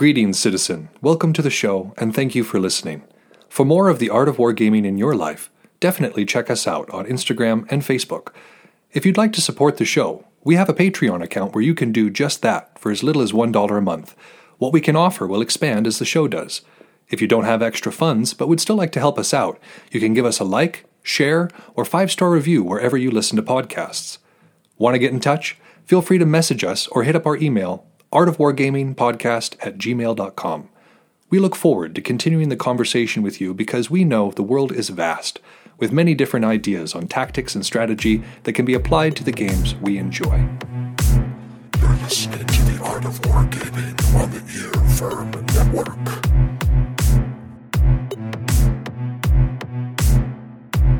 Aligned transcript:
Greetings, 0.00 0.38
citizen. 0.38 0.88
Welcome 1.02 1.34
to 1.34 1.42
the 1.42 1.50
show, 1.50 1.92
and 1.98 2.14
thank 2.14 2.34
you 2.34 2.42
for 2.42 2.58
listening. 2.58 3.02
For 3.50 3.66
more 3.66 3.90
of 3.90 3.98
the 3.98 4.08
art 4.08 4.30
of 4.30 4.38
wargaming 4.38 4.86
in 4.86 4.96
your 4.96 5.14
life, 5.14 5.50
definitely 5.78 6.24
check 6.24 6.48
us 6.48 6.66
out 6.66 6.88
on 6.88 7.04
Instagram 7.04 7.70
and 7.70 7.82
Facebook. 7.82 8.32
If 8.94 9.04
you'd 9.04 9.18
like 9.18 9.34
to 9.34 9.42
support 9.42 9.76
the 9.76 9.84
show, 9.84 10.24
we 10.42 10.54
have 10.54 10.70
a 10.70 10.72
Patreon 10.72 11.22
account 11.22 11.54
where 11.54 11.62
you 11.62 11.74
can 11.74 11.92
do 11.92 12.08
just 12.08 12.40
that 12.40 12.78
for 12.78 12.90
as 12.90 13.02
little 13.02 13.20
as 13.20 13.32
$1 13.32 13.76
a 13.76 13.80
month. 13.82 14.16
What 14.56 14.72
we 14.72 14.80
can 14.80 14.96
offer 14.96 15.26
will 15.26 15.42
expand 15.42 15.86
as 15.86 15.98
the 15.98 16.06
show 16.06 16.26
does. 16.26 16.62
If 17.10 17.20
you 17.20 17.28
don't 17.28 17.44
have 17.44 17.60
extra 17.60 17.92
funds 17.92 18.32
but 18.32 18.48
would 18.48 18.62
still 18.62 18.76
like 18.76 18.92
to 18.92 19.00
help 19.00 19.18
us 19.18 19.34
out, 19.34 19.60
you 19.90 20.00
can 20.00 20.14
give 20.14 20.24
us 20.24 20.40
a 20.40 20.44
like, 20.44 20.86
share, 21.02 21.50
or 21.74 21.84
five 21.84 22.10
star 22.10 22.30
review 22.30 22.62
wherever 22.62 22.96
you 22.96 23.10
listen 23.10 23.36
to 23.36 23.42
podcasts. 23.42 24.16
Want 24.78 24.94
to 24.94 24.98
get 24.98 25.12
in 25.12 25.20
touch? 25.20 25.58
Feel 25.84 26.00
free 26.00 26.16
to 26.16 26.24
message 26.24 26.64
us 26.64 26.86
or 26.86 27.02
hit 27.02 27.16
up 27.16 27.26
our 27.26 27.36
email, 27.36 27.84
artofwargamingpodcast 28.12 29.56
at 29.60 29.78
gmail.com. 29.78 30.68
We 31.30 31.38
look 31.38 31.54
forward 31.54 31.94
to 31.94 32.00
continuing 32.00 32.48
the 32.48 32.56
conversation 32.56 33.22
with 33.22 33.40
you 33.40 33.54
because 33.54 33.88
we 33.88 34.04
know 34.04 34.32
the 34.32 34.42
world 34.42 34.72
is 34.72 34.88
vast, 34.88 35.38
with 35.78 35.92
many 35.92 36.14
different 36.14 36.44
ideas 36.44 36.92
on 36.94 37.06
tactics 37.06 37.54
and 37.54 37.64
strategy 37.64 38.22
that 38.42 38.54
can 38.54 38.64
be 38.64 38.74
applied 38.74 39.14
to 39.16 39.24
the 39.24 39.30
games 39.30 39.76
we 39.76 39.96
enjoy. 39.96 40.48
You're 41.78 41.94
listening 41.96 42.46
to 42.46 42.62
the 42.64 42.82
Art 42.82 43.04
of 43.04 43.20
Wargaming 43.20 43.96
on 44.20 44.30
the 44.32 44.42
Ear 44.58 44.72
Firm 44.96 45.30
Network. 45.54 45.96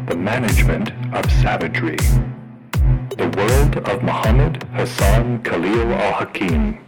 The 0.07 0.17
Management 0.17 0.93
of 1.13 1.29
Savagery. 1.43 1.97
The 3.17 3.29
World 3.37 3.77
of 3.89 4.03
Muhammad 4.05 4.63
Hassan 4.75 5.43
Khalil 5.43 5.93
al 5.93 6.13
Hakim. 6.13 6.79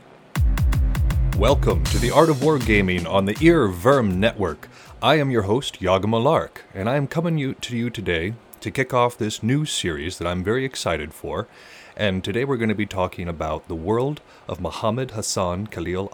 Welcome 1.39 1.83
to 1.85 1.99
the 1.99 2.11
Art 2.11 2.29
of 2.29 2.37
Wargaming 2.37 3.09
on 3.09 3.25
the 3.25 3.35
earVVyrm 3.35 4.17
Network. 4.17 4.69
I 5.03 5.17
am 5.17 5.31
your 5.31 5.43
host, 5.43 5.81
Yagama 5.81 6.23
Lark, 6.23 6.65
and 6.75 6.89
I 6.89 6.97
am 6.97 7.09
coming 7.09 7.55
to 7.55 7.77
you 7.77 7.91
today 7.91 8.35
to 8.61 8.71
kick 8.71 8.93
off 8.93 9.17
this 9.17 9.43
new 9.43 9.65
series 9.65 10.19
that 10.19 10.29
I'm 10.29 10.45
very 10.45 10.65
excited 10.65 11.15
for. 11.15 11.49
And 11.97 12.23
today 12.23 12.45
we're 12.45 12.59
going 12.59 12.69
to 12.69 12.75
be 12.75 12.87
talking 12.87 13.29
about 13.29 13.67
the 13.67 13.75
world 13.75 14.21
of 14.47 14.61
Muhammad 14.61 15.13
Hassan 15.13 15.67
Khalil 15.69 16.11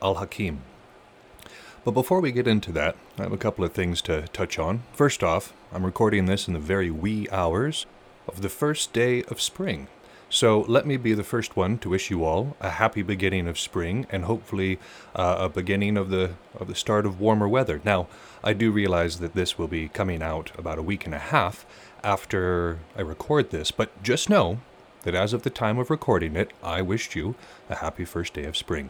al 0.00 0.14
Hakim. 0.14 0.62
But 1.84 1.90
before 1.90 2.20
we 2.20 2.30
get 2.30 2.46
into 2.46 2.70
that, 2.72 2.96
I 3.18 3.24
have 3.24 3.32
a 3.32 3.36
couple 3.36 3.64
of 3.64 3.72
things 3.72 4.00
to 4.02 4.28
touch 4.28 4.58
on. 4.58 4.84
First 4.92 5.24
off, 5.24 5.52
I'm 5.72 5.84
recording 5.84 6.26
this 6.26 6.46
in 6.46 6.54
the 6.54 6.60
very 6.60 6.90
wee 6.90 7.28
hours 7.30 7.84
of 8.28 8.40
the 8.40 8.48
first 8.48 8.92
day 8.92 9.24
of 9.24 9.40
spring. 9.40 9.88
So 10.32 10.62
let 10.62 10.86
me 10.86 10.96
be 10.96 11.12
the 11.12 11.22
first 11.22 11.56
one 11.56 11.76
to 11.80 11.90
wish 11.90 12.10
you 12.10 12.24
all 12.24 12.56
a 12.58 12.70
happy 12.70 13.02
beginning 13.02 13.46
of 13.46 13.58
spring 13.58 14.06
and 14.08 14.24
hopefully 14.24 14.78
uh, 15.14 15.36
a 15.40 15.48
beginning 15.50 15.98
of 15.98 16.08
the 16.08 16.30
of 16.58 16.68
the 16.68 16.74
start 16.74 17.04
of 17.04 17.20
warmer 17.20 17.46
weather. 17.46 17.82
Now, 17.84 18.06
I 18.42 18.54
do 18.54 18.70
realize 18.70 19.18
that 19.18 19.34
this 19.34 19.58
will 19.58 19.68
be 19.68 19.88
coming 19.88 20.22
out 20.22 20.50
about 20.56 20.78
a 20.78 20.82
week 20.82 21.04
and 21.04 21.14
a 21.14 21.18
half 21.18 21.66
after 22.02 22.78
I 22.96 23.02
record 23.02 23.50
this, 23.50 23.70
but 23.70 24.02
just 24.02 24.30
know 24.30 24.62
that 25.02 25.14
as 25.14 25.34
of 25.34 25.42
the 25.42 25.50
time 25.50 25.78
of 25.78 25.90
recording 25.90 26.34
it, 26.34 26.50
I 26.62 26.80
wished 26.80 27.14
you 27.14 27.34
a 27.68 27.74
happy 27.74 28.06
first 28.06 28.32
day 28.32 28.44
of 28.44 28.56
spring. 28.56 28.88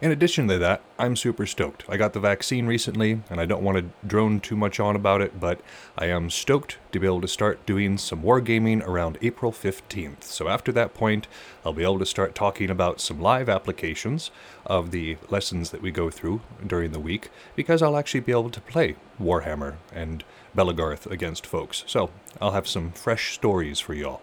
In 0.00 0.10
addition 0.10 0.48
to 0.48 0.56
that, 0.56 0.80
I'm 0.98 1.14
super 1.14 1.44
stoked. 1.44 1.84
I 1.86 1.98
got 1.98 2.14
the 2.14 2.20
vaccine 2.20 2.66
recently, 2.66 3.20
and 3.28 3.38
I 3.38 3.44
don't 3.44 3.62
want 3.62 3.76
to 3.76 4.08
drone 4.08 4.40
too 4.40 4.56
much 4.56 4.80
on 4.80 4.96
about 4.96 5.20
it, 5.20 5.38
but 5.38 5.60
I 5.98 6.06
am 6.06 6.30
stoked 6.30 6.78
to 6.92 6.98
be 6.98 7.06
able 7.06 7.20
to 7.20 7.28
start 7.28 7.66
doing 7.66 7.98
some 7.98 8.22
wargaming 8.22 8.82
around 8.86 9.18
April 9.20 9.52
15th. 9.52 10.22
So 10.22 10.48
after 10.48 10.72
that 10.72 10.94
point, 10.94 11.28
I'll 11.66 11.74
be 11.74 11.82
able 11.82 11.98
to 11.98 12.06
start 12.06 12.34
talking 12.34 12.70
about 12.70 12.98
some 12.98 13.20
live 13.20 13.50
applications 13.50 14.30
of 14.64 14.90
the 14.90 15.18
lessons 15.28 15.68
that 15.70 15.82
we 15.82 15.90
go 15.90 16.08
through 16.08 16.40
during 16.66 16.92
the 16.92 16.98
week, 16.98 17.28
because 17.54 17.82
I'll 17.82 17.98
actually 17.98 18.20
be 18.20 18.32
able 18.32 18.48
to 18.50 18.60
play 18.62 18.96
Warhammer 19.20 19.74
and 19.92 20.24
Belegarth 20.56 21.10
against 21.10 21.44
folks. 21.44 21.84
So 21.86 22.08
I'll 22.40 22.52
have 22.52 22.66
some 22.66 22.92
fresh 22.92 23.34
stories 23.34 23.80
for 23.80 23.92
y'all. 23.92 24.22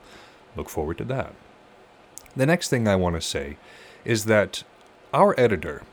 Look 0.55 0.69
forward 0.69 0.97
to 0.97 1.03
that. 1.05 1.35
The 2.35 2.47
next 2.47 2.69
thing 2.69 2.87
I 2.87 2.95
want 2.95 3.15
to 3.15 3.21
say 3.21 3.57
is 4.03 4.25
that 4.25 4.63
our 5.13 5.39
editor 5.39 5.83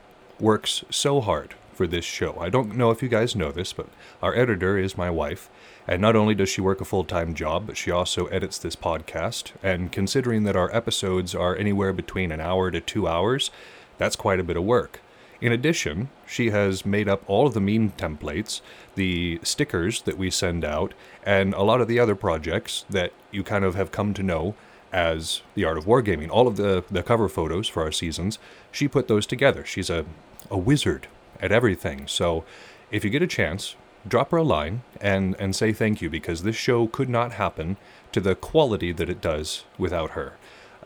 works 0.40 0.84
so 0.90 1.20
hard 1.20 1.54
for 1.72 1.86
this 1.86 2.04
show. 2.04 2.36
I 2.40 2.48
don't 2.48 2.76
know 2.76 2.90
if 2.90 3.02
you 3.02 3.08
guys 3.08 3.36
know 3.36 3.52
this, 3.52 3.72
but 3.72 3.88
our 4.22 4.34
editor 4.34 4.78
is 4.78 4.96
my 4.96 5.10
wife. 5.10 5.48
And 5.86 6.00
not 6.00 6.16
only 6.16 6.34
does 6.34 6.48
she 6.48 6.60
work 6.60 6.80
a 6.80 6.84
full 6.84 7.04
time 7.04 7.34
job, 7.34 7.66
but 7.66 7.76
she 7.76 7.90
also 7.90 8.26
edits 8.26 8.58
this 8.58 8.76
podcast. 8.76 9.52
And 9.62 9.92
considering 9.92 10.44
that 10.44 10.56
our 10.56 10.74
episodes 10.74 11.34
are 11.34 11.56
anywhere 11.56 11.92
between 11.92 12.32
an 12.32 12.40
hour 12.40 12.70
to 12.70 12.80
two 12.80 13.06
hours, 13.06 13.50
that's 13.98 14.16
quite 14.16 14.40
a 14.40 14.44
bit 14.44 14.56
of 14.56 14.64
work. 14.64 15.00
In 15.40 15.52
addition, 15.52 16.08
she 16.26 16.50
has 16.50 16.86
made 16.86 17.08
up 17.08 17.22
all 17.26 17.46
of 17.46 17.54
the 17.54 17.60
meme 17.60 17.90
templates, 17.90 18.62
the 18.94 19.40
stickers 19.42 20.00
that 20.02 20.16
we 20.16 20.30
send 20.30 20.64
out, 20.64 20.94
and 21.22 21.52
a 21.54 21.62
lot 21.62 21.80
of 21.80 21.88
the 21.88 21.98
other 21.98 22.14
projects 22.14 22.86
that 22.88 23.12
you 23.30 23.42
kind 23.42 23.64
of 23.64 23.74
have 23.74 23.92
come 23.92 24.14
to 24.14 24.22
know 24.22 24.54
as 24.94 25.42
The 25.54 25.64
Art 25.64 25.76
of 25.76 25.86
Wargaming. 25.86 26.30
All 26.30 26.46
of 26.46 26.56
the, 26.56 26.84
the 26.88 27.02
cover 27.02 27.28
photos 27.28 27.68
for 27.68 27.82
our 27.82 27.90
seasons, 27.90 28.38
she 28.70 28.86
put 28.86 29.08
those 29.08 29.26
together. 29.26 29.64
She's 29.64 29.90
a, 29.90 30.06
a 30.50 30.56
wizard 30.56 31.08
at 31.40 31.50
everything. 31.50 32.06
So 32.06 32.44
if 32.92 33.04
you 33.04 33.10
get 33.10 33.20
a 33.20 33.26
chance, 33.26 33.74
drop 34.06 34.30
her 34.30 34.36
a 34.36 34.44
line 34.44 34.82
and, 35.00 35.34
and 35.40 35.56
say 35.56 35.72
thank 35.72 36.00
you 36.00 36.08
because 36.08 36.44
this 36.44 36.54
show 36.54 36.86
could 36.86 37.08
not 37.08 37.32
happen 37.32 37.76
to 38.12 38.20
the 38.20 38.36
quality 38.36 38.92
that 38.92 39.10
it 39.10 39.20
does 39.20 39.64
without 39.76 40.12
her. 40.12 40.34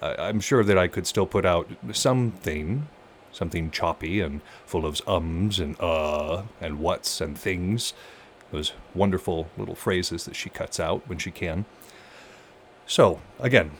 Uh, 0.00 0.14
I'm 0.18 0.40
sure 0.40 0.64
that 0.64 0.78
I 0.78 0.88
could 0.88 1.06
still 1.06 1.26
put 1.26 1.44
out 1.44 1.68
something, 1.92 2.88
something 3.30 3.70
choppy 3.70 4.22
and 4.22 4.40
full 4.64 4.86
of 4.86 5.02
ums 5.06 5.60
and 5.60 5.78
uh 5.80 6.44
and 6.62 6.78
whats 6.80 7.20
and 7.20 7.36
things, 7.36 7.92
those 8.52 8.72
wonderful 8.94 9.48
little 9.58 9.74
phrases 9.74 10.24
that 10.24 10.36
she 10.36 10.48
cuts 10.48 10.80
out 10.80 11.06
when 11.06 11.18
she 11.18 11.30
can. 11.30 11.66
So, 12.86 13.20
again, 13.38 13.72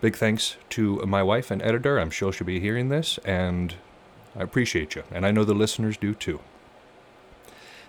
Big 0.00 0.14
thanks 0.14 0.56
to 0.70 0.96
my 1.06 1.22
wife 1.22 1.50
and 1.50 1.62
editor. 1.62 1.98
I'm 1.98 2.10
sure 2.10 2.30
she'll 2.30 2.46
be 2.46 2.60
hearing 2.60 2.90
this, 2.90 3.18
and 3.24 3.74
I 4.38 4.42
appreciate 4.42 4.94
you, 4.94 5.04
and 5.10 5.24
I 5.24 5.30
know 5.30 5.42
the 5.42 5.54
listeners 5.54 5.96
do 5.96 6.12
too. 6.12 6.40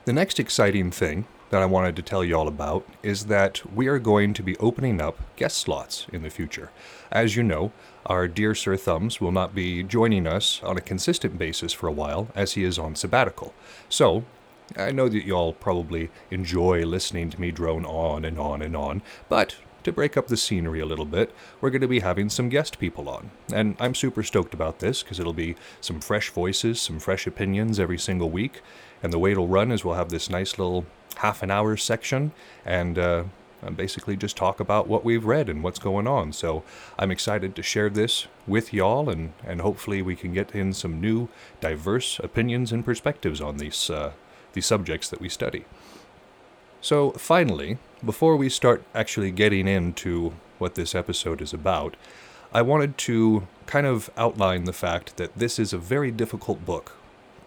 The 0.05 0.13
next 0.13 0.39
exciting 0.39 0.89
thing 0.89 1.27
that 1.49 1.61
I 1.61 1.65
wanted 1.65 1.97
to 1.97 2.01
tell 2.01 2.23
you 2.23 2.33
all 2.35 2.47
about 2.47 2.87
is 3.03 3.25
that 3.25 3.61
we 3.75 3.87
are 3.87 3.99
going 3.99 4.33
to 4.35 4.41
be 4.41 4.55
opening 4.57 5.01
up 5.01 5.17
guest 5.35 5.57
slots 5.57 6.07
in 6.13 6.23
the 6.23 6.29
future. 6.29 6.71
As 7.11 7.35
you 7.35 7.43
know, 7.43 7.73
our 8.05 8.25
dear 8.29 8.55
Sir 8.55 8.77
Thumbs 8.77 9.19
will 9.19 9.33
not 9.33 9.53
be 9.53 9.83
joining 9.83 10.25
us 10.27 10.61
on 10.63 10.77
a 10.77 10.81
consistent 10.81 11.37
basis 11.37 11.73
for 11.73 11.87
a 11.87 11.91
while 11.91 12.29
as 12.35 12.53
he 12.53 12.63
is 12.63 12.79
on 12.79 12.95
sabbatical. 12.95 13.53
So, 13.89 14.23
I 14.77 14.91
know 14.91 15.09
that 15.09 15.25
you 15.25 15.33
all 15.33 15.51
probably 15.51 16.09
enjoy 16.31 16.85
listening 16.85 17.29
to 17.31 17.41
me 17.41 17.51
drone 17.51 17.85
on 17.85 18.23
and 18.23 18.39
on 18.39 18.61
and 18.61 18.75
on, 18.77 19.01
but 19.27 19.57
to 19.87 19.91
break 19.91 20.15
up 20.15 20.27
the 20.27 20.37
scenery 20.37 20.79
a 20.79 20.85
little 20.85 21.05
bit, 21.05 21.33
we're 21.59 21.71
going 21.71 21.81
to 21.81 21.87
be 21.87 22.01
having 22.01 22.29
some 22.29 22.49
guest 22.49 22.77
people 22.77 23.09
on. 23.09 23.31
And 23.51 23.75
I'm 23.79 23.95
super 23.95 24.21
stoked 24.21 24.53
about 24.53 24.79
this 24.79 25.01
because 25.01 25.19
it'll 25.19 25.33
be 25.33 25.55
some 25.81 25.99
fresh 25.99 26.29
voices, 26.29 26.79
some 26.79 26.99
fresh 26.99 27.25
opinions 27.25 27.79
every 27.79 27.97
single 27.97 28.29
week. 28.29 28.61
And 29.01 29.11
the 29.11 29.19
way 29.19 29.31
it'll 29.31 29.47
run 29.47 29.71
is 29.71 29.83
we'll 29.83 29.95
have 29.95 30.09
this 30.09 30.29
nice 30.29 30.59
little 30.59 30.85
half 31.17 31.41
an 31.41 31.49
hour 31.49 31.75
section 31.77 32.31
and 32.65 32.99
uh, 32.99 33.23
basically 33.75 34.15
just 34.15 34.37
talk 34.37 34.59
about 34.59 34.87
what 34.87 35.03
we've 35.03 35.25
read 35.25 35.49
and 35.49 35.63
what's 35.63 35.79
going 35.79 36.07
on. 36.07 36.33
So 36.33 36.63
I'm 36.99 37.11
excited 37.11 37.55
to 37.55 37.63
share 37.63 37.89
this 37.89 38.27
with 38.45 38.73
y'all 38.73 39.09
and, 39.09 39.33
and 39.45 39.61
hopefully 39.61 40.01
we 40.01 40.15
can 40.15 40.33
get 40.33 40.53
in 40.53 40.73
some 40.73 41.01
new, 41.01 41.29
diverse 41.59 42.19
opinions 42.19 42.71
and 42.71 42.85
perspectives 42.85 43.41
on 43.41 43.57
these, 43.57 43.89
uh, 43.89 44.11
these 44.53 44.65
subjects 44.65 45.09
that 45.09 45.19
we 45.19 45.29
study. 45.29 45.65
So, 46.79 47.11
finally, 47.11 47.79
before 48.03 48.37
we 48.37 48.49
start 48.49 48.83
actually 48.93 49.31
getting 49.31 49.67
into 49.67 50.33
what 50.59 50.75
this 50.75 50.93
episode 50.93 51.41
is 51.41 51.53
about, 51.53 51.95
I 52.53 52.61
wanted 52.61 52.97
to 52.99 53.47
kind 53.65 53.85
of 53.85 54.09
outline 54.15 54.63
the 54.63 54.73
fact 54.73 55.17
that 55.17 55.35
this 55.35 55.59
is 55.59 55.73
a 55.73 55.77
very 55.77 56.11
difficult 56.11 56.65
book 56.65 56.93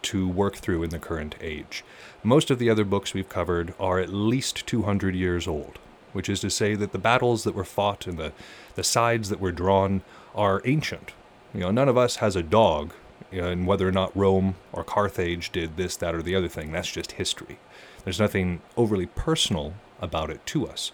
to 0.03 0.29
work 0.29 0.57
through 0.57 0.83
in 0.83 0.91
the 0.91 0.99
current 0.99 1.35
age. 1.41 1.85
Most 2.23 2.51
of 2.51 2.59
the 2.59 2.71
other 2.71 2.85
books 2.85 3.15
we've 3.15 3.29
covered 3.29 3.75
are 3.79 3.99
at 3.99 4.13
least 4.13 4.67
200 4.67 5.15
years 5.15 5.47
old, 5.47 5.79
which 6.13 6.29
is 6.29 6.41
to 6.41 6.51
say 6.51 6.75
that 6.75 6.93
the 6.93 6.99
battles 6.99 7.45
that 7.45 7.55
were 7.55 7.65
fought 7.65 8.07
and 8.07 8.19
the, 8.19 8.33
the 8.75 8.85
sides 8.85 9.29
that 9.29 9.41
were 9.41 9.53
drawn 9.53 10.03
are 10.35 10.63
ancient. 10.65 11.13
You 11.55 11.61
know, 11.61 11.71
none 11.71 11.89
of 11.89 11.97
us 11.97 12.17
has 12.17 12.37
a 12.37 12.43
dog 12.43 12.93
in 13.31 13.67
whether 13.67 13.87
or 13.87 13.93
not 13.93 14.17
Rome 14.17 14.57
or 14.73 14.83
Carthage 14.83 15.51
did 15.51 15.77
this, 15.77 15.97
that, 15.97 16.15
or 16.15 16.23
the 16.23 16.35
other 16.35 16.49
thing. 16.49 16.73
That's 16.73 16.91
just 16.91 17.13
history. 17.13 17.59
There's 18.05 18.21
nothing 18.21 18.61
overly 18.77 19.07
personal 19.07 19.75
about 20.01 20.31
it 20.31 20.45
to 20.47 20.67
us. 20.67 20.93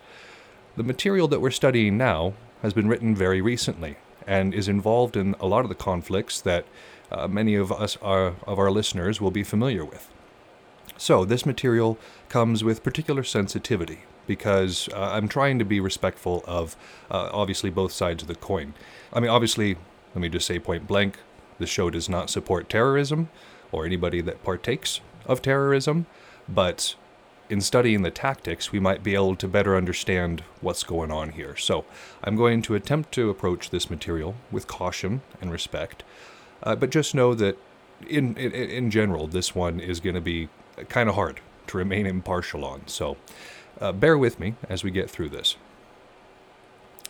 The 0.77 0.83
material 0.83 1.29
that 1.29 1.41
we're 1.41 1.51
studying 1.51 1.97
now 1.97 2.35
has 2.63 2.73
been 2.73 2.89
written 2.89 3.15
very 3.15 3.41
recently 3.41 3.97
and 4.27 4.53
is 4.53 4.69
involved 4.69 5.17
in 5.17 5.35
a 5.41 5.47
lot 5.47 5.65
of 5.65 5.69
the 5.69 5.75
conflicts 5.75 6.41
that 6.41 6.67
uh, 7.11 7.29
many 7.29 7.55
of 7.55 7.71
us 7.71 7.97
are, 8.03 8.35
of 8.47 8.59
our 8.59 8.71
listeners 8.71 9.21
will 9.21 9.31
be 9.31 9.45
familiar 9.45 9.85
with. 9.85 10.09
So 10.99 11.25
this 11.25 11.47
material 11.47 11.99
comes 12.29 12.65
with 12.65 12.83
particular 12.83 13.23
sensitivity 13.23 14.01
because 14.27 14.89
uh, 14.93 15.11
I'm 15.13 15.29
trying 15.29 15.59
to 15.59 15.65
be 15.65 15.79
respectful 15.79 16.43
of 16.47 16.77
uh, 17.11 17.31
obviously 17.33 17.71
both 17.71 17.93
sides 17.93 18.23
of 18.23 18.29
the 18.29 18.35
coin. 18.35 18.75
I 19.13 19.21
mean, 19.21 19.31
obviously, 19.31 19.77
let 20.15 20.23
me 20.23 20.29
just 20.29 20.47
say 20.47 20.59
point 20.59 20.87
blank, 20.87 21.19
The 21.59 21.67
show 21.67 21.91
does 21.91 22.09
not 22.09 22.31
support 22.31 22.69
terrorism 22.69 23.29
or 23.73 23.87
anybody 23.87 24.21
that 24.23 24.43
partakes 24.43 25.01
of 25.27 25.43
terrorism, 25.43 26.07
but 26.49 26.97
in 27.49 27.61
studying 27.61 28.03
the 28.03 28.11
tactics, 28.11 28.73
we 28.73 28.81
might 28.81 29.03
be 29.03 29.15
able 29.15 29.37
to 29.37 29.49
better 29.49 29.77
understand 29.77 30.43
what's 30.61 30.83
going 30.83 31.11
on 31.11 31.33
here. 31.33 31.57
So, 31.57 31.85
I'm 32.25 32.37
going 32.37 32.63
to 32.63 32.75
attempt 32.75 33.13
to 33.13 33.31
approach 33.31 33.71
this 33.71 33.89
material 33.91 34.35
with 34.51 34.67
caution 34.67 35.23
and 35.41 35.51
respect, 35.51 36.03
uh, 36.63 36.77
but 36.77 36.91
just 36.91 37.15
know 37.15 37.35
that 37.35 37.59
in, 38.09 38.37
in 38.37 38.53
in 38.53 38.91
general, 38.91 39.27
this 39.27 39.55
one 39.55 39.81
is 39.81 40.01
going 40.01 40.15
to 40.15 40.21
be 40.21 40.49
kind 40.89 41.09
of 41.09 41.15
hard 41.15 41.41
to 41.69 41.77
remain 41.79 42.07
impartial 42.07 42.65
on. 42.65 42.87
So, 42.87 43.17
uh, 43.81 43.93
bear 43.93 44.17
with 44.19 44.41
me 44.41 44.55
as 44.69 44.85
we 44.85 44.91
get 44.91 45.11
through 45.11 45.31
this. 45.31 45.57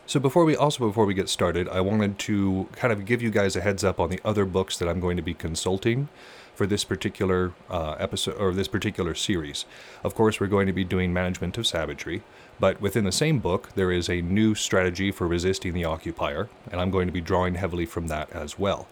So 0.08 0.20
before 0.20 0.44
we 0.44 0.54
also 0.54 0.86
before 0.86 1.04
we 1.04 1.14
get 1.14 1.28
started, 1.28 1.68
I 1.68 1.80
wanted 1.80 2.16
to 2.20 2.68
kind 2.72 2.92
of 2.92 3.04
give 3.04 3.22
you 3.22 3.30
guys 3.30 3.56
a 3.56 3.60
heads 3.60 3.82
up 3.82 3.98
on 3.98 4.08
the 4.08 4.20
other 4.24 4.44
books 4.44 4.78
that 4.78 4.88
I'm 4.88 5.00
going 5.00 5.16
to 5.16 5.22
be 5.22 5.34
consulting 5.34 6.08
for 6.56 6.66
this 6.66 6.84
particular 6.84 7.52
uh, 7.70 7.92
episode 7.98 8.36
or 8.36 8.52
this 8.52 8.68
particular 8.68 9.14
series. 9.14 9.64
Of 10.02 10.14
course, 10.14 10.40
we're 10.40 10.46
going 10.46 10.66
to 10.66 10.72
be 10.72 10.84
doing 10.84 11.12
Management 11.12 11.58
of 11.58 11.66
Savagery, 11.66 12.22
but 12.58 12.80
within 12.80 13.04
the 13.04 13.12
same 13.12 13.38
book, 13.38 13.70
there 13.74 13.92
is 13.92 14.08
a 14.08 14.22
new 14.22 14.54
strategy 14.54 15.10
for 15.10 15.26
resisting 15.26 15.74
the 15.74 15.84
occupier, 15.84 16.48
and 16.70 16.80
I'm 16.80 16.90
going 16.90 17.06
to 17.06 17.12
be 17.12 17.20
drawing 17.20 17.54
heavily 17.54 17.86
from 17.86 18.08
that 18.08 18.30
as 18.30 18.58
well. 18.58 18.88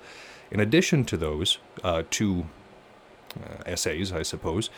In 0.50 0.60
addition 0.60 1.04
to 1.06 1.16
those 1.16 1.58
uh, 1.82 2.02
two 2.10 2.46
uh, 3.36 3.62
essays, 3.66 4.12
I 4.12 4.22
suppose, 4.22 4.70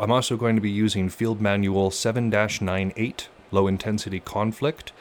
I'm 0.00 0.10
also 0.10 0.36
going 0.36 0.56
to 0.56 0.62
be 0.62 0.70
using 0.70 1.08
Field 1.08 1.40
Manual 1.40 1.90
7 1.90 2.30
98, 2.30 3.28
Low 3.52 3.66
Intensity 3.66 4.20
Conflict 4.20 4.92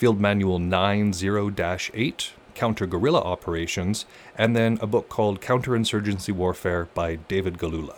Field 0.00 0.18
Manual 0.18 0.58
90 0.58 1.90
8, 1.92 2.32
Counter 2.54 2.86
Guerrilla 2.86 3.20
Operations, 3.20 4.06
and 4.36 4.54
then 4.54 4.78
a 4.80 4.86
book 4.86 5.08
called 5.08 5.40
Counterinsurgency 5.40 6.32
Warfare 6.32 6.88
by 6.94 7.16
David 7.16 7.58
Galula. 7.58 7.96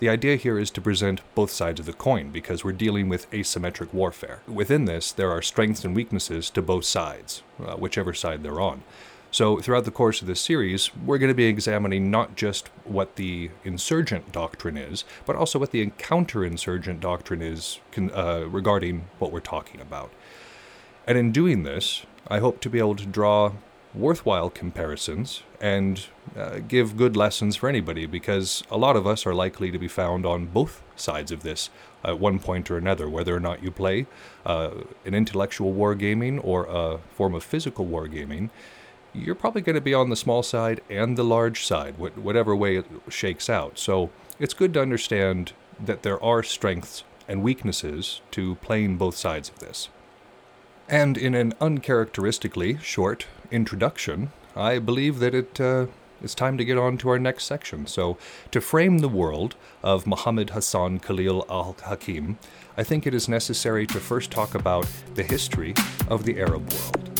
The 0.00 0.08
idea 0.08 0.36
here 0.36 0.58
is 0.58 0.70
to 0.72 0.80
present 0.80 1.20
both 1.34 1.50
sides 1.50 1.80
of 1.80 1.86
the 1.86 1.92
coin 1.92 2.30
because 2.30 2.64
we're 2.64 2.72
dealing 2.72 3.08
with 3.08 3.30
asymmetric 3.30 3.94
warfare. 3.94 4.42
Within 4.46 4.86
this, 4.86 5.12
there 5.12 5.30
are 5.30 5.40
strengths 5.40 5.84
and 5.84 5.94
weaknesses 5.94 6.50
to 6.50 6.62
both 6.62 6.84
sides, 6.84 7.42
uh, 7.64 7.76
whichever 7.76 8.12
side 8.12 8.42
they're 8.42 8.60
on. 8.60 8.82
So, 9.30 9.58
throughout 9.58 9.84
the 9.84 9.90
course 9.90 10.20
of 10.20 10.28
this 10.28 10.40
series, 10.40 10.94
we're 10.94 11.18
going 11.18 11.30
to 11.30 11.34
be 11.34 11.46
examining 11.46 12.08
not 12.08 12.36
just 12.36 12.68
what 12.84 13.16
the 13.16 13.50
insurgent 13.64 14.30
doctrine 14.30 14.76
is, 14.76 15.04
but 15.26 15.34
also 15.34 15.58
what 15.58 15.72
the 15.72 15.86
counterinsurgent 15.90 17.00
doctrine 17.00 17.42
is 17.42 17.80
uh, 17.96 18.44
regarding 18.48 19.08
what 19.18 19.32
we're 19.32 19.40
talking 19.40 19.80
about. 19.80 20.12
And 21.06 21.18
in 21.18 21.32
doing 21.32 21.64
this, 21.64 22.06
I 22.28 22.38
hope 22.38 22.60
to 22.60 22.70
be 22.70 22.78
able 22.78 22.94
to 22.96 23.06
draw 23.06 23.52
worthwhile 23.94 24.50
comparisons 24.50 25.42
and 25.60 26.06
uh, 26.36 26.58
give 26.66 26.96
good 26.96 27.16
lessons 27.16 27.56
for 27.56 27.68
anybody 27.68 28.06
because 28.06 28.64
a 28.70 28.76
lot 28.76 28.96
of 28.96 29.06
us 29.06 29.24
are 29.24 29.34
likely 29.34 29.70
to 29.70 29.78
be 29.78 29.88
found 29.88 30.26
on 30.26 30.46
both 30.46 30.82
sides 30.96 31.30
of 31.30 31.42
this 31.42 31.70
at 32.04 32.18
one 32.18 32.38
point 32.38 32.70
or 32.70 32.76
another, 32.76 33.08
whether 33.08 33.34
or 33.34 33.40
not 33.40 33.62
you 33.62 33.70
play 33.70 34.06
uh, 34.44 34.70
an 35.04 35.14
intellectual 35.14 35.72
wargaming 35.72 36.40
or 36.42 36.66
a 36.68 36.98
form 37.14 37.34
of 37.34 37.44
physical 37.44 37.86
wargaming. 37.86 38.50
You're 39.12 39.36
probably 39.36 39.62
going 39.62 39.74
to 39.74 39.80
be 39.80 39.94
on 39.94 40.10
the 40.10 40.16
small 40.16 40.42
side 40.42 40.80
and 40.90 41.16
the 41.16 41.22
large 41.22 41.64
side, 41.64 41.98
whatever 41.98 42.56
way 42.56 42.76
it 42.76 42.86
shakes 43.08 43.48
out. 43.48 43.78
So 43.78 44.10
it's 44.40 44.54
good 44.54 44.74
to 44.74 44.82
understand 44.82 45.52
that 45.80 46.02
there 46.02 46.22
are 46.22 46.42
strengths 46.42 47.04
and 47.28 47.42
weaknesses 47.42 48.20
to 48.32 48.56
playing 48.56 48.96
both 48.96 49.16
sides 49.16 49.48
of 49.48 49.60
this. 49.60 49.88
And 50.88 51.16
in 51.16 51.34
an 51.34 51.54
uncharacteristically 51.60 52.78
short 52.78 53.26
introduction, 53.54 54.32
I 54.56 54.80
believe 54.80 55.20
that 55.20 55.34
it 55.34 55.60
uh, 55.60 55.86
it's 56.22 56.34
time 56.34 56.58
to 56.58 56.64
get 56.64 56.78
on 56.78 56.98
to 56.98 57.08
our 57.10 57.18
next 57.18 57.44
section. 57.44 57.86
So, 57.86 58.18
to 58.50 58.60
frame 58.60 58.98
the 58.98 59.08
world 59.08 59.54
of 59.82 60.06
Muhammad 60.06 60.50
Hassan 60.50 60.98
Khalil 60.98 61.44
al 61.48 61.76
Hakim, 61.84 62.38
I 62.76 62.82
think 62.82 63.06
it 63.06 63.14
is 63.14 63.28
necessary 63.28 63.86
to 63.86 64.00
first 64.00 64.30
talk 64.30 64.54
about 64.54 64.86
the 65.14 65.22
history 65.22 65.74
of 66.08 66.24
the 66.24 66.40
Arab 66.40 66.72
world. 66.72 67.10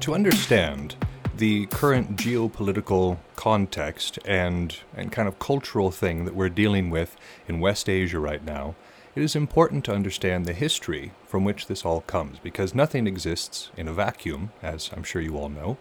To 0.00 0.14
understand 0.14 0.94
the 1.36 1.66
current 1.66 2.16
geopolitical 2.16 3.18
context 3.36 4.18
and, 4.24 4.76
and 4.96 5.12
kind 5.12 5.28
of 5.28 5.38
cultural 5.38 5.90
thing 5.90 6.24
that 6.24 6.34
we're 6.34 6.48
dealing 6.48 6.90
with 6.90 7.16
in 7.46 7.60
West 7.60 7.88
Asia 7.88 8.18
right 8.18 8.44
now, 8.44 8.74
it 9.14 9.22
is 9.22 9.36
important 9.36 9.84
to 9.86 9.94
understand 9.94 10.46
the 10.46 10.52
history 10.52 11.12
from 11.26 11.44
which 11.44 11.66
this 11.66 11.84
all 11.84 12.02
comes 12.02 12.38
because 12.38 12.74
nothing 12.74 13.06
exists 13.06 13.70
in 13.76 13.88
a 13.88 13.92
vacuum, 13.92 14.50
as 14.62 14.90
I'm 14.94 15.02
sure 15.02 15.22
you 15.22 15.36
all 15.36 15.48
know. 15.48 15.78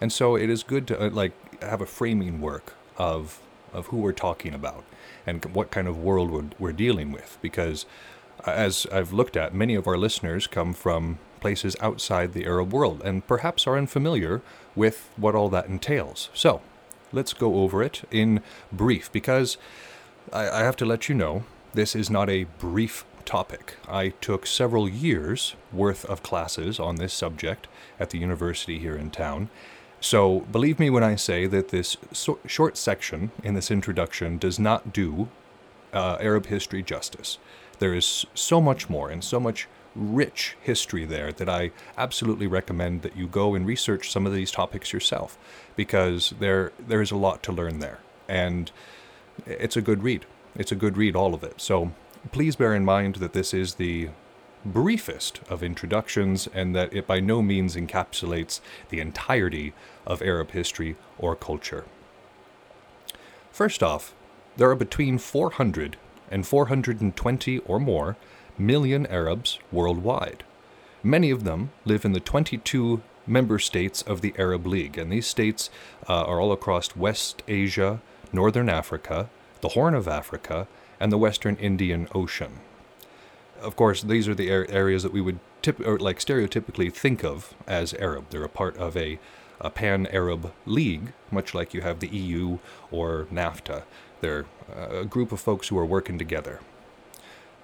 And 0.00 0.12
so 0.12 0.36
it 0.36 0.50
is 0.50 0.62
good 0.62 0.86
to 0.88 1.06
uh, 1.06 1.10
like 1.10 1.32
have 1.62 1.80
a 1.80 1.86
framing 1.86 2.40
work 2.40 2.74
of 2.98 3.40
of 3.72 3.86
who 3.86 3.96
we're 3.96 4.12
talking 4.12 4.52
about 4.52 4.84
and 5.26 5.42
what 5.54 5.70
kind 5.70 5.88
of 5.88 5.96
world 5.96 6.30
we're, 6.30 6.50
we're 6.58 6.72
dealing 6.72 7.10
with 7.10 7.38
because 7.40 7.86
uh, 8.46 8.50
as 8.50 8.86
I've 8.92 9.12
looked 9.12 9.36
at, 9.36 9.54
many 9.54 9.74
of 9.74 9.86
our 9.86 9.96
listeners 9.96 10.46
come 10.46 10.74
from 10.74 11.18
places 11.42 11.76
outside 11.80 12.32
the 12.32 12.46
Arab 12.46 12.72
world 12.72 13.02
and 13.04 13.26
perhaps 13.26 13.66
are 13.66 13.76
unfamiliar 13.76 14.40
with 14.76 15.10
what 15.16 15.34
all 15.34 15.48
that 15.50 15.66
entails. 15.66 16.30
So, 16.32 16.62
let's 17.12 17.34
go 17.34 17.56
over 17.56 17.82
it 17.82 18.02
in 18.10 18.40
brief 18.70 19.10
because 19.12 19.58
I, 20.32 20.48
I 20.48 20.60
have 20.60 20.76
to 20.76 20.86
let 20.86 21.08
you 21.08 21.14
know 21.16 21.44
this 21.74 21.96
is 21.96 22.08
not 22.08 22.30
a 22.30 22.44
brief 22.44 23.04
topic. 23.24 23.76
I 23.88 24.10
took 24.20 24.46
several 24.46 24.88
years 24.88 25.56
worth 25.72 26.04
of 26.04 26.22
classes 26.22 26.78
on 26.78 26.96
this 26.96 27.12
subject 27.12 27.66
at 27.98 28.10
the 28.10 28.18
university 28.18 28.78
here 28.78 28.96
in 28.96 29.10
town. 29.10 29.50
So, 30.00 30.40
believe 30.40 30.78
me 30.78 30.90
when 30.90 31.04
I 31.04 31.16
say 31.16 31.46
that 31.46 31.68
this 31.68 31.96
so- 32.12 32.38
short 32.46 32.76
section 32.76 33.30
in 33.42 33.54
this 33.54 33.70
introduction 33.70 34.38
does 34.38 34.58
not 34.58 34.92
do 34.92 35.28
uh, 35.92 36.16
Arab 36.20 36.46
history 36.46 36.82
justice. 36.82 37.38
There 37.78 37.94
is 37.94 38.26
so 38.34 38.60
much 38.60 38.88
more 38.88 39.10
and 39.10 39.22
so 39.24 39.38
much 39.40 39.68
rich 39.94 40.56
history 40.60 41.04
there 41.04 41.32
that 41.32 41.48
I 41.48 41.70
absolutely 41.98 42.46
recommend 42.46 43.02
that 43.02 43.16
you 43.16 43.26
go 43.26 43.54
and 43.54 43.66
research 43.66 44.10
some 44.10 44.26
of 44.26 44.32
these 44.32 44.50
topics 44.50 44.92
yourself 44.92 45.38
because 45.76 46.34
there 46.38 46.72
there 46.78 47.02
is 47.02 47.10
a 47.10 47.16
lot 47.16 47.42
to 47.44 47.52
learn 47.52 47.78
there 47.78 48.00
and 48.28 48.70
it's 49.46 49.76
a 49.76 49.82
good 49.82 50.02
read. 50.02 50.26
It's 50.54 50.72
a 50.72 50.76
good 50.76 50.96
read 50.96 51.16
all 51.16 51.34
of 51.34 51.42
it. 51.42 51.60
So 51.60 51.92
please 52.30 52.56
bear 52.56 52.74
in 52.74 52.84
mind 52.84 53.16
that 53.16 53.32
this 53.32 53.52
is 53.54 53.74
the 53.74 54.10
briefest 54.64 55.40
of 55.48 55.62
introductions 55.62 56.48
and 56.54 56.74
that 56.76 56.92
it 56.92 57.06
by 57.06 57.20
no 57.20 57.42
means 57.42 57.74
encapsulates 57.74 58.60
the 58.90 59.00
entirety 59.00 59.72
of 60.06 60.22
Arab 60.22 60.52
history 60.52 60.96
or 61.18 61.34
culture. 61.34 61.84
First 63.50 63.82
off, 63.82 64.14
there 64.56 64.70
are 64.70 64.76
between 64.76 65.18
400 65.18 65.96
and 66.30 66.46
420 66.46 67.58
or 67.60 67.80
more 67.80 68.16
million 68.58 69.06
Arabs 69.06 69.58
worldwide. 69.70 70.44
Many 71.02 71.30
of 71.30 71.44
them 71.44 71.70
live 71.84 72.04
in 72.04 72.12
the 72.12 72.20
22 72.20 73.02
member 73.26 73.58
states 73.58 74.02
of 74.02 74.20
the 74.20 74.34
Arab 74.38 74.66
League, 74.66 74.98
and 74.98 75.12
these 75.12 75.26
states 75.26 75.70
uh, 76.08 76.22
are 76.24 76.40
all 76.40 76.52
across 76.52 76.96
West 76.96 77.42
Asia, 77.48 78.00
Northern 78.32 78.68
Africa, 78.68 79.28
the 79.60 79.70
Horn 79.70 79.94
of 79.94 80.08
Africa, 80.08 80.66
and 81.00 81.10
the 81.10 81.18
Western 81.18 81.56
Indian 81.56 82.08
Ocean. 82.14 82.60
Of 83.60 83.76
course, 83.76 84.02
these 84.02 84.28
are 84.28 84.34
the 84.34 84.50
areas 84.50 85.02
that 85.02 85.12
we 85.12 85.20
would 85.20 85.38
tip, 85.62 85.78
like 85.78 86.18
stereotypically 86.18 86.92
think 86.92 87.24
of 87.24 87.54
as 87.66 87.94
Arab. 87.94 88.26
They're 88.30 88.44
a 88.44 88.48
part 88.48 88.76
of 88.76 88.96
a, 88.96 89.18
a 89.60 89.70
pan 89.70 90.06
Arab 90.08 90.52
league, 90.66 91.12
much 91.30 91.54
like 91.54 91.72
you 91.72 91.80
have 91.80 92.00
the 92.00 92.08
EU 92.08 92.58
or 92.90 93.26
NAFTA. 93.32 93.84
They're 94.20 94.46
uh, 94.76 95.00
a 95.00 95.04
group 95.04 95.32
of 95.32 95.40
folks 95.40 95.68
who 95.68 95.78
are 95.78 95.86
working 95.86 96.18
together. 96.18 96.60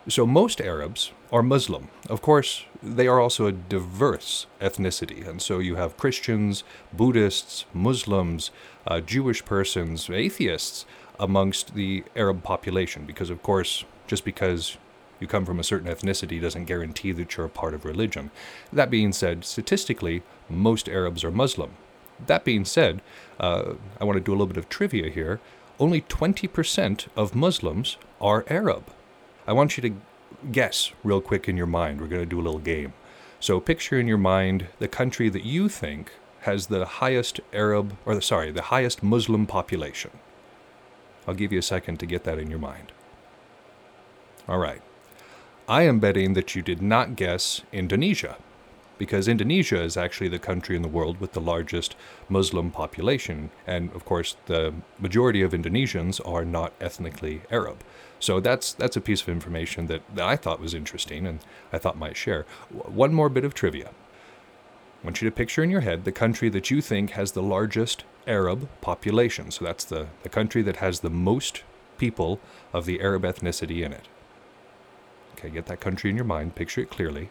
So 0.09 0.27
most 0.27 0.63
Arabs 0.63 1.13
are 1.31 1.43
Muslim. 1.43 1.89
Of 2.09 2.23
course, 2.23 2.65
they 2.83 3.07
are 3.07 3.21
also 3.21 3.45
a 3.45 3.53
diverse 3.53 4.47
ethnicity, 4.59 5.29
and 5.29 5.43
so 5.43 5.59
you 5.59 5.75
have 5.75 5.99
Christians, 5.99 6.65
Buddhists, 6.95 7.67
Muslims, 7.75 8.51
uh, 8.87 9.01
Jewish 9.01 9.45
persons, 9.45 10.09
atheists 10.09 10.87
amongst 11.21 11.75
the 11.75 12.05
Arab 12.17 12.43
population, 12.43 13.05
because 13.05 13.29
of 13.29 13.43
course, 13.43 13.85
just 14.07 14.25
because 14.25 14.79
you 15.21 15.27
come 15.27 15.45
from 15.45 15.61
a 15.61 15.65
certain 15.65 15.93
ethnicity 15.93 16.41
doesn't 16.41 16.65
guarantee 16.65 17.13
that 17.13 17.37
you're 17.37 17.45
a 17.45 17.51
part 17.51 17.75
of 17.75 17.85
religion. 17.85 18.31
That 18.73 18.91
being 18.91 19.13
said, 19.13 19.45
statistically, 19.45 20.23
most 20.49 20.89
Arabs 20.89 21.23
are 21.23 21.31
Muslim. 21.31 21.73
That 22.27 22.45
being 22.45 22.65
said, 22.65 23.03
uh, 23.39 23.75
I 24.01 24.05
want 24.05 24.17
to 24.17 24.25
do 24.25 24.31
a 24.31 24.37
little 24.37 24.47
bit 24.47 24.57
of 24.57 24.71
trivia 24.71 25.11
here. 25.11 25.39
Only 25.79 26.01
20% 26.01 27.09
of 27.15 27.35
Muslims 27.35 27.99
are 28.23 28.47
Arab. 28.49 28.91
I 29.49 29.53
want 29.53 29.79
you 29.79 29.83
to 29.89 29.95
guess 30.53 30.93
real 31.03 31.23
quick 31.23 31.49
in 31.49 31.57
your 31.57 31.67
mind. 31.67 32.03
We're 32.03 32.07
going 32.07 32.21
to 32.21 32.27
do 32.27 32.39
a 32.39 32.45
little 32.45 32.61
game. 32.61 32.93
So 33.41 33.59
picture 33.61 33.99
in 33.99 34.07
your 34.07 34.19
mind 34.19 34.67
the 34.79 34.89
country 34.89 35.31
that 35.31 35.43
you 35.43 35.71
think 35.71 36.13
has 36.41 36.67
the 36.67 36.85
highest 36.85 37.41
Arab, 37.55 37.97
or 38.05 38.21
sorry, 38.21 38.51
the 38.51 38.69
highest 38.75 39.03
Muslim 39.03 39.47
population. 39.47 40.11
I'll 41.27 41.33
give 41.33 41.51
you 41.51 41.61
a 41.61 41.63
second 41.63 41.99
to 42.01 42.07
get 42.07 42.25
that 42.25 42.39
in 42.39 42.51
your 42.51 42.59
mind. 42.59 42.93
All 44.47 44.59
right. 44.59 44.83
I 45.67 45.85
am 45.85 45.99
betting 45.99 46.35
that 46.35 46.55
you 46.55 46.61
did 46.61 46.83
not 46.83 47.17
guess 47.17 47.63
Indonesia, 47.73 48.37
because 48.99 49.29
Indonesia 49.29 49.81
is 49.81 49.97
actually 49.97 50.29
the 50.29 50.39
country 50.39 50.77
in 50.77 50.83
the 50.83 50.89
world 50.89 51.21
with 51.21 51.33
the 51.33 51.41
largest 51.41 51.97
Muslim 52.29 52.71
population. 52.71 53.49
And 53.67 53.93
of 53.93 54.05
course, 54.05 54.37
the 54.45 54.75
majority 54.99 55.41
of 55.41 55.53
Indonesians 55.53 56.21
are 56.27 56.45
not 56.45 56.75
ethnically 56.83 57.41
Arab. 57.51 57.83
So 58.21 58.41
that's 58.41 58.73
that's 58.73 58.97
a 58.97 59.01
piece 59.01 59.23
of 59.23 59.29
information 59.29 59.87
that, 59.87 60.03
that 60.15 60.27
I 60.27 60.37
thought 60.37 60.61
was 60.61 60.75
interesting 60.75 61.27
and 61.27 61.41
I 61.73 61.79
thought 61.79 61.97
might 61.97 62.17
share. 62.17 62.47
One 62.71 63.15
more 63.15 63.29
bit 63.29 63.45
of 63.45 63.55
trivia. 63.55 63.89
I 63.89 65.05
want 65.07 65.23
you 65.23 65.31
to 65.31 65.35
picture 65.35 65.63
in 65.63 65.71
your 65.71 65.83
head 65.83 66.05
the 66.05 66.13
country 66.13 66.49
that 66.49 66.71
you 66.71 66.81
think 66.81 67.11
has 67.11 67.33
the 67.33 67.43
largest 67.43 68.05
Arab 68.27 68.69
population. 68.81 69.53
So 69.53 69.65
that's 69.65 69.85
the, 69.85 70.09
the 70.25 70.29
country 70.29 70.61
that 70.63 70.77
has 70.77 71.01
the 71.01 71.11
most 71.11 71.63
people 71.99 72.41
of 72.73 72.85
the 72.85 73.01
Arab 73.01 73.23
ethnicity 73.23 73.85
in 73.85 73.93
it. 73.93 74.09
Okay, 75.35 75.51
get 75.51 75.67
that 75.67 75.81
country 75.81 76.11
in 76.11 76.17
your 76.17 76.25
mind, 76.25 76.57
picture 76.57 76.81
it 76.81 76.91
clearly. 76.91 77.31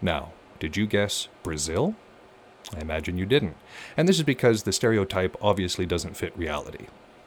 Now, 0.00 0.32
did 0.58 0.78
you 0.78 0.86
guess 0.86 1.28
Brazil? 1.42 1.94
I 2.74 2.80
imagine 2.80 3.18
you 3.18 3.26
didn't. 3.26 3.56
And 3.96 4.08
this 4.08 4.16
is 4.16 4.22
because 4.22 4.62
the 4.62 4.72
stereotype 4.72 5.36
obviously 5.42 5.84
doesn't 5.84 6.16
fit 6.16 6.36
reality. 6.36 6.86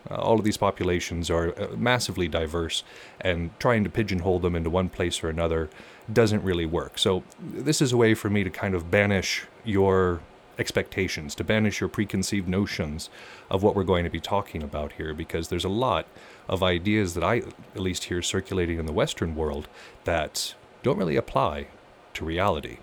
Uh, 0.10 0.16
all 0.16 0.38
of 0.40 0.46
these 0.46 0.58
populations 0.58 1.30
are 1.30 1.60
uh, 1.60 1.76
massively 1.76 2.28
diverse, 2.28 2.84
and 3.22 3.52
trying 3.60 3.84
to 3.84 3.90
pigeonhole 3.90 4.40
them 4.40 4.56
into 4.56 4.70
one 4.70 4.90
place 4.90 5.24
or 5.24 5.30
another 5.30 5.70
doesn't 6.12 6.44
really 6.44 6.66
work. 6.66 6.98
So, 6.98 7.24
this 7.40 7.82
is 7.82 7.92
a 7.92 7.98
way 7.98 8.14
for 8.14 8.30
me 8.30 8.44
to 8.44 8.50
kind 8.50 8.76
of 8.76 8.90
banish 8.90 9.46
your 9.64 10.22
expectations, 10.60 11.36
to 11.36 11.44
banish 11.44 11.80
your 11.80 11.90
preconceived 11.90 12.48
notions 12.48 13.10
of 13.50 13.64
what 13.64 13.76
we're 13.76 13.84
going 13.84 14.04
to 14.04 14.10
be 14.10 14.20
talking 14.20 14.64
about 14.64 14.94
here, 14.94 15.14
because 15.14 15.50
there's 15.50 15.66
a 15.66 15.70
lot 15.70 16.08
of 16.50 16.64
ideas 16.64 17.14
that 17.14 17.24
I 17.24 17.38
at 17.38 17.80
least 17.80 18.06
hear 18.06 18.22
circulating 18.22 18.80
in 18.80 18.86
the 18.86 18.94
Western 18.94 19.36
world 19.36 19.68
that 20.06 20.56
don't 20.84 20.98
really 20.98 21.16
apply 21.16 21.68
to 22.14 22.26
reality. 22.26 22.78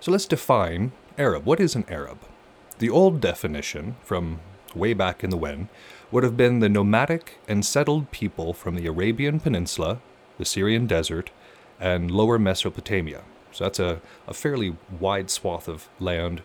So 0.00 0.12
let's 0.12 0.26
define 0.26 0.92
Arab. 1.16 1.46
What 1.46 1.60
is 1.60 1.74
an 1.74 1.84
Arab? 1.88 2.18
The 2.78 2.90
old 2.90 3.20
definition 3.20 3.96
from 4.02 4.40
way 4.76 4.92
back 4.92 5.24
in 5.24 5.30
the 5.30 5.36
when 5.36 5.68
would 6.10 6.22
have 6.22 6.36
been 6.36 6.60
the 6.60 6.68
nomadic 6.68 7.38
and 7.48 7.64
settled 7.64 8.10
people 8.10 8.52
from 8.52 8.74
the 8.74 8.86
Arabian 8.86 9.40
Peninsula, 9.40 9.98
the 10.38 10.44
Syrian 10.44 10.86
desert, 10.86 11.30
and 11.80 12.10
lower 12.10 12.38
Mesopotamia. 12.38 13.22
So 13.52 13.64
that's 13.64 13.80
a, 13.80 14.00
a 14.28 14.34
fairly 14.34 14.76
wide 15.00 15.30
swath 15.30 15.66
of 15.66 15.88
land, 15.98 16.42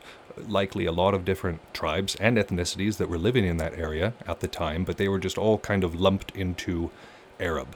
likely 0.48 0.86
a 0.86 0.92
lot 0.92 1.14
of 1.14 1.26
different 1.26 1.60
tribes 1.74 2.16
and 2.16 2.38
ethnicities 2.38 2.98
that 2.98 3.10
were 3.10 3.18
living 3.18 3.46
in 3.46 3.58
that 3.58 3.78
area 3.78 4.14
at 4.26 4.40
the 4.40 4.48
time, 4.48 4.84
but 4.84 4.98
they 4.98 5.08
were 5.08 5.20
just 5.20 5.38
all 5.38 5.58
kind 5.58 5.84
of 5.84 5.94
lumped 5.94 6.36
into 6.36 6.90
Arab. 7.40 7.76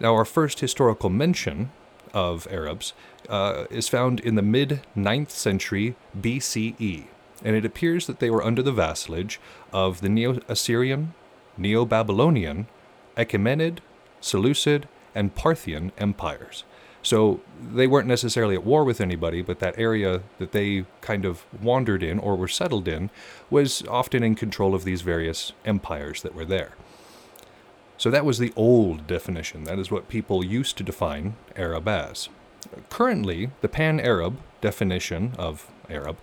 Now, 0.00 0.14
our 0.14 0.24
first 0.24 0.60
historical 0.60 1.10
mention 1.10 1.70
of 2.14 2.46
Arabs 2.50 2.92
uh, 3.28 3.64
is 3.70 3.88
found 3.88 4.20
in 4.20 4.36
the 4.36 4.42
mid 4.42 4.80
9th 4.96 5.30
century 5.30 5.96
BCE, 6.18 7.06
and 7.44 7.54
it 7.54 7.64
appears 7.64 8.06
that 8.06 8.18
they 8.18 8.30
were 8.30 8.44
under 8.44 8.62
the 8.62 8.72
vassalage 8.72 9.40
of 9.72 10.00
the 10.00 10.08
Neo 10.08 10.40
Assyrian, 10.48 11.14
Neo 11.56 11.84
Babylonian, 11.84 12.66
Achaemenid, 13.16 13.78
Seleucid, 14.20 14.88
and 15.14 15.34
Parthian 15.34 15.92
empires. 15.98 16.64
So 17.02 17.40
they 17.60 17.86
weren't 17.86 18.08
necessarily 18.08 18.54
at 18.54 18.64
war 18.64 18.84
with 18.84 19.00
anybody, 19.00 19.40
but 19.40 19.60
that 19.60 19.78
area 19.78 20.22
that 20.38 20.52
they 20.52 20.84
kind 21.00 21.24
of 21.24 21.44
wandered 21.62 22.02
in 22.02 22.18
or 22.18 22.36
were 22.36 22.48
settled 22.48 22.88
in 22.88 23.10
was 23.50 23.82
often 23.88 24.22
in 24.22 24.34
control 24.34 24.74
of 24.74 24.84
these 24.84 25.02
various 25.02 25.52
empires 25.64 26.22
that 26.22 26.34
were 26.34 26.44
there. 26.44 26.72
So 27.96 28.10
that 28.10 28.24
was 28.24 28.38
the 28.38 28.52
old 28.56 29.06
definition. 29.06 29.64
That 29.64 29.78
is 29.78 29.90
what 29.90 30.08
people 30.08 30.44
used 30.44 30.76
to 30.78 30.84
define 30.84 31.34
Arab 31.56 31.88
as. 31.88 32.28
Currently, 32.90 33.50
the 33.60 33.68
pan 33.68 34.00
Arab 34.00 34.38
definition 34.60 35.32
of 35.38 35.70
Arab 35.88 36.18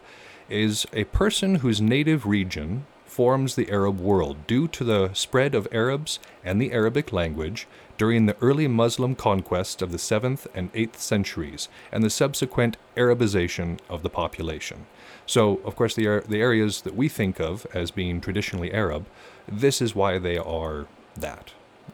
is 0.49 0.85
a 0.93 1.03
person 1.05 1.55
whose 1.55 1.81
native 1.81 2.25
region 2.25 2.85
forms 3.05 3.55
the 3.55 3.71
Arab 3.71 3.99
world 3.99 4.45
due 4.45 4.67
to 4.67 4.83
the 4.83 5.13
spread 5.13 5.55
of 5.55 5.67
Arabs 5.71 6.19
and 6.43 6.61
the 6.61 6.71
Arabic 6.73 7.13
language 7.13 7.65
during 7.97 8.25
the 8.25 8.35
early 8.41 8.67
Muslim 8.67 9.15
conquest 9.15 9.81
of 9.81 9.91
the 9.91 9.97
7th 9.97 10.47
and 10.53 10.71
8th 10.73 10.97
centuries 10.97 11.69
and 11.91 12.03
the 12.03 12.09
subsequent 12.09 12.77
Arabization 12.97 13.79
of 13.89 14.03
the 14.03 14.09
population. 14.09 14.85
So, 15.25 15.61
of 15.63 15.75
course, 15.75 15.95
the, 15.95 16.23
the 16.27 16.41
areas 16.41 16.81
that 16.81 16.95
we 16.95 17.07
think 17.07 17.39
of 17.39 17.65
as 17.73 17.89
being 17.89 18.19
traditionally 18.19 18.73
Arab, 18.73 19.07
this 19.47 19.81
is 19.81 19.95
why 19.95 20.19
they 20.19 20.37
are 20.37 20.85
that. 21.15 21.53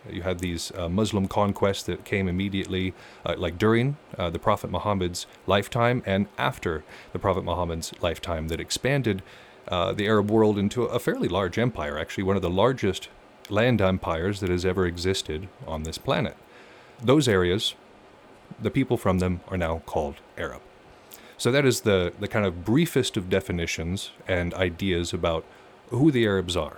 You 0.10 0.24
had 0.24 0.39
these 0.39 0.71
uh, 0.75 0.89
Muslim 0.89 1.27
conquests 1.27 1.83
that 1.83 2.05
came 2.05 2.27
immediately, 2.27 2.93
uh, 3.25 3.36
like 3.38 3.57
during 3.57 3.98
uh, 4.17 4.29
the 4.29 4.39
Prophet 4.39 4.71
Muhammad's 4.71 5.27
lifetime 5.48 6.01
and 6.05 6.27
after 6.38 6.83
the 7.13 7.19
Prophet 7.19 7.43
Muhammad's 7.43 7.93
lifetime, 8.01 8.48
that 8.48 8.60
expanded 8.60 9.21
uh, 9.67 9.93
the 9.93 10.07
Arab 10.07 10.31
world 10.31 10.57
into 10.57 10.83
a 10.83 11.00
fairly 11.00 11.27
large 11.27 11.57
empire, 11.57 11.98
actually, 11.98 12.24
one 12.24 12.36
of 12.36 12.41
the 12.41 12.50
largest 12.50 13.10
land 13.50 13.81
empires 13.81 14.39
that 14.39 14.50
has 14.50 14.65
ever 14.65 14.86
existed 14.86 15.48
on 15.67 15.83
this 15.83 15.98
planet. 15.98 16.36
Those 17.01 17.27
areas, 17.27 17.75
the 18.60 18.71
people 18.71 18.98
from 18.98 19.19
them 19.19 19.41
are 19.48 19.57
now 19.57 19.79
called 19.86 20.15
Arab. 20.38 20.62
So 21.38 21.51
that 21.51 21.65
is 21.65 21.81
the, 21.81 22.13
the 22.19 22.27
kind 22.27 22.45
of 22.45 22.63
briefest 22.63 23.17
of 23.17 23.29
definitions 23.29 24.12
and 24.27 24.53
ideas 24.53 25.13
about 25.13 25.43
who 25.89 26.12
the 26.12 26.25
Arabs 26.25 26.55
are. 26.55 26.77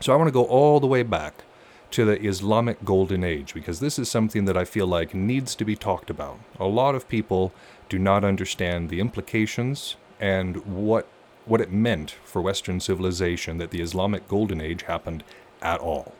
So 0.00 0.12
I 0.12 0.16
want 0.16 0.28
to 0.28 0.32
go 0.32 0.44
all 0.44 0.78
the 0.78 0.86
way 0.86 1.02
back 1.02 1.44
to 1.92 2.04
the 2.04 2.20
Islamic 2.22 2.84
Golden 2.84 3.24
Age 3.24 3.54
because 3.54 3.80
this 3.80 3.98
is 3.98 4.10
something 4.10 4.44
that 4.44 4.56
I 4.56 4.64
feel 4.64 4.86
like 4.86 5.14
needs 5.14 5.54
to 5.54 5.64
be 5.64 5.76
talked 5.76 6.10
about. 6.10 6.38
A 6.58 6.66
lot 6.66 6.94
of 6.94 7.08
people 7.08 7.52
do 7.88 7.98
not 7.98 8.24
understand 8.24 8.88
the 8.88 9.00
implications 9.00 9.96
and 10.20 10.64
what 10.66 11.06
what 11.44 11.60
it 11.60 11.70
meant 11.70 12.10
for 12.24 12.42
Western 12.42 12.80
civilization 12.80 13.58
that 13.58 13.70
the 13.70 13.80
Islamic 13.80 14.26
Golden 14.26 14.60
Age 14.60 14.82
happened 14.82 15.22
at 15.62 15.78
all. 15.78 16.12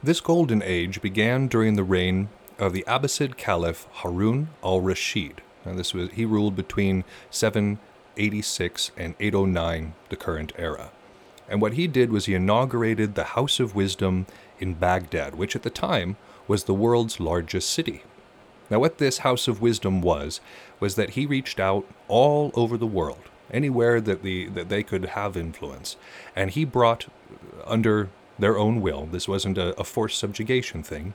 This 0.00 0.20
Golden 0.20 0.62
Age 0.62 1.02
began 1.02 1.48
during 1.48 1.74
the 1.74 1.82
reign 1.82 2.28
of 2.58 2.72
the 2.72 2.84
Abbasid 2.86 3.36
Caliph 3.36 3.88
Harun 3.92 4.50
al-Rashid. 4.62 5.42
Now 5.64 5.74
this 5.74 5.92
was 5.92 6.10
he 6.12 6.24
ruled 6.24 6.54
between 6.54 7.04
786 7.30 8.92
and 8.96 9.14
809, 9.18 9.94
the 10.08 10.16
current 10.16 10.52
era. 10.56 10.90
And 11.48 11.60
what 11.60 11.74
he 11.74 11.86
did 11.86 12.10
was 12.10 12.26
he 12.26 12.34
inaugurated 12.34 13.14
the 13.14 13.24
House 13.24 13.60
of 13.60 13.74
Wisdom 13.74 14.26
in 14.62 14.74
Baghdad, 14.74 15.34
which 15.34 15.56
at 15.56 15.64
the 15.64 15.70
time 15.70 16.16
was 16.48 16.64
the 16.64 16.74
world's 16.74 17.20
largest 17.20 17.68
city. 17.68 18.04
Now, 18.70 18.78
what 18.78 18.98
this 18.98 19.18
House 19.18 19.48
of 19.48 19.60
Wisdom 19.60 20.00
was, 20.00 20.40
was 20.80 20.94
that 20.94 21.10
he 21.10 21.26
reached 21.26 21.60
out 21.60 21.84
all 22.08 22.50
over 22.54 22.78
the 22.78 22.86
world, 22.86 23.24
anywhere 23.52 24.00
that, 24.00 24.22
the, 24.22 24.48
that 24.48 24.68
they 24.68 24.82
could 24.82 25.04
have 25.04 25.36
influence, 25.36 25.96
and 26.34 26.50
he 26.50 26.64
brought 26.64 27.06
uh, 27.06 27.70
under 27.70 28.08
their 28.38 28.56
own 28.56 28.80
will, 28.80 29.06
this 29.06 29.28
wasn't 29.28 29.58
a, 29.58 29.78
a 29.78 29.84
forced 29.84 30.18
subjugation 30.18 30.82
thing, 30.82 31.12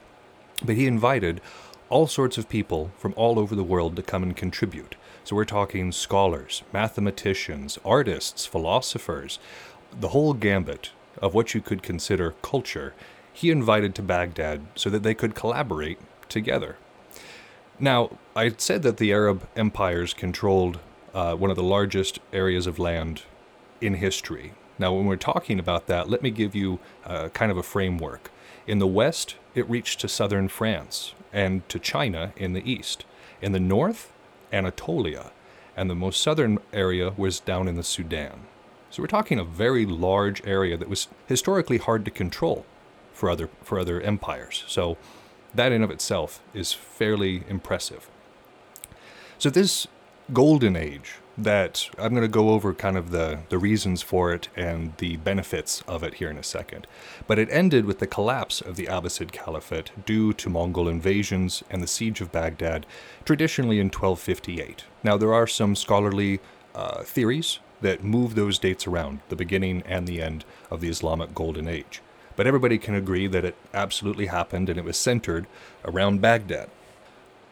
but 0.63 0.75
he 0.75 0.85
invited 0.85 1.41
all 1.89 2.05
sorts 2.05 2.37
of 2.37 2.49
people 2.49 2.91
from 2.97 3.13
all 3.15 3.39
over 3.39 3.55
the 3.55 3.63
world 3.63 3.95
to 3.95 4.03
come 4.03 4.23
and 4.23 4.35
contribute. 4.35 4.95
So 5.23 5.35
we're 5.35 5.45
talking 5.45 5.91
scholars, 5.91 6.63
mathematicians, 6.73 7.79
artists, 7.83 8.45
philosophers, 8.45 9.39
the 9.99 10.09
whole 10.09 10.33
gambit 10.33 10.91
of 11.21 11.33
what 11.33 11.53
you 11.53 11.61
could 11.61 11.81
consider 11.81 12.35
culture, 12.41 12.93
he 13.38 13.51
invited 13.51 13.94
to 13.94 14.01
Baghdad 14.01 14.65
so 14.74 14.89
that 14.89 15.03
they 15.03 15.13
could 15.13 15.36
collaborate 15.36 16.00
together. 16.27 16.75
Now, 17.79 18.17
I 18.36 18.51
said 18.58 18.82
that 18.82 18.98
the 18.98 19.12
Arab 19.12 19.48
empires 19.56 20.15
controlled 20.15 20.79
uh, 21.13 21.36
one 21.36 21.51
of 21.51 21.56
the 21.56 21.62
largest 21.62 22.17
areas 22.34 22.65
of 22.65 22.79
land 22.79 23.22
in 23.79 23.94
history. 23.94 24.53
Now, 24.79 24.91
when 24.96 25.06
we're 25.06 25.17
talking 25.17 25.60
about 25.60 25.86
that, 25.86 26.10
let 26.10 26.24
me 26.24 26.32
give 26.32 26.56
you 26.56 26.79
uh, 27.06 27.29
kind 27.29 27.51
of 27.51 27.58
a 27.58 27.63
framework. 27.63 28.32
In 28.65 28.79
the 28.79 28.88
west, 28.88 29.36
it 29.53 29.70
reached 29.70 30.00
to 30.00 30.08
southern 30.08 30.48
France 30.48 31.13
and 31.32 31.67
to 31.70 31.77
China 31.77 32.34
in 32.38 32.53
the 32.53 32.67
east. 32.67 33.06
In 33.39 33.51
the 33.51 33.60
north, 33.60 34.12
Anatolia, 34.51 35.29
and 35.75 35.91
the 35.91 35.96
most 35.96 36.24
southern 36.24 36.58
area 36.74 37.13
was 37.15 37.39
down 37.39 37.67
in 37.67 37.75
the 37.75 37.84
Sudan. 37.84 38.48
So 38.89 39.03
we're 39.03 39.08
talking 39.08 39.38
a 39.38 39.44
very 39.44 39.86
large 39.86 40.44
area 40.44 40.75
that 40.75 40.89
was 40.89 41.08
historically 41.27 41.77
hard 41.77 42.03
to 42.06 42.10
control 42.10 42.65
for 43.17 43.29
other 43.29 43.50
for 43.63 43.79
other 43.79 44.00
empires. 44.00 44.63
So 44.67 44.95
that 45.53 45.71
in 45.71 45.83
of 45.83 45.91
itself 45.91 46.39
is 46.53 46.71
fairly 46.71 47.43
impressive. 47.50 48.09
So 49.39 49.50
this 49.50 49.88
golden 50.33 50.75
age 50.75 51.15
that 51.38 51.89
I'm 52.00 52.12
going 52.12 52.24
to 52.24 52.27
go 52.27 52.50
over 52.50 52.74
kind 52.74 52.97
of 52.97 53.12
the, 53.12 53.39
the 53.50 53.59
reasons 53.59 54.01
for 54.01 54.33
it 54.33 54.50
and 54.55 54.97
the 54.97 55.17
benefits 55.17 55.83
of 55.88 56.03
it 56.03 56.15
here 56.15 56.29
in 56.31 56.38
a 56.38 56.43
second. 56.43 56.88
But 57.27 57.38
it 57.38 57.47
ended 57.51 57.86
with 57.86 58.00
the 58.00 58.07
collapse 58.07 58.59
of 58.59 58.75
the 58.75 58.88
Abbasid 58.88 59.31
Caliphate 59.31 59.91
due 60.05 60.33
to 60.33 60.50
Mongol 60.50 60.89
invasions 60.89 61.63
and 61.69 61.81
the 61.81 61.88
siege 61.88 62.21
of 62.21 62.31
Baghdad, 62.31 62.88
traditionally 63.24 63.79
in 63.79 63.88
1258. 63.88 64.86
Now, 65.03 65.15
there 65.15 65.33
are 65.33 65.45
some 65.45 65.75
scholarly 65.75 66.39
uh, 66.74 67.03
theories 67.03 67.59
that 67.81 68.03
move 68.03 68.33
those 68.33 68.57
dates 68.57 68.88
around, 68.88 69.19
the 69.29 69.36
beginning 69.36 69.83
and 69.86 70.07
the 70.07 70.21
end 70.21 70.43
of 70.71 70.81
the 70.81 70.89
Islamic 70.89 71.36
Golden 71.36 71.67
Age. 71.67 72.01
But 72.38 72.48
everybody 72.48 72.77
can 72.77 72.96
agree 72.96 73.27
that 73.27 73.44
it 73.44 73.56
absolutely 73.74 74.27
happened 74.27 74.70
and 74.70 74.79
it 74.79 74.86
was 74.86 74.96
centered 74.96 75.46
around 75.84 76.22
Baghdad. 76.22 76.70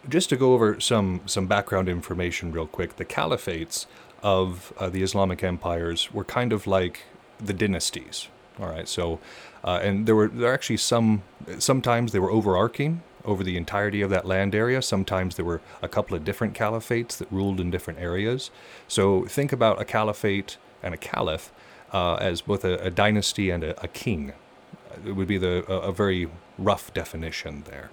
Just 0.07 0.29
to 0.29 0.37
go 0.37 0.53
over 0.53 0.79
some, 0.79 1.19
some 1.25 1.47
background 1.47 1.89
information 1.89 2.53
real 2.53 2.67
quick, 2.67 2.95
the 2.95 3.03
caliphates 3.03 3.87
of 4.23 4.71
uh, 4.77 4.87
the 4.87 5.03
Islamic 5.03 5.43
empires 5.43 6.13
were 6.13 6.23
kind 6.23 6.53
of 6.53 6.65
like 6.65 7.03
the 7.43 7.53
dynasties. 7.53 8.29
All 8.59 8.67
right, 8.67 8.87
so 8.87 9.19
uh, 9.65 9.79
and 9.81 10.05
there 10.05 10.15
were 10.15 10.29
there 10.29 10.49
are 10.49 10.53
actually 10.53 10.77
some 10.77 11.23
sometimes 11.59 12.13
they 12.13 12.19
were 12.19 12.31
overarching 12.31 13.01
over 13.25 13.43
the 13.43 13.57
entirety 13.57 14.01
of 14.01 14.09
that 14.11 14.25
land 14.25 14.55
area. 14.55 14.81
Sometimes 14.81 15.35
there 15.35 15.43
were 15.43 15.61
a 15.81 15.89
couple 15.89 16.15
of 16.15 16.23
different 16.23 16.53
caliphates 16.53 17.17
that 17.17 17.29
ruled 17.31 17.59
in 17.59 17.69
different 17.69 17.99
areas. 17.99 18.51
So 18.87 19.25
think 19.25 19.51
about 19.51 19.81
a 19.81 19.85
caliphate 19.85 20.57
and 20.81 20.93
a 20.93 20.97
caliph 20.97 21.51
uh, 21.91 22.15
as 22.15 22.41
both 22.41 22.63
a, 22.63 22.77
a 22.77 22.91
dynasty 22.91 23.49
and 23.49 23.63
a, 23.63 23.83
a, 23.83 23.87
king. 23.87 24.33
It 25.05 25.13
would 25.13 25.27
be 25.27 25.37
the 25.37 25.65
a, 25.71 25.89
a 25.89 25.91
very 25.91 26.29
rough 26.57 26.93
definition 26.93 27.63
there. 27.65 27.89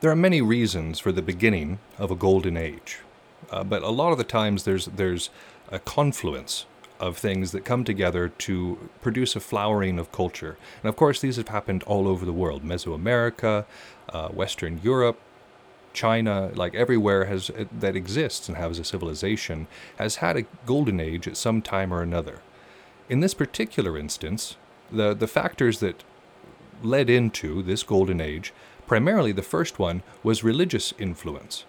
There 0.00 0.10
are 0.10 0.16
many 0.16 0.42
reasons 0.42 0.98
for 0.98 1.12
the 1.12 1.22
beginning 1.22 1.78
of 1.98 2.10
a 2.10 2.16
golden 2.16 2.56
age, 2.56 2.98
uh, 3.50 3.62
but 3.62 3.82
a 3.82 3.90
lot 3.90 4.12
of 4.12 4.18
the 4.18 4.24
times 4.24 4.64
there's 4.64 4.86
there's 4.86 5.30
a 5.70 5.78
confluence 5.78 6.66
of 7.00 7.18
things 7.18 7.50
that 7.50 7.64
come 7.64 7.82
together 7.82 8.28
to 8.28 8.88
produce 9.00 9.34
a 9.34 9.40
flowering 9.40 9.98
of 9.98 10.12
culture. 10.12 10.56
And 10.82 10.88
of 10.88 10.96
course, 10.96 11.20
these 11.20 11.36
have 11.36 11.48
happened 11.48 11.82
all 11.84 12.06
over 12.06 12.24
the 12.24 12.32
world 12.32 12.64
Mesoamerica, 12.64 13.64
uh, 14.10 14.28
Western 14.28 14.80
Europe, 14.82 15.18
China, 15.92 16.50
like 16.54 16.74
everywhere 16.74 17.24
has 17.26 17.50
that 17.80 17.96
exists 17.96 18.48
and 18.48 18.56
has 18.56 18.78
a 18.78 18.84
civilization, 18.84 19.66
has 19.98 20.16
had 20.16 20.36
a 20.36 20.46
golden 20.64 21.00
age 21.00 21.26
at 21.28 21.36
some 21.36 21.60
time 21.60 21.92
or 21.92 22.02
another. 22.02 22.40
In 23.08 23.20
this 23.20 23.34
particular 23.34 23.98
instance, 23.98 24.56
the, 24.92 25.14
the 25.14 25.26
factors 25.26 25.80
that 25.80 26.04
led 26.82 27.08
into 27.08 27.62
this 27.62 27.82
golden 27.82 28.20
age, 28.20 28.52
primarily 28.86 29.32
the 29.32 29.42
first 29.42 29.78
one 29.78 30.02
was 30.22 30.44
religious 30.44 30.92
influence. 30.98 31.64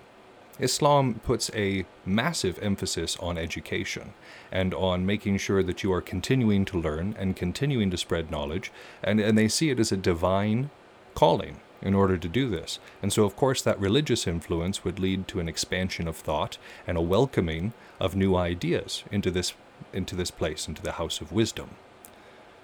Islam 0.60 1.16
puts 1.26 1.50
a 1.56 1.86
massive 2.06 2.60
emphasis 2.62 3.18
on 3.20 3.38
education 3.38 4.14
and 4.52 4.74
on 4.74 5.06
making 5.06 5.38
sure 5.38 5.64
that 5.64 5.84
you 5.84 5.92
are 5.92 6.02
continuing 6.02 6.64
to 6.66 6.80
learn 6.80 7.16
and 7.18 7.36
continuing 7.36 7.90
to 7.90 7.98
spread 7.98 8.30
knowledge, 8.30 8.72
and, 9.04 9.20
and 9.20 9.38
they 9.38 9.48
see 9.48 9.72
it 9.72 9.80
as 9.80 9.92
a 9.92 9.98
divine 9.98 10.70
calling 11.16 11.60
in 11.82 11.94
order 11.94 12.18
to 12.18 12.28
do 12.28 12.50
this. 12.50 12.80
And 13.02 13.12
so, 13.12 13.26
of 13.26 13.36
course, 13.36 13.62
that 13.64 13.80
religious 13.80 14.28
influence 14.28 14.84
would 14.84 15.00
lead 15.00 15.28
to 15.30 15.40
an 15.40 15.50
expansion 15.50 16.08
of 16.08 16.16
thought 16.16 16.58
and 16.88 16.98
a 16.98 17.02
welcoming 17.02 17.74
of 18.00 18.16
new 18.16 18.36
ideas 18.36 19.04
into 19.12 19.32
this, 19.32 19.54
into 19.92 20.16
this 20.16 20.32
place, 20.32 20.68
into 20.68 20.82
the 20.82 20.94
house 20.94 21.20
of 21.20 21.32
wisdom. 21.32 21.72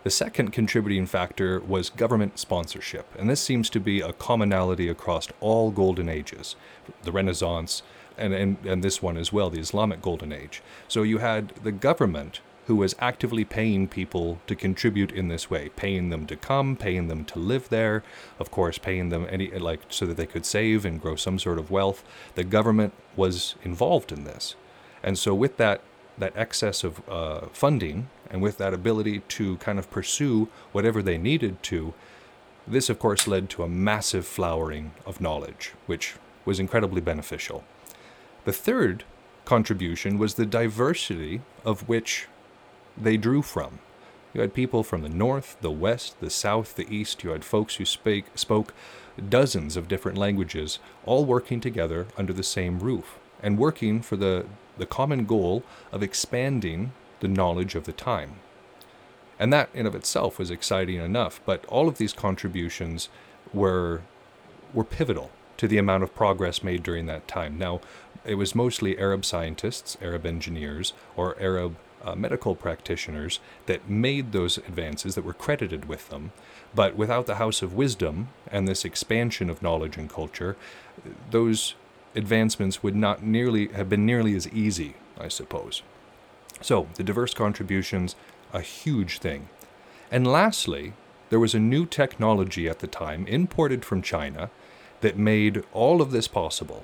The 0.03 0.09
second 0.09 0.51
contributing 0.51 1.05
factor 1.05 1.59
was 1.59 1.89
government 1.89 2.39
sponsorship, 2.39 3.05
and 3.19 3.29
this 3.29 3.41
seems 3.41 3.69
to 3.71 3.81
be 3.81 3.99
a 3.99 4.13
commonality 4.13 4.87
across 4.87 5.27
all 5.41 5.71
golden 5.71 6.07
ages 6.07 6.55
the 7.03 7.11
Renaissance, 7.11 7.83
and, 8.17 8.33
and, 8.33 8.57
and 8.65 8.83
this 8.83 9.01
one 9.01 9.17
as 9.17 9.33
well, 9.33 9.49
the 9.49 9.59
Islamic 9.59 10.01
Golden 10.01 10.31
Age. 10.31 10.61
So 10.87 11.03
you 11.03 11.17
had 11.17 11.49
the 11.63 11.71
government 11.71 12.39
who 12.67 12.75
was 12.75 12.95
actively 12.99 13.43
paying 13.43 13.87
people 13.87 14.39
to 14.47 14.55
contribute 14.55 15.11
in 15.11 15.27
this 15.27 15.49
way, 15.49 15.69
paying 15.75 16.09
them 16.11 16.25
to 16.27 16.35
come, 16.35 16.75
paying 16.75 17.07
them 17.07 17.25
to 17.25 17.39
live 17.39 17.67
there, 17.69 18.03
of 18.37 18.51
course, 18.51 18.77
paying 18.77 19.09
them 19.09 19.27
any 19.29 19.49
like 19.51 19.81
so 19.89 20.05
that 20.05 20.17
they 20.17 20.27
could 20.27 20.45
save 20.45 20.85
and 20.85 21.01
grow 21.01 21.15
some 21.15 21.39
sort 21.39 21.57
of 21.57 21.71
wealth. 21.71 22.03
The 22.35 22.43
government 22.43 22.93
was 23.15 23.55
involved 23.63 24.11
in 24.11 24.23
this, 24.23 24.55
and 25.03 25.17
so 25.17 25.33
with 25.33 25.57
that 25.57 25.81
that 26.17 26.33
excess 26.35 26.83
of 26.83 27.01
uh, 27.09 27.47
funding 27.51 28.09
and 28.29 28.41
with 28.41 28.57
that 28.57 28.73
ability 28.73 29.19
to 29.27 29.57
kind 29.57 29.79
of 29.79 29.89
pursue 29.89 30.47
whatever 30.71 31.01
they 31.01 31.17
needed 31.17 31.61
to, 31.63 31.93
this 32.67 32.89
of 32.89 32.99
course 32.99 33.27
led 33.27 33.49
to 33.49 33.63
a 33.63 33.69
massive 33.69 34.25
flowering 34.25 34.91
of 35.05 35.21
knowledge, 35.21 35.73
which 35.87 36.15
was 36.45 36.59
incredibly 36.59 37.01
beneficial. 37.01 37.63
The 38.45 38.53
third 38.53 39.03
contribution 39.45 40.17
was 40.17 40.35
the 40.35 40.45
diversity 40.45 41.41
of 41.65 41.87
which 41.89 42.27
they 42.95 43.17
drew 43.17 43.41
from. 43.41 43.79
You 44.33 44.41
had 44.41 44.53
people 44.53 44.83
from 44.83 45.01
the 45.01 45.09
north, 45.09 45.57
the 45.61 45.71
west, 45.71 46.19
the 46.19 46.29
south, 46.29 46.75
the 46.75 46.87
east. 46.93 47.23
You 47.23 47.31
had 47.31 47.43
folks 47.43 47.75
who 47.75 47.85
spake, 47.85 48.25
spoke 48.35 48.73
dozens 49.27 49.75
of 49.75 49.87
different 49.87 50.17
languages, 50.17 50.79
all 51.05 51.25
working 51.25 51.59
together 51.59 52.07
under 52.17 52.31
the 52.31 52.43
same 52.43 52.79
roof 52.79 53.17
and 53.41 53.57
working 53.57 54.01
for 54.01 54.15
the, 54.15 54.45
the 54.77 54.85
common 54.85 55.25
goal 55.25 55.63
of 55.91 56.03
expanding 56.03 56.91
the 57.19 57.27
knowledge 57.27 57.75
of 57.75 57.85
the 57.85 57.93
time. 57.93 58.35
And 59.39 59.53
that 59.53 59.69
in 59.73 59.85
of 59.85 59.95
itself 59.95 60.37
was 60.37 60.51
exciting 60.51 60.99
enough, 60.99 61.39
but 61.45 61.65
all 61.67 61.87
of 61.87 61.97
these 61.97 62.13
contributions 62.13 63.09
were 63.53 64.01
were 64.73 64.83
pivotal 64.83 65.31
to 65.57 65.67
the 65.67 65.77
amount 65.77 66.03
of 66.03 66.13
progress 66.13 66.61
made 66.61 66.83
during 66.83 67.05
that 67.07 67.27
time. 67.27 67.57
Now, 67.57 67.81
it 68.23 68.35
was 68.35 68.53
mostly 68.53 68.99
Arab 68.99 69.25
scientists, 69.25 69.97
Arab 70.01 70.25
engineers, 70.25 70.93
or 71.15 71.39
Arab 71.39 71.75
uh, 72.03 72.15
medical 72.15 72.55
practitioners 72.55 73.39
that 73.65 73.89
made 73.89 74.31
those 74.31 74.57
advances 74.57 75.15
that 75.15 75.25
were 75.25 75.33
credited 75.33 75.85
with 75.85 76.09
them. 76.09 76.31
But 76.73 76.95
without 76.95 77.25
the 77.25 77.35
House 77.35 77.61
of 77.61 77.73
Wisdom 77.73 78.29
and 78.51 78.67
this 78.67 78.85
expansion 78.85 79.49
of 79.49 79.61
knowledge 79.61 79.97
and 79.97 80.09
culture, 80.09 80.55
those 81.31 81.75
advancements 82.15 82.83
would 82.83 82.95
not 82.95 83.23
nearly 83.23 83.67
have 83.69 83.89
been 83.89 84.05
nearly 84.05 84.35
as 84.35 84.47
easy, 84.49 84.95
I 85.19 85.27
suppose. 85.27 85.81
So, 86.61 86.87
the 86.95 87.03
diverse 87.03 87.33
contributions, 87.33 88.15
a 88.53 88.61
huge 88.61 89.19
thing. 89.19 89.49
And 90.11 90.27
lastly, 90.27 90.93
there 91.29 91.39
was 91.39 91.53
a 91.53 91.59
new 91.59 91.85
technology 91.85 92.67
at 92.67 92.79
the 92.79 92.87
time 92.87 93.27
imported 93.27 93.85
from 93.85 94.01
China 94.01 94.49
that 95.01 95.17
made 95.17 95.63
all 95.73 96.01
of 96.01 96.11
this 96.11 96.27
possible 96.27 96.83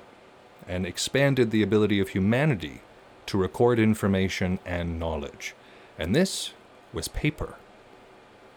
and 0.68 0.86
expanded 0.86 1.50
the 1.50 1.62
ability 1.62 2.00
of 2.00 2.10
humanity 2.10 2.80
to 3.26 3.38
record 3.38 3.78
information 3.78 4.58
and 4.64 4.98
knowledge. 4.98 5.54
And 5.98 6.14
this 6.14 6.52
was 6.92 7.08
paper. 7.08 7.56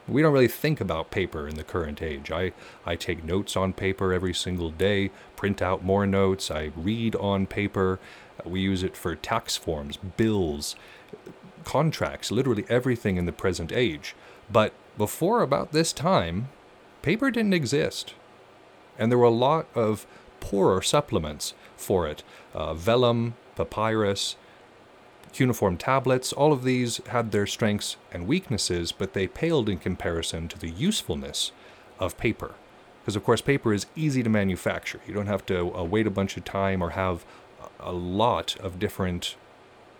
We 0.07 0.21
don't 0.21 0.33
really 0.33 0.47
think 0.47 0.81
about 0.81 1.11
paper 1.11 1.47
in 1.47 1.55
the 1.55 1.63
current 1.63 2.01
age. 2.01 2.31
I, 2.31 2.53
I 2.85 2.95
take 2.95 3.23
notes 3.23 3.55
on 3.55 3.73
paper 3.73 4.11
every 4.11 4.33
single 4.33 4.71
day, 4.71 5.11
print 5.35 5.61
out 5.61 5.83
more 5.83 6.07
notes, 6.07 6.49
I 6.49 6.71
read 6.75 7.15
on 7.15 7.45
paper. 7.45 7.99
We 8.43 8.61
use 8.61 8.81
it 8.81 8.97
for 8.97 9.15
tax 9.15 9.55
forms, 9.55 9.97
bills, 9.97 10.75
contracts, 11.63 12.31
literally 12.31 12.65
everything 12.69 13.17
in 13.17 13.25
the 13.25 13.31
present 13.31 13.71
age. 13.71 14.15
But 14.51 14.73
before 14.97 15.41
about 15.41 15.71
this 15.71 15.93
time, 15.93 16.49
paper 17.01 17.31
didn't 17.31 17.53
exist. 17.53 18.13
And 18.97 19.11
there 19.11 19.19
were 19.19 19.25
a 19.25 19.29
lot 19.29 19.67
of 19.75 20.05
poorer 20.39 20.81
supplements 20.81 21.53
for 21.75 22.07
it 22.07 22.23
uh, 22.53 22.73
vellum, 22.73 23.35
papyrus, 23.55 24.35
cuneiform 25.31 25.77
tablets, 25.77 26.33
all 26.33 26.51
of 26.51 26.63
these 26.63 27.01
had 27.07 27.31
their 27.31 27.45
strengths 27.45 27.97
and 28.11 28.27
weaknesses, 28.27 28.91
but 28.91 29.13
they 29.13 29.27
paled 29.27 29.69
in 29.69 29.77
comparison 29.77 30.47
to 30.47 30.57
the 30.57 30.69
usefulness 30.69 31.51
of 31.99 32.17
paper. 32.17 32.55
Because, 33.01 33.15
of 33.15 33.23
course, 33.23 33.41
paper 33.41 33.73
is 33.73 33.85
easy 33.95 34.23
to 34.23 34.29
manufacture. 34.29 35.01
You 35.07 35.13
don't 35.13 35.27
have 35.27 35.45
to 35.47 35.75
uh, 35.75 35.83
wait 35.83 36.07
a 36.07 36.11
bunch 36.11 36.37
of 36.37 36.45
time 36.45 36.81
or 36.81 36.91
have 36.91 37.25
a 37.79 37.91
lot 37.91 38.57
of 38.59 38.79
different 38.79 39.35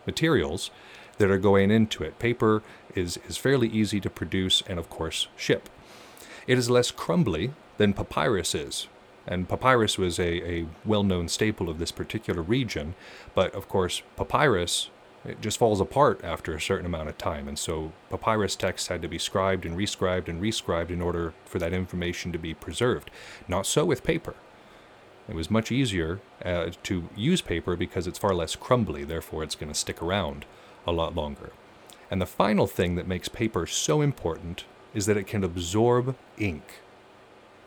materials 0.06 0.72
that 1.20 1.30
are 1.30 1.38
going 1.38 1.70
into 1.70 2.04
it. 2.04 2.18
Paper 2.18 2.64
is, 2.96 3.20
is 3.28 3.38
fairly 3.38 3.68
easy 3.68 4.00
to 4.00 4.10
produce 4.10 4.64
and, 4.68 4.80
of 4.80 4.90
course, 4.90 5.28
ship. 5.38 5.70
It 6.48 6.58
is 6.58 6.70
less 6.70 6.90
crumbly 6.90 7.54
than 7.78 7.94
papyrus 7.94 8.56
is. 8.56 8.88
And 9.28 9.48
papyrus 9.48 9.98
was 9.98 10.18
a, 10.18 10.50
a 10.50 10.66
well 10.84 11.04
known 11.04 11.28
staple 11.28 11.70
of 11.70 11.78
this 11.78 11.92
particular 11.92 12.42
region, 12.42 12.96
but 13.36 13.54
of 13.54 13.70
course, 13.70 14.02
papyrus 14.18 14.90
it 15.26 15.42
just 15.42 15.58
falls 15.58 15.82
apart 15.82 16.22
after 16.24 16.56
a 16.56 16.62
certain 16.62 16.86
amount 16.86 17.10
of 17.10 17.18
time. 17.18 17.48
And 17.48 17.60
so 17.60 17.92
papyrus 18.10 18.56
texts 18.56 18.88
had 18.88 19.02
to 19.02 19.10
be 19.10 19.18
scribed 19.18 19.66
and 19.66 19.78
rescribed 19.78 20.30
and 20.30 20.42
rescribed 20.42 20.92
in 20.92 21.02
order 21.02 21.34
for 21.46 21.60
that 21.60 21.74
information 21.74 22.32
to 22.32 22.38
be 22.40 22.54
preserved. 22.54 23.12
Not 23.48 23.66
so 23.66 23.84
with 23.84 24.04
paper. 24.04 24.36
It 25.28 25.36
was 25.36 25.52
much 25.52 25.72
easier 25.72 26.22
uh, 26.44 26.72
to 26.84 27.10
use 27.16 27.42
paper 27.42 27.76
because 27.76 28.08
it's 28.08 28.18
far 28.18 28.34
less 28.34 28.56
crumbly, 28.56 29.04
therefore, 29.04 29.44
it's 29.44 29.56
going 29.56 29.72
to 29.72 29.78
stick 29.78 30.02
around 30.02 30.46
a 30.90 30.92
lot 30.92 31.16
longer. 31.16 31.52
And 32.12 32.22
the 32.22 32.26
final 32.26 32.68
thing 32.68 32.96
that 32.96 33.08
makes 33.08 33.30
paper 33.30 33.66
so 33.68 34.02
important 34.02 34.66
is 34.94 35.06
that 35.06 35.18
it 35.18 35.28
can 35.28 35.44
absorb 35.44 36.16
ink. 36.38 36.82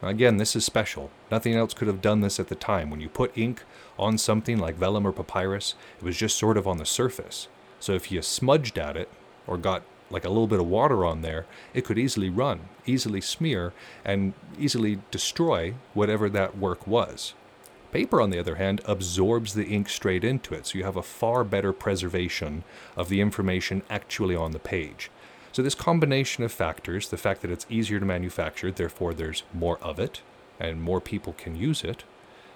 Again, 0.02 0.36
this 0.36 0.56
is 0.56 0.64
special. 0.64 1.10
Nothing 1.30 1.54
else 1.54 1.74
could 1.74 1.86
have 1.86 2.02
done 2.02 2.20
this 2.20 2.40
at 2.40 2.48
the 2.48 2.56
time. 2.56 2.90
When 2.90 3.00
you 3.00 3.08
put 3.08 3.38
ink 3.38 3.62
on 3.98 4.18
something 4.18 4.58
like 4.58 4.74
vellum 4.74 5.06
or 5.06 5.12
papyrus, 5.12 5.76
it 5.98 6.04
was 6.04 6.16
just 6.16 6.36
sort 6.36 6.56
of 6.56 6.66
on 6.66 6.78
the 6.78 6.84
surface. 6.84 7.46
So 7.78 7.92
if 7.92 8.10
you 8.10 8.20
smudged 8.20 8.78
at 8.78 8.96
it 8.96 9.08
or 9.46 9.56
got 9.56 9.82
like 10.10 10.24
a 10.24 10.28
little 10.28 10.48
bit 10.48 10.60
of 10.60 10.66
water 10.66 11.04
on 11.04 11.22
there, 11.22 11.46
it 11.72 11.84
could 11.84 11.98
easily 11.98 12.28
run, 12.28 12.60
easily 12.84 13.20
smear, 13.20 13.72
and 14.04 14.34
easily 14.58 14.98
destroy 15.12 15.74
whatever 15.94 16.28
that 16.28 16.58
work 16.58 16.86
was. 16.86 17.34
Paper, 17.92 18.22
on 18.22 18.30
the 18.30 18.38
other 18.38 18.54
hand, 18.54 18.80
absorbs 18.86 19.52
the 19.52 19.66
ink 19.66 19.90
straight 19.90 20.24
into 20.24 20.54
it, 20.54 20.66
so 20.66 20.78
you 20.78 20.84
have 20.84 20.96
a 20.96 21.02
far 21.02 21.44
better 21.44 21.74
preservation 21.74 22.64
of 22.96 23.10
the 23.10 23.20
information 23.20 23.82
actually 23.90 24.34
on 24.34 24.52
the 24.52 24.58
page. 24.58 25.10
So, 25.52 25.62
this 25.62 25.74
combination 25.74 26.42
of 26.42 26.50
factors, 26.50 27.10
the 27.10 27.18
fact 27.18 27.42
that 27.42 27.50
it's 27.50 27.66
easier 27.68 28.00
to 28.00 28.06
manufacture, 28.06 28.72
therefore 28.72 29.12
there's 29.12 29.42
more 29.52 29.78
of 29.82 29.98
it, 29.98 30.22
and 30.58 30.80
more 30.80 31.02
people 31.02 31.34
can 31.34 31.54
use 31.54 31.84
it, 31.84 32.04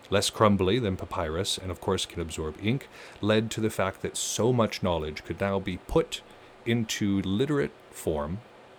less 0.08 0.30
crumbly 0.30 0.78
than 0.78 0.96
papyrus, 0.96 1.58
and 1.58 1.70
of 1.70 1.82
course 1.82 2.06
can 2.06 2.22
absorb 2.22 2.56
ink, 2.62 2.88
led 3.20 3.50
to 3.50 3.60
the 3.60 3.68
fact 3.68 4.00
that 4.00 4.16
so 4.16 4.54
much 4.54 4.82
knowledge 4.82 5.22
could 5.24 5.38
now 5.38 5.58
be 5.58 5.76
put 5.76 6.22
into 6.64 7.20
literate 7.20 7.72
form 7.90 8.38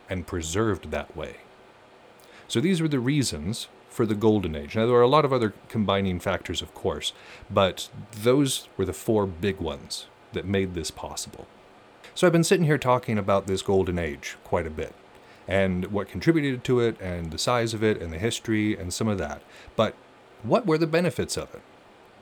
and 0.09 0.25
preserved 0.25 0.89
that 0.89 1.15
way. 1.15 1.37
So 2.47 2.59
these 2.59 2.81
were 2.81 2.87
the 2.87 2.99
reasons 2.99 3.67
for 3.97 4.05
the 4.05 4.13
Golden 4.13 4.55
Age. 4.55 4.75
Now, 4.75 4.85
there 4.85 4.95
are 4.95 5.01
a 5.01 5.07
lot 5.07 5.25
of 5.25 5.33
other 5.33 5.55
combining 5.69 6.19
factors, 6.19 6.61
of 6.61 6.71
course, 6.75 7.13
but 7.49 7.89
those 8.11 8.69
were 8.77 8.85
the 8.85 8.93
four 8.93 9.25
big 9.25 9.59
ones 9.59 10.05
that 10.33 10.45
made 10.45 10.75
this 10.75 10.91
possible. 10.91 11.47
So 12.13 12.27
I've 12.27 12.33
been 12.33 12.43
sitting 12.43 12.67
here 12.67 12.77
talking 12.77 13.17
about 13.17 13.47
this 13.47 13.63
Golden 13.63 13.97
Age 13.97 14.37
quite 14.43 14.67
a 14.67 14.69
bit, 14.69 14.93
and 15.47 15.87
what 15.87 16.09
contributed 16.09 16.63
to 16.65 16.79
it, 16.79 17.01
and 17.01 17.31
the 17.31 17.39
size 17.39 17.73
of 17.73 17.83
it, 17.83 17.99
and 17.99 18.13
the 18.13 18.19
history, 18.19 18.77
and 18.77 18.93
some 18.93 19.07
of 19.07 19.17
that. 19.17 19.41
But 19.75 19.95
what 20.43 20.67
were 20.67 20.77
the 20.77 20.85
benefits 20.85 21.35
of 21.35 21.55
it? 21.55 21.63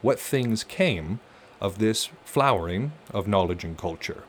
What 0.01 0.17
things 0.17 0.63
came 0.63 1.19
of 1.59 1.79
this 1.79 2.09
flowering 2.23 2.93
of 3.13 3.27
knowledge 3.27 3.65
and 3.65 3.77
culture? 3.77 4.23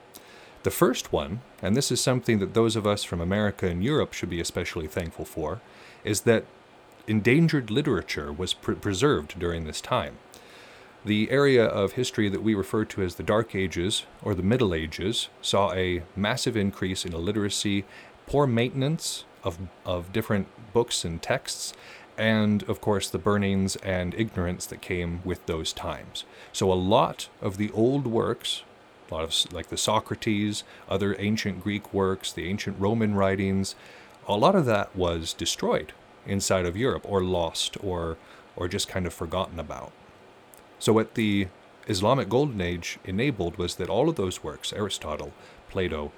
The 0.65 0.73
first 0.73 1.13
one, 1.13 1.43
and 1.63 1.77
this 1.77 1.93
is 1.93 2.01
something 2.01 2.41
that 2.41 2.55
those 2.55 2.75
of 2.75 2.89
us 2.89 3.05
from 3.05 3.21
America 3.21 3.69
and 3.69 3.85
Europe 3.85 4.15
should 4.15 4.31
be 4.31 4.41
especially 4.41 4.89
thankful 4.89 5.25
for, 5.25 5.61
is 6.03 6.23
that 6.23 6.45
endangered 7.07 7.71
literature 7.71 8.33
was 8.33 8.55
pre- 8.55 8.75
preserved 8.75 9.39
during 9.39 9.65
this 9.65 9.81
time. 9.81 10.19
The 11.05 11.31
area 11.31 11.65
of 11.65 11.93
history 11.93 12.29
that 12.29 12.43
we 12.43 12.55
refer 12.55 12.85
to 12.87 13.03
as 13.03 13.15
the 13.15 13.23
Dark 13.23 13.55
Ages 13.55 14.07
or 14.23 14.35
the 14.35 14.43
Middle 14.43 14.75
Ages 14.75 15.29
saw 15.41 15.73
a 15.73 16.03
massive 16.17 16.57
increase 16.57 17.05
in 17.05 17.15
illiteracy, 17.15 17.85
poor 18.27 18.47
maintenance 18.47 19.25
of, 19.45 19.59
of 19.85 20.13
different 20.13 20.49
books 20.73 21.05
and 21.05 21.23
texts, 21.23 21.73
and 22.19 22.65
of 22.65 22.81
course 22.81 23.09
the 23.09 23.19
burnings 23.19 23.77
and 23.77 24.15
ignorance 24.15 24.67
that 24.67 24.81
came 24.81 25.21
with 25.25 25.47
those 25.47 25.73
times. 25.73 26.25
So 26.53 26.73
a 26.73 26.75
lot 26.75 27.29
of 27.41 27.57
the 27.57 27.71
old 27.71 28.09
works, 28.09 28.65
a 29.09 29.15
lot 29.15 29.23
of 29.23 29.53
like 29.53 29.69
the 29.69 29.77
Socrates, 29.77 30.65
other 30.89 31.15
ancient 31.21 31.63
Greek 31.63 31.95
works, 31.95 32.33
the 32.33 32.49
ancient 32.49 32.81
Roman 32.81 33.15
writings, 33.15 33.77
a 34.27 34.37
lot 34.37 34.57
of 34.57 34.65
that 34.67 34.97
was 34.97 35.33
destroyed 35.33 35.93
inside 36.27 36.67
of 36.67 36.77
Europe 36.77 37.05
or 37.09 37.23
lost 37.23 37.77
or 37.83 38.17
or 38.57 38.69
just 38.69 38.89
kind 38.89 39.07
of 39.07 39.13
forgotten 39.13 39.61
about. 39.61 39.93
So 40.79 40.93
what 40.93 41.15
the 41.15 41.49
Islamic 41.87 42.29
Golden 42.29 42.61
Age 42.61 42.99
enabled 43.05 43.59
was 43.59 43.77
that 43.77 43.91
all 43.91 44.09
of 44.09 44.17
those 44.17 44.43
works, 44.43 44.73
Aristotle, 44.73 45.33
Plato, 45.69 46.11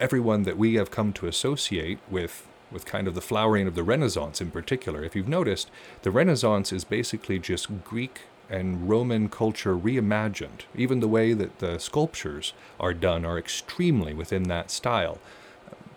everyone 0.00 0.42
that 0.44 0.58
we 0.58 0.74
have 0.74 0.90
come 0.90 1.12
to 1.14 1.26
associate 1.26 1.98
with 2.10 2.46
with 2.70 2.84
kind 2.84 3.06
of 3.06 3.14
the 3.14 3.20
flowering 3.20 3.68
of 3.68 3.76
the 3.76 3.84
Renaissance 3.84 4.40
in 4.40 4.50
particular. 4.50 5.04
If 5.04 5.14
you've 5.14 5.28
noticed, 5.28 5.70
the 6.02 6.10
Renaissance 6.10 6.72
is 6.72 6.82
basically 6.84 7.38
just 7.38 7.84
Greek 7.84 8.22
and 8.50 8.88
Roman 8.88 9.28
culture 9.28 9.76
reimagined. 9.76 10.62
Even 10.74 10.98
the 10.98 11.08
way 11.08 11.32
that 11.32 11.60
the 11.60 11.78
sculptures 11.78 12.54
are 12.80 12.94
done 12.94 13.24
are 13.24 13.38
extremely 13.38 14.14
within 14.14 14.44
that 14.44 14.70
style 14.70 15.18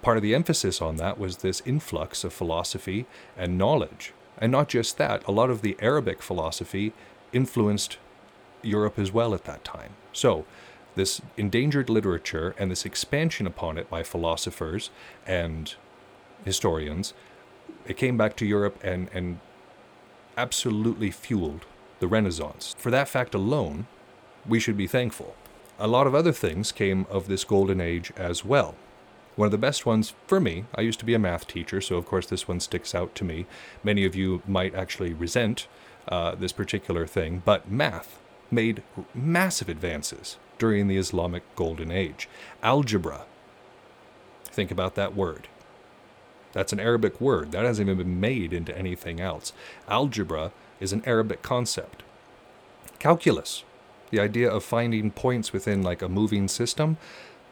part 0.02 0.18
of 0.18 0.24
the 0.24 0.36
emphasis 0.36 0.82
on 0.82 0.96
that 0.98 1.18
was 1.18 1.38
this 1.38 1.62
influx 1.66 2.24
of 2.24 2.34
philosophy 2.34 3.06
and 3.38 3.58
knowledge. 3.58 4.14
And 4.38 4.52
not 4.52 4.70
just 4.70 4.98
that, 4.98 5.26
a 5.28 5.32
lot 5.32 5.50
of 5.50 5.62
the 5.62 5.76
Arabic 5.82 6.22
philosophy 6.22 6.94
influenced 7.34 7.98
Europe 8.62 8.98
as 8.98 9.12
well 9.12 9.34
at 9.34 9.46
that 9.46 9.64
time. 9.64 9.92
So, 10.14 10.46
this 10.96 11.22
endangered 11.38 11.90
literature 11.90 12.56
and 12.58 12.72
this 12.72 12.86
expansion 12.86 13.46
upon 13.48 13.78
it 13.78 13.90
by 13.90 14.04
philosophers 14.04 14.90
and 15.26 15.74
historians, 16.44 17.14
it 17.86 17.96
came 17.96 18.18
back 18.18 18.36
to 18.38 18.46
Europe 18.46 18.80
and, 18.84 19.10
and 19.14 19.40
absolutely 20.38 21.12
fueled 21.12 21.66
the 22.00 22.08
Renaissance. 22.08 22.76
For 22.78 22.92
that 22.92 23.08
fact 23.08 23.34
alone, 23.34 23.88
we 24.48 24.60
should 24.60 24.78
be 24.78 24.88
thankful. 24.88 25.36
A 25.78 25.88
lot 25.88 26.08
of 26.08 26.16
other 26.16 26.32
things 26.32 26.72
came 26.72 27.06
of 27.10 27.28
this 27.28 27.44
golden 27.44 27.80
age 27.80 28.12
as 28.18 28.44
well. 28.44 28.76
One 29.40 29.46
of 29.46 29.52
the 29.52 29.58
best 29.58 29.86
ones 29.86 30.14
for 30.28 30.42
me, 30.42 30.66
I 30.76 30.82
used 30.82 31.00
to 31.00 31.06
be 31.06 31.14
a 31.14 31.18
math 31.18 31.48
teacher, 31.48 31.80
so 31.80 31.96
of 31.96 32.06
course 32.06 32.26
this 32.26 32.46
one 32.46 32.60
sticks 32.60 32.94
out 32.94 33.16
to 33.16 33.24
me. 33.24 33.46
Many 33.86 34.04
of 34.04 34.14
you 34.14 34.42
might 34.46 34.76
actually 34.76 35.14
resent 35.14 35.66
uh, 36.10 36.36
this 36.36 36.52
particular 36.52 37.08
thing, 37.08 37.42
but 37.46 37.72
math 37.72 38.20
made 38.52 38.84
massive 39.16 39.70
advances 39.70 40.36
during 40.58 40.90
the 40.90 40.98
Islamic 40.98 41.44
Golden 41.56 41.90
Age. 41.90 42.28
Algebra, 42.62 43.28
think 44.44 44.72
about 44.72 44.96
that 44.96 45.16
word. 45.16 45.48
That's 46.52 46.74
an 46.74 46.82
Arabic 46.82 47.22
word. 47.22 47.54
That 47.54 47.64
hasn't 47.64 47.88
even 47.88 47.98
been 47.98 48.20
made 48.20 48.52
into 48.52 48.78
anything 48.78 49.22
else. 49.22 49.54
Algebra 49.88 50.52
is 50.82 50.92
an 50.92 51.02
Arabic 51.06 51.42
concept. 51.44 52.04
Calculus, 53.00 53.64
the 54.10 54.20
idea 54.20 54.52
of 54.52 54.66
finding 54.66 55.12
points 55.12 55.54
within 55.54 55.82
like 55.82 56.02
a 56.02 56.10
moving 56.10 56.50
system, 56.50 56.98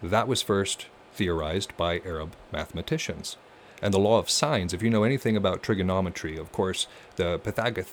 that 0.03 0.27
was 0.27 0.41
first 0.41 0.87
theorized 1.17 1.75
by 1.75 1.99
Arab 2.05 2.35
mathematicians. 2.51 3.37
And 3.81 3.93
the 3.93 3.99
law 3.99 4.19
of 4.19 4.29
sines, 4.29 4.73
if 4.73 4.81
you 4.81 4.89
know 4.89 5.03
anything 5.03 5.35
about 5.35 5.61
trigonometry, 5.61 6.37
of 6.37 6.51
course, 6.51 6.87
the 7.15 7.39
Pythag- 7.39 7.85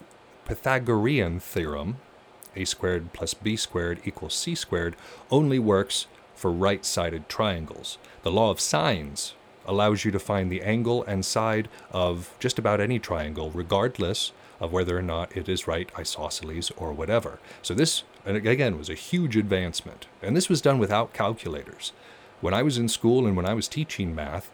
Pythagorean 0.44 1.40
theorem, 1.40 1.96
a 2.54 2.64
squared 2.64 3.12
plus 3.12 3.34
b 3.34 3.56
squared 3.56 4.00
equals 4.04 4.34
c 4.34 4.54
squared, 4.54 4.96
only 5.30 5.58
works 5.58 6.06
for 6.34 6.50
right 6.50 6.84
sided 6.84 7.28
triangles. 7.28 7.98
The 8.22 8.30
law 8.30 8.50
of 8.50 8.60
sines 8.60 9.34
allows 9.66 10.04
you 10.04 10.10
to 10.10 10.18
find 10.18 10.50
the 10.50 10.62
angle 10.62 11.02
and 11.04 11.24
side 11.24 11.68
of 11.90 12.34
just 12.38 12.58
about 12.58 12.80
any 12.80 12.98
triangle, 12.98 13.50
regardless 13.50 14.32
of 14.60 14.72
whether 14.72 14.96
or 14.96 15.02
not 15.02 15.36
it 15.36 15.48
is 15.48 15.66
right 15.66 15.90
isosceles 15.98 16.70
or 16.76 16.92
whatever. 16.92 17.38
So, 17.62 17.74
this, 17.74 18.04
again, 18.24 18.78
was 18.78 18.88
a 18.88 18.94
huge 18.94 19.36
advancement. 19.36 20.06
And 20.22 20.36
this 20.36 20.48
was 20.48 20.60
done 20.60 20.78
without 20.78 21.12
calculators. 21.12 21.92
When 22.40 22.54
I 22.54 22.62
was 22.62 22.78
in 22.78 22.88
school 22.88 23.26
and 23.26 23.36
when 23.36 23.46
I 23.46 23.54
was 23.54 23.68
teaching 23.68 24.14
math, 24.14 24.50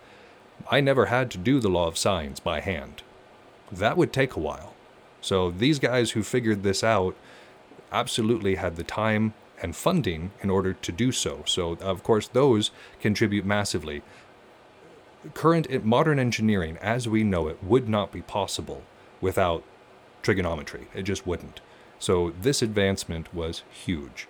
I 0.70 0.80
never 0.80 1.06
had 1.06 1.30
to 1.32 1.38
do 1.38 1.60
the 1.60 1.68
law 1.68 1.86
of 1.88 1.98
sines 1.98 2.40
by 2.40 2.60
hand. 2.60 3.02
That 3.72 3.96
would 3.96 4.12
take 4.12 4.36
a 4.36 4.40
while. 4.40 4.74
So 5.20 5.50
these 5.50 5.78
guys 5.78 6.12
who 6.12 6.22
figured 6.22 6.62
this 6.62 6.82
out 6.82 7.16
absolutely 7.92 8.56
had 8.56 8.76
the 8.76 8.84
time 8.84 9.34
and 9.62 9.76
funding 9.76 10.32
in 10.42 10.50
order 10.50 10.72
to 10.72 10.92
do 10.92 11.12
so. 11.12 11.42
So, 11.46 11.72
of 11.80 12.02
course, 12.02 12.28
those 12.28 12.70
contribute 13.00 13.44
massively. 13.44 14.02
Current 15.34 15.84
modern 15.84 16.18
engineering, 16.18 16.78
as 16.80 17.06
we 17.06 17.24
know 17.24 17.48
it, 17.48 17.62
would 17.62 17.88
not 17.88 18.10
be 18.10 18.22
possible 18.22 18.82
without 19.20 19.62
trigonometry. 20.22 20.88
It 20.94 21.02
just 21.02 21.26
wouldn't. 21.26 21.60
So, 21.98 22.32
this 22.40 22.62
advancement 22.62 23.34
was 23.34 23.62
huge. 23.70 24.28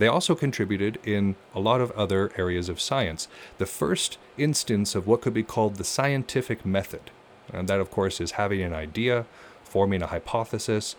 They 0.00 0.08
also 0.08 0.34
contributed 0.34 0.98
in 1.04 1.36
a 1.54 1.60
lot 1.60 1.82
of 1.82 1.90
other 1.90 2.32
areas 2.38 2.70
of 2.70 2.80
science. 2.80 3.28
The 3.58 3.66
first 3.66 4.16
instance 4.38 4.94
of 4.94 5.06
what 5.06 5.20
could 5.20 5.34
be 5.34 5.42
called 5.42 5.76
the 5.76 5.84
scientific 5.84 6.64
method, 6.64 7.10
and 7.52 7.68
that, 7.68 7.80
of 7.80 7.90
course, 7.90 8.18
is 8.18 8.32
having 8.32 8.62
an 8.62 8.72
idea, 8.72 9.26
forming 9.62 10.00
a 10.00 10.06
hypothesis, 10.06 10.96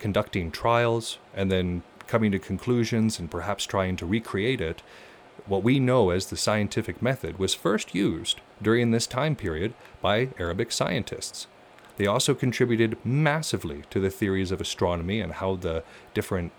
conducting 0.00 0.50
trials, 0.50 1.18
and 1.32 1.48
then 1.48 1.84
coming 2.08 2.32
to 2.32 2.40
conclusions 2.40 3.20
and 3.20 3.30
perhaps 3.30 3.66
trying 3.66 3.94
to 3.94 4.04
recreate 4.04 4.60
it. 4.60 4.82
What 5.46 5.62
we 5.62 5.78
know 5.78 6.10
as 6.10 6.26
the 6.26 6.36
scientific 6.36 7.00
method 7.00 7.38
was 7.38 7.54
first 7.54 7.94
used 7.94 8.40
during 8.60 8.90
this 8.90 9.06
time 9.06 9.36
period 9.36 9.74
by 10.02 10.30
Arabic 10.40 10.72
scientists. 10.72 11.46
They 11.98 12.08
also 12.08 12.34
contributed 12.34 12.96
massively 13.04 13.84
to 13.90 14.00
the 14.00 14.10
theories 14.10 14.50
of 14.50 14.60
astronomy 14.60 15.20
and 15.20 15.34
how 15.34 15.54
the 15.54 15.84
different 16.14 16.50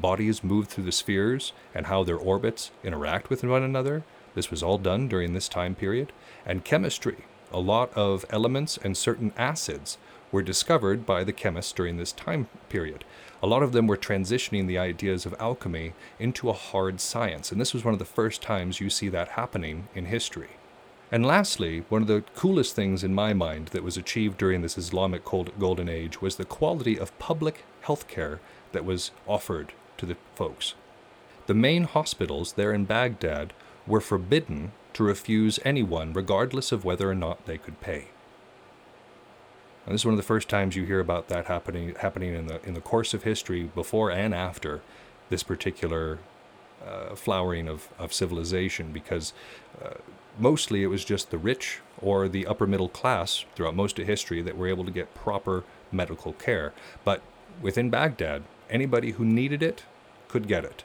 bodies 0.00 0.44
move 0.44 0.68
through 0.68 0.84
the 0.84 0.92
spheres 0.92 1.52
and 1.74 1.86
how 1.86 2.04
their 2.04 2.16
orbits 2.16 2.70
interact 2.82 3.30
with 3.30 3.44
one 3.44 3.62
another. 3.62 4.04
This 4.34 4.50
was 4.50 4.62
all 4.62 4.78
done 4.78 5.08
during 5.08 5.32
this 5.32 5.48
time 5.48 5.74
period. 5.74 6.12
And 6.46 6.64
chemistry. 6.64 7.24
A 7.52 7.58
lot 7.58 7.92
of 7.94 8.24
elements 8.30 8.78
and 8.82 8.96
certain 8.96 9.32
acids 9.36 9.98
were 10.32 10.42
discovered 10.42 11.04
by 11.04 11.24
the 11.24 11.32
chemists 11.32 11.72
during 11.72 11.96
this 11.96 12.12
time 12.12 12.48
period. 12.68 13.04
A 13.42 13.46
lot 13.46 13.62
of 13.62 13.72
them 13.72 13.86
were 13.86 13.96
transitioning 13.96 14.66
the 14.66 14.78
ideas 14.78 15.26
of 15.26 15.34
alchemy 15.40 15.94
into 16.18 16.48
a 16.48 16.54
hard 16.54 17.00
science, 17.00 17.50
and 17.50 17.60
this 17.60 17.74
was 17.74 17.84
one 17.84 17.94
of 17.94 17.98
the 17.98 18.04
first 18.04 18.40
times 18.42 18.80
you 18.80 18.90
see 18.90 19.08
that 19.08 19.30
happening 19.30 19.88
in 19.94 20.06
history. 20.06 20.50
And 21.10 21.26
lastly, 21.26 21.84
one 21.88 22.02
of 22.02 22.08
the 22.08 22.22
coolest 22.36 22.76
things 22.76 23.02
in 23.02 23.14
my 23.14 23.32
mind 23.32 23.68
that 23.68 23.82
was 23.82 23.96
achieved 23.96 24.38
during 24.38 24.62
this 24.62 24.78
Islamic 24.78 25.24
Golden 25.24 25.88
Age 25.88 26.22
was 26.22 26.36
the 26.36 26.44
quality 26.44 26.98
of 26.98 27.18
public 27.18 27.64
health 27.80 28.06
care 28.06 28.38
that 28.70 28.84
was 28.84 29.10
offered 29.26 29.72
to 30.00 30.06
the 30.06 30.16
folks. 30.34 30.74
The 31.46 31.54
main 31.54 31.84
hospitals 31.84 32.54
there 32.54 32.72
in 32.72 32.84
Baghdad 32.84 33.52
were 33.86 34.00
forbidden 34.00 34.72
to 34.94 35.04
refuse 35.04 35.58
anyone, 35.64 36.12
regardless 36.12 36.72
of 36.72 36.84
whether 36.84 37.10
or 37.10 37.14
not 37.14 37.46
they 37.46 37.58
could 37.58 37.80
pay. 37.80 38.08
And 39.84 39.94
this 39.94 40.02
is 40.02 40.04
one 40.04 40.14
of 40.14 40.18
the 40.18 40.32
first 40.34 40.48
times 40.48 40.76
you 40.76 40.84
hear 40.84 41.00
about 41.00 41.28
that 41.28 41.46
happening 41.46 41.94
happening 42.00 42.34
in 42.34 42.46
the 42.46 42.60
in 42.66 42.74
the 42.74 42.80
course 42.80 43.14
of 43.14 43.22
history, 43.24 43.70
before 43.74 44.10
and 44.10 44.34
after 44.34 44.80
this 45.28 45.42
particular 45.42 46.18
uh, 46.86 47.14
flowering 47.14 47.68
of, 47.68 47.88
of 47.98 48.12
civilization, 48.12 48.92
because 48.92 49.32
uh, 49.84 49.94
mostly 50.38 50.82
it 50.82 50.88
was 50.88 51.04
just 51.04 51.30
the 51.30 51.38
rich 51.38 51.80
or 52.00 52.28
the 52.28 52.46
upper 52.46 52.66
middle 52.66 52.88
class 52.88 53.44
throughout 53.54 53.74
most 53.74 53.98
of 53.98 54.06
history 54.06 54.42
that 54.42 54.56
were 54.56 54.68
able 54.68 54.84
to 54.84 54.90
get 54.90 55.14
proper 55.14 55.64
medical 55.92 56.32
care. 56.34 56.72
But 57.04 57.22
within 57.60 57.90
Baghdad, 57.90 58.42
anybody 58.68 59.12
who 59.12 59.24
needed 59.24 59.62
it 59.62 59.84
could 60.30 60.48
get 60.48 60.64
it. 60.64 60.84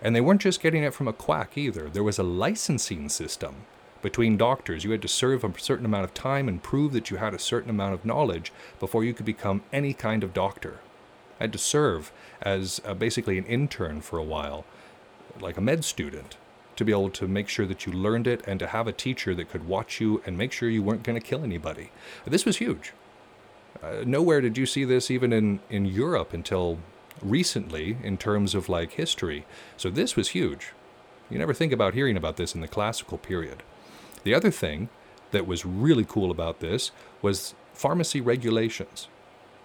And 0.00 0.14
they 0.14 0.20
weren't 0.20 0.42
just 0.42 0.62
getting 0.62 0.82
it 0.82 0.94
from 0.94 1.08
a 1.08 1.12
quack 1.12 1.56
either. 1.56 1.88
There 1.88 2.04
was 2.04 2.18
a 2.18 2.22
licensing 2.22 3.08
system 3.08 3.66
between 4.02 4.36
doctors. 4.36 4.84
You 4.84 4.92
had 4.92 5.02
to 5.02 5.08
serve 5.08 5.42
a 5.42 5.58
certain 5.58 5.86
amount 5.86 6.04
of 6.04 6.14
time 6.14 6.48
and 6.48 6.62
prove 6.62 6.92
that 6.92 7.10
you 7.10 7.16
had 7.16 7.34
a 7.34 7.38
certain 7.38 7.70
amount 7.70 7.94
of 7.94 8.04
knowledge 8.04 8.52
before 8.78 9.04
you 9.04 9.14
could 9.14 9.26
become 9.26 9.62
any 9.72 9.92
kind 9.92 10.22
of 10.22 10.34
doctor. 10.34 10.80
I 11.40 11.44
had 11.44 11.52
to 11.52 11.58
serve 11.58 12.12
as 12.40 12.80
uh, 12.84 12.94
basically 12.94 13.38
an 13.38 13.46
intern 13.46 14.00
for 14.00 14.18
a 14.18 14.24
while, 14.24 14.64
like 15.40 15.56
a 15.56 15.60
med 15.60 15.84
student, 15.84 16.36
to 16.76 16.84
be 16.84 16.92
able 16.92 17.10
to 17.10 17.26
make 17.26 17.48
sure 17.48 17.66
that 17.66 17.86
you 17.86 17.92
learned 17.92 18.26
it 18.26 18.46
and 18.46 18.60
to 18.60 18.68
have 18.68 18.86
a 18.86 18.92
teacher 18.92 19.34
that 19.34 19.50
could 19.50 19.66
watch 19.66 20.00
you 20.00 20.22
and 20.24 20.38
make 20.38 20.52
sure 20.52 20.68
you 20.68 20.82
weren't 20.82 21.02
going 21.02 21.18
to 21.18 21.26
kill 21.26 21.42
anybody. 21.42 21.90
This 22.26 22.44
was 22.44 22.58
huge. 22.58 22.92
Uh, 23.82 24.04
nowhere 24.06 24.40
did 24.40 24.56
you 24.56 24.66
see 24.66 24.84
this 24.84 25.10
even 25.10 25.32
in, 25.32 25.60
in 25.68 25.84
Europe 25.84 26.32
until 26.32 26.78
recently 27.22 27.96
in 28.02 28.16
terms 28.16 28.54
of 28.54 28.68
like 28.68 28.92
history. 28.92 29.44
So 29.76 29.90
this 29.90 30.16
was 30.16 30.30
huge. 30.30 30.72
You 31.30 31.38
never 31.38 31.54
think 31.54 31.72
about 31.72 31.94
hearing 31.94 32.16
about 32.16 32.36
this 32.36 32.54
in 32.54 32.60
the 32.60 32.68
classical 32.68 33.18
period. 33.18 33.62
The 34.22 34.34
other 34.34 34.50
thing 34.50 34.88
that 35.32 35.46
was 35.46 35.66
really 35.66 36.04
cool 36.04 36.30
about 36.30 36.60
this 36.60 36.90
was 37.22 37.54
pharmacy 37.72 38.20
regulations. 38.20 39.08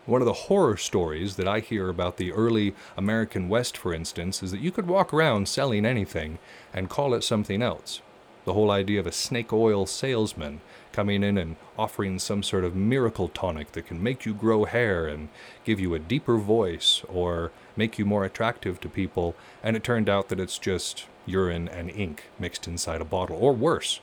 One 0.06 0.22
of 0.22 0.26
the 0.26 0.34
horror 0.34 0.78
stories 0.78 1.36
that 1.36 1.48
I 1.48 1.60
hear 1.60 1.88
about 1.88 2.18
the 2.18 2.32
early 2.32 2.74
American 2.98 3.48
West, 3.50 3.78
for 3.78 3.94
instance, 3.94 4.42
is 4.42 4.52
that 4.52 4.60
you 4.60 4.72
could 4.72 4.88
walk 4.88 5.14
around 5.14 5.48
selling 5.48 5.86
anything 5.86 6.40
and 6.74 6.90
call 6.90 7.14
it 7.14 7.24
something 7.24 7.62
else. 7.62 8.02
The 8.46 8.54
whole 8.54 8.72
idea 8.72 9.00
of 9.00 9.08
a 9.08 9.12
snake 9.12 9.54
oil 9.54 9.86
salesman 9.86 10.62
coming 10.92 11.24
in 11.24 11.38
and 11.38 11.56
offering 11.78 12.20
some 12.20 12.44
sort 12.44 12.64
of 12.64 12.76
miracle 12.76 13.28
tonic 13.28 13.72
that 13.74 13.88
can 13.88 14.02
make 14.02 14.26
you 14.26 14.34
grow 14.34 14.66
hair 14.66 15.08
and 15.08 15.30
give 15.64 15.80
you 15.80 15.94
a 15.94 16.00
deeper 16.00 16.38
voice 16.38 17.04
or 17.08 17.52
make 17.76 18.00
you 18.00 18.06
more 18.06 18.26
attractive 18.26 18.82
to 18.82 18.90
people, 18.90 19.36
and 19.64 19.76
it 19.76 19.84
turned 19.84 20.10
out 20.10 20.30
that 20.30 20.40
it's 20.40 20.58
just 20.58 21.06
urine 21.26 21.70
and 21.70 21.90
ink 21.92 22.24
mixed 22.40 22.68
inside 22.68 23.00
a 23.00 23.06
bottle, 23.06 23.38
or 23.38 23.54
worse, 23.54 24.02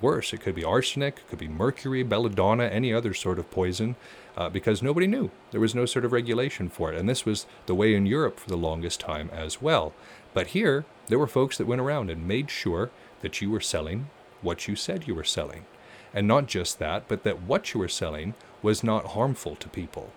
worse. 0.00 0.32
It 0.32 0.40
could 0.40 0.54
be 0.54 0.64
arsenic, 0.64 1.18
it 1.18 1.28
could 1.28 1.38
be 1.38 1.48
mercury, 1.48 2.02
belladonna, 2.02 2.64
any 2.64 2.92
other 2.92 3.14
sort 3.14 3.38
of 3.38 3.50
poison, 3.50 3.96
uh, 4.36 4.48
because 4.48 4.82
nobody 4.82 5.06
knew. 5.06 5.30
There 5.50 5.60
was 5.60 5.74
no 5.74 5.86
sort 5.86 6.04
of 6.04 6.12
regulation 6.12 6.68
for 6.68 6.92
it. 6.92 6.98
And 6.98 7.08
this 7.08 7.24
was 7.24 7.46
the 7.66 7.74
way 7.74 7.94
in 7.94 8.06
Europe 8.06 8.40
for 8.40 8.48
the 8.48 8.56
longest 8.56 9.00
time 9.00 9.30
as 9.32 9.62
well. 9.62 9.92
But 10.32 10.48
here, 10.48 10.84
there 11.06 11.18
were 11.18 11.26
folks 11.26 11.56
that 11.58 11.66
went 11.66 11.80
around 11.80 12.10
and 12.10 12.26
made 12.26 12.50
sure 12.50 12.90
that 13.24 13.40
you 13.40 13.50
were 13.50 13.60
selling 13.60 14.06
what 14.42 14.68
you 14.68 14.76
said 14.76 15.08
you 15.08 15.14
were 15.14 15.24
selling. 15.24 15.64
And 16.12 16.28
not 16.28 16.46
just 16.46 16.78
that, 16.78 17.08
but 17.08 17.24
that 17.24 17.42
what 17.42 17.72
you 17.72 17.80
were 17.80 17.88
selling 17.88 18.34
was 18.62 18.84
not 18.84 19.08
harmful 19.08 19.56
to 19.56 19.68
people. 19.68 20.12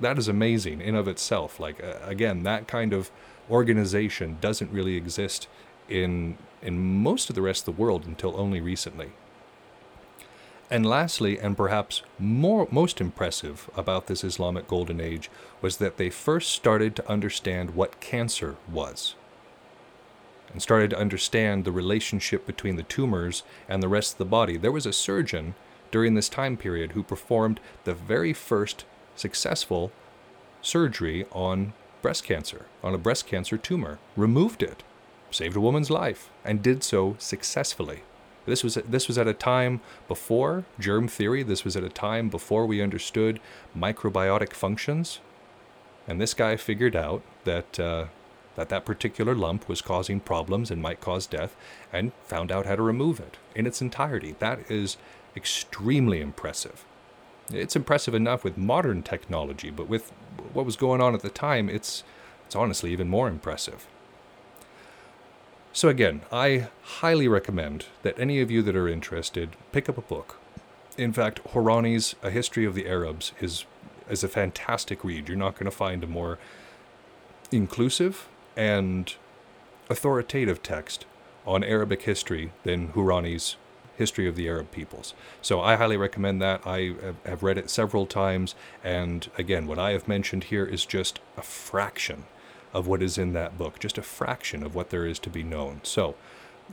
That 0.00 0.16
is 0.16 0.28
amazing 0.28 0.80
in 0.80 0.94
of 0.94 1.08
itself. 1.08 1.58
Like 1.60 1.82
uh, 1.82 1.98
again, 2.04 2.44
that 2.44 2.68
kind 2.68 2.92
of 2.92 3.10
organization 3.50 4.38
doesn't 4.40 4.70
really 4.70 4.96
exist 4.96 5.48
in 5.88 6.38
in 6.62 7.02
most 7.02 7.28
of 7.28 7.34
the 7.34 7.42
rest 7.42 7.66
of 7.66 7.76
the 7.76 7.82
world 7.82 8.06
until 8.06 8.40
only 8.40 8.60
recently. 8.60 9.10
And 10.70 10.84
lastly, 10.84 11.38
and 11.38 11.56
perhaps 11.56 12.02
more, 12.18 12.68
most 12.70 13.00
impressive 13.00 13.70
about 13.74 14.06
this 14.06 14.22
Islamic 14.22 14.68
Golden 14.68 15.00
Age, 15.00 15.30
was 15.62 15.78
that 15.78 15.96
they 15.96 16.10
first 16.10 16.50
started 16.50 16.94
to 16.96 17.08
understand 17.08 17.70
what 17.70 18.00
cancer 18.00 18.56
was. 18.70 19.14
And 20.52 20.62
started 20.62 20.90
to 20.90 20.98
understand 20.98 21.64
the 21.64 21.72
relationship 21.72 22.46
between 22.46 22.76
the 22.76 22.82
tumors 22.82 23.42
and 23.68 23.82
the 23.82 23.88
rest 23.88 24.12
of 24.12 24.18
the 24.18 24.24
body. 24.24 24.56
There 24.56 24.72
was 24.72 24.86
a 24.86 24.92
surgeon 24.92 25.54
during 25.90 26.14
this 26.14 26.28
time 26.28 26.56
period 26.56 26.92
who 26.92 27.02
performed 27.02 27.60
the 27.84 27.94
very 27.94 28.32
first 28.32 28.84
successful 29.14 29.92
surgery 30.62 31.26
on 31.32 31.72
breast 32.02 32.24
cancer, 32.24 32.66
on 32.82 32.94
a 32.94 32.98
breast 32.98 33.26
cancer 33.26 33.56
tumor, 33.56 33.98
removed 34.16 34.62
it 34.62 34.82
saved 35.30 35.56
a 35.56 35.60
woman's 35.60 35.90
life, 35.90 36.30
and 36.44 36.62
did 36.62 36.82
so 36.82 37.16
successfully. 37.18 38.02
This 38.46 38.64
was, 38.64 38.74
this 38.76 39.08
was 39.08 39.18
at 39.18 39.28
a 39.28 39.34
time 39.34 39.80
before 40.06 40.64
germ 40.78 41.06
theory, 41.06 41.42
this 41.42 41.64
was 41.64 41.76
at 41.76 41.84
a 41.84 41.90
time 41.90 42.30
before 42.30 42.64
we 42.66 42.82
understood 42.82 43.40
microbiotic 43.76 44.52
functions. 44.52 45.20
And 46.06 46.20
this 46.20 46.32
guy 46.32 46.56
figured 46.56 46.96
out 46.96 47.22
that, 47.44 47.78
uh, 47.78 48.06
that 48.58 48.70
that 48.70 48.84
particular 48.84 49.36
lump 49.36 49.68
was 49.68 49.80
causing 49.80 50.18
problems 50.18 50.68
and 50.68 50.82
might 50.82 51.00
cause 51.00 51.28
death, 51.28 51.54
and 51.92 52.10
found 52.24 52.50
out 52.50 52.66
how 52.66 52.74
to 52.74 52.82
remove 52.82 53.20
it 53.20 53.36
in 53.54 53.68
its 53.68 53.80
entirety. 53.80 54.34
That 54.40 54.68
is 54.68 54.96
extremely 55.36 56.20
impressive. 56.20 56.84
It's 57.52 57.76
impressive 57.76 58.14
enough 58.14 58.42
with 58.42 58.58
modern 58.58 59.04
technology, 59.04 59.70
but 59.70 59.88
with 59.88 60.10
what 60.52 60.66
was 60.66 60.74
going 60.74 61.00
on 61.00 61.14
at 61.14 61.20
the 61.20 61.30
time, 61.30 61.68
it's, 61.68 62.02
it's 62.46 62.56
honestly 62.56 62.90
even 62.90 63.08
more 63.08 63.28
impressive. 63.28 63.86
So, 65.72 65.88
again, 65.88 66.22
I 66.32 66.66
highly 66.82 67.28
recommend 67.28 67.86
that 68.02 68.18
any 68.18 68.40
of 68.40 68.50
you 68.50 68.62
that 68.62 68.74
are 68.74 68.88
interested 68.88 69.50
pick 69.70 69.88
up 69.88 69.96
a 69.96 70.02
book. 70.02 70.36
In 70.96 71.12
fact, 71.12 71.38
Hourani's 71.54 72.16
A 72.24 72.30
History 72.30 72.64
of 72.64 72.74
the 72.74 72.88
Arabs 72.88 73.30
is, 73.40 73.66
is 74.10 74.24
a 74.24 74.28
fantastic 74.28 75.04
read. 75.04 75.28
You're 75.28 75.38
not 75.38 75.54
going 75.54 75.70
to 75.70 75.76
find 75.76 76.02
a 76.02 76.08
more 76.08 76.40
inclusive 77.52 78.26
and 78.58 79.14
authoritative 79.88 80.62
text 80.62 81.06
on 81.46 81.64
Arabic 81.64 82.02
history 82.02 82.52
than 82.64 82.88
Hourani's 82.88 83.56
History 83.96 84.28
of 84.28 84.36
the 84.36 84.48
Arab 84.48 84.70
Peoples. 84.70 85.14
So 85.40 85.60
I 85.60 85.76
highly 85.76 85.96
recommend 85.96 86.42
that. 86.42 86.60
I 86.66 86.94
have 87.24 87.42
read 87.42 87.58
it 87.58 87.70
several 87.70 88.04
times, 88.04 88.54
and 88.84 89.30
again, 89.38 89.66
what 89.66 89.78
I 89.78 89.92
have 89.92 90.06
mentioned 90.06 90.44
here 90.44 90.64
is 90.64 90.84
just 90.84 91.20
a 91.36 91.42
fraction 91.42 92.24
of 92.72 92.86
what 92.86 93.02
is 93.02 93.16
in 93.16 93.32
that 93.32 93.56
book, 93.56 93.78
just 93.78 93.96
a 93.96 94.02
fraction 94.02 94.62
of 94.62 94.74
what 94.74 94.90
there 94.90 95.06
is 95.06 95.18
to 95.20 95.30
be 95.30 95.42
known. 95.42 95.80
So, 95.82 96.14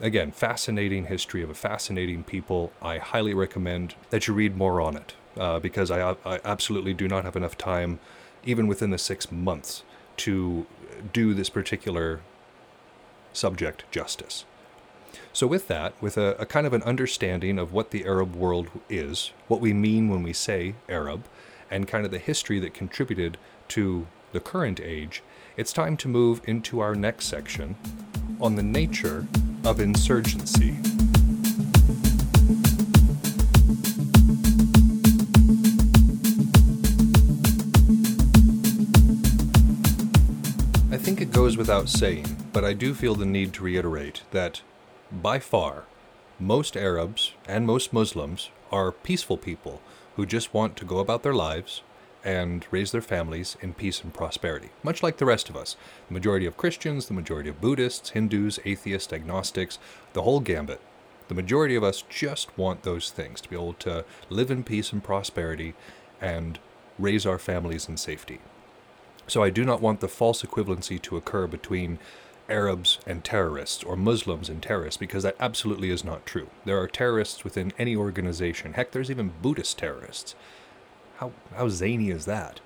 again, 0.01 0.31
fascinating 0.31 1.05
history 1.05 1.41
of 1.41 1.49
a 1.49 1.55
fascinating 1.55 2.23
people. 2.23 2.73
I 2.81 2.97
highly 2.97 3.33
recommend 3.33 3.95
that 4.09 4.27
you 4.27 4.33
read 4.33 4.57
more 4.57 4.81
on 4.81 4.97
it 4.97 5.15
uh, 5.37 5.59
because 5.59 5.89
I, 5.89 6.15
I 6.25 6.39
absolutely 6.43 6.93
do 6.93 7.07
not 7.07 7.23
have 7.23 7.35
enough 7.35 7.57
time, 7.57 7.99
even 8.43 8.67
within 8.67 8.89
the 8.91 8.97
six 8.97 9.31
months, 9.31 9.83
to 10.17 10.65
do 11.13 11.33
this 11.33 11.49
particular 11.49 12.21
subject 13.33 13.83
justice. 13.91 14.45
So, 15.31 15.47
with 15.47 15.67
that, 15.67 15.93
with 16.01 16.17
a, 16.17 16.35
a, 16.39 16.45
kind 16.45 16.65
of 16.65 16.73
an 16.73 16.83
understanding 16.83 17.59
of 17.59 17.73
what 17.73 17.91
the 17.91 18.05
Arab 18.05 18.35
world 18.35 18.69
is, 18.89 19.31
what 19.47 19.61
we 19.61 19.73
mean 19.73 20.09
when 20.09 20.23
we 20.23 20.33
say 20.33 20.75
Arab, 20.89 21.25
and 21.69 21.87
kind 21.87 22.05
of 22.05 22.11
the 22.11 22.19
history 22.19 22.59
that 22.59 22.73
contributed 22.73 23.37
to 23.69 24.07
the 24.31 24.39
current 24.39 24.79
age, 24.79 25.23
it's 25.57 25.73
time 25.73 25.97
to 25.97 26.07
move 26.07 26.41
into 26.45 26.79
our 26.79 26.95
next 26.95 27.25
section 27.25 27.75
on 28.39 28.55
the 28.55 28.63
nature 28.63 29.27
of 29.63 29.79
insurgency. 29.79 30.94
Goes 41.35 41.57
without 41.57 41.89
saying, 41.89 42.25
but 42.53 42.63
I 42.63 42.71
do 42.71 42.93
feel 42.93 43.13
the 43.13 43.25
need 43.25 43.51
to 43.55 43.63
reiterate 43.63 44.23
that, 44.31 44.61
by 45.11 45.37
far, 45.37 45.83
most 46.39 46.77
Arabs 46.77 47.33
and 47.45 47.67
most 47.67 47.91
Muslims 47.91 48.51
are 48.71 48.93
peaceful 48.93 49.35
people 49.35 49.81
who 50.15 50.25
just 50.25 50.53
want 50.53 50.77
to 50.77 50.85
go 50.85 50.99
about 50.99 51.23
their 51.23 51.33
lives, 51.33 51.81
and 52.23 52.65
raise 52.71 52.93
their 52.93 53.01
families 53.01 53.57
in 53.59 53.73
peace 53.73 54.01
and 54.01 54.13
prosperity, 54.13 54.69
much 54.81 55.03
like 55.03 55.17
the 55.17 55.25
rest 55.25 55.49
of 55.49 55.57
us. 55.57 55.75
The 56.07 56.13
majority 56.13 56.45
of 56.45 56.55
Christians, 56.55 57.07
the 57.07 57.13
majority 57.13 57.49
of 57.49 57.59
Buddhists, 57.59 58.11
Hindus, 58.11 58.57
atheists, 58.63 59.11
agnostics, 59.11 59.77
the 60.13 60.21
whole 60.21 60.39
gambit. 60.39 60.79
The 61.27 61.35
majority 61.35 61.75
of 61.75 61.83
us 61.83 62.05
just 62.09 62.57
want 62.57 62.83
those 62.83 63.11
things 63.11 63.41
to 63.41 63.49
be 63.49 63.57
able 63.57 63.73
to 63.73 64.05
live 64.29 64.49
in 64.49 64.63
peace 64.63 64.93
and 64.93 65.03
prosperity 65.03 65.73
and 66.21 66.59
raise 66.97 67.25
our 67.25 67.37
families 67.37 67.89
in 67.89 67.97
safety. 67.97 68.39
So 69.27 69.43
I 69.43 69.49
do 69.49 69.65
not 69.65 69.81
want 69.81 69.99
the 69.99 70.07
false 70.07 70.43
equivalency 70.43 71.01
to 71.03 71.17
occur 71.17 71.47
between 71.47 71.99
Arabs 72.47 72.99
and 73.07 73.23
terrorists 73.23 73.83
or 73.83 73.95
Muslims 73.95 74.49
and 74.49 74.61
terrorists 74.61 74.97
because 74.97 75.23
that 75.23 75.35
absolutely 75.39 75.89
is 75.89 76.03
not 76.03 76.25
true. 76.25 76.49
There 76.63 76.79
are 76.79 76.87
terrorists 76.87 77.43
within 77.43 77.73
any 77.77 77.95
organization. 77.95 78.73
Heck, 78.73 78.91
there's 78.91 79.09
even 79.09 79.33
Buddhist 79.41 79.77
terrorists. 79.79 80.35
How, 81.17 81.31
how 81.55 81.69
zany 81.69 82.09
is 82.09 82.25
that? 82.25 82.59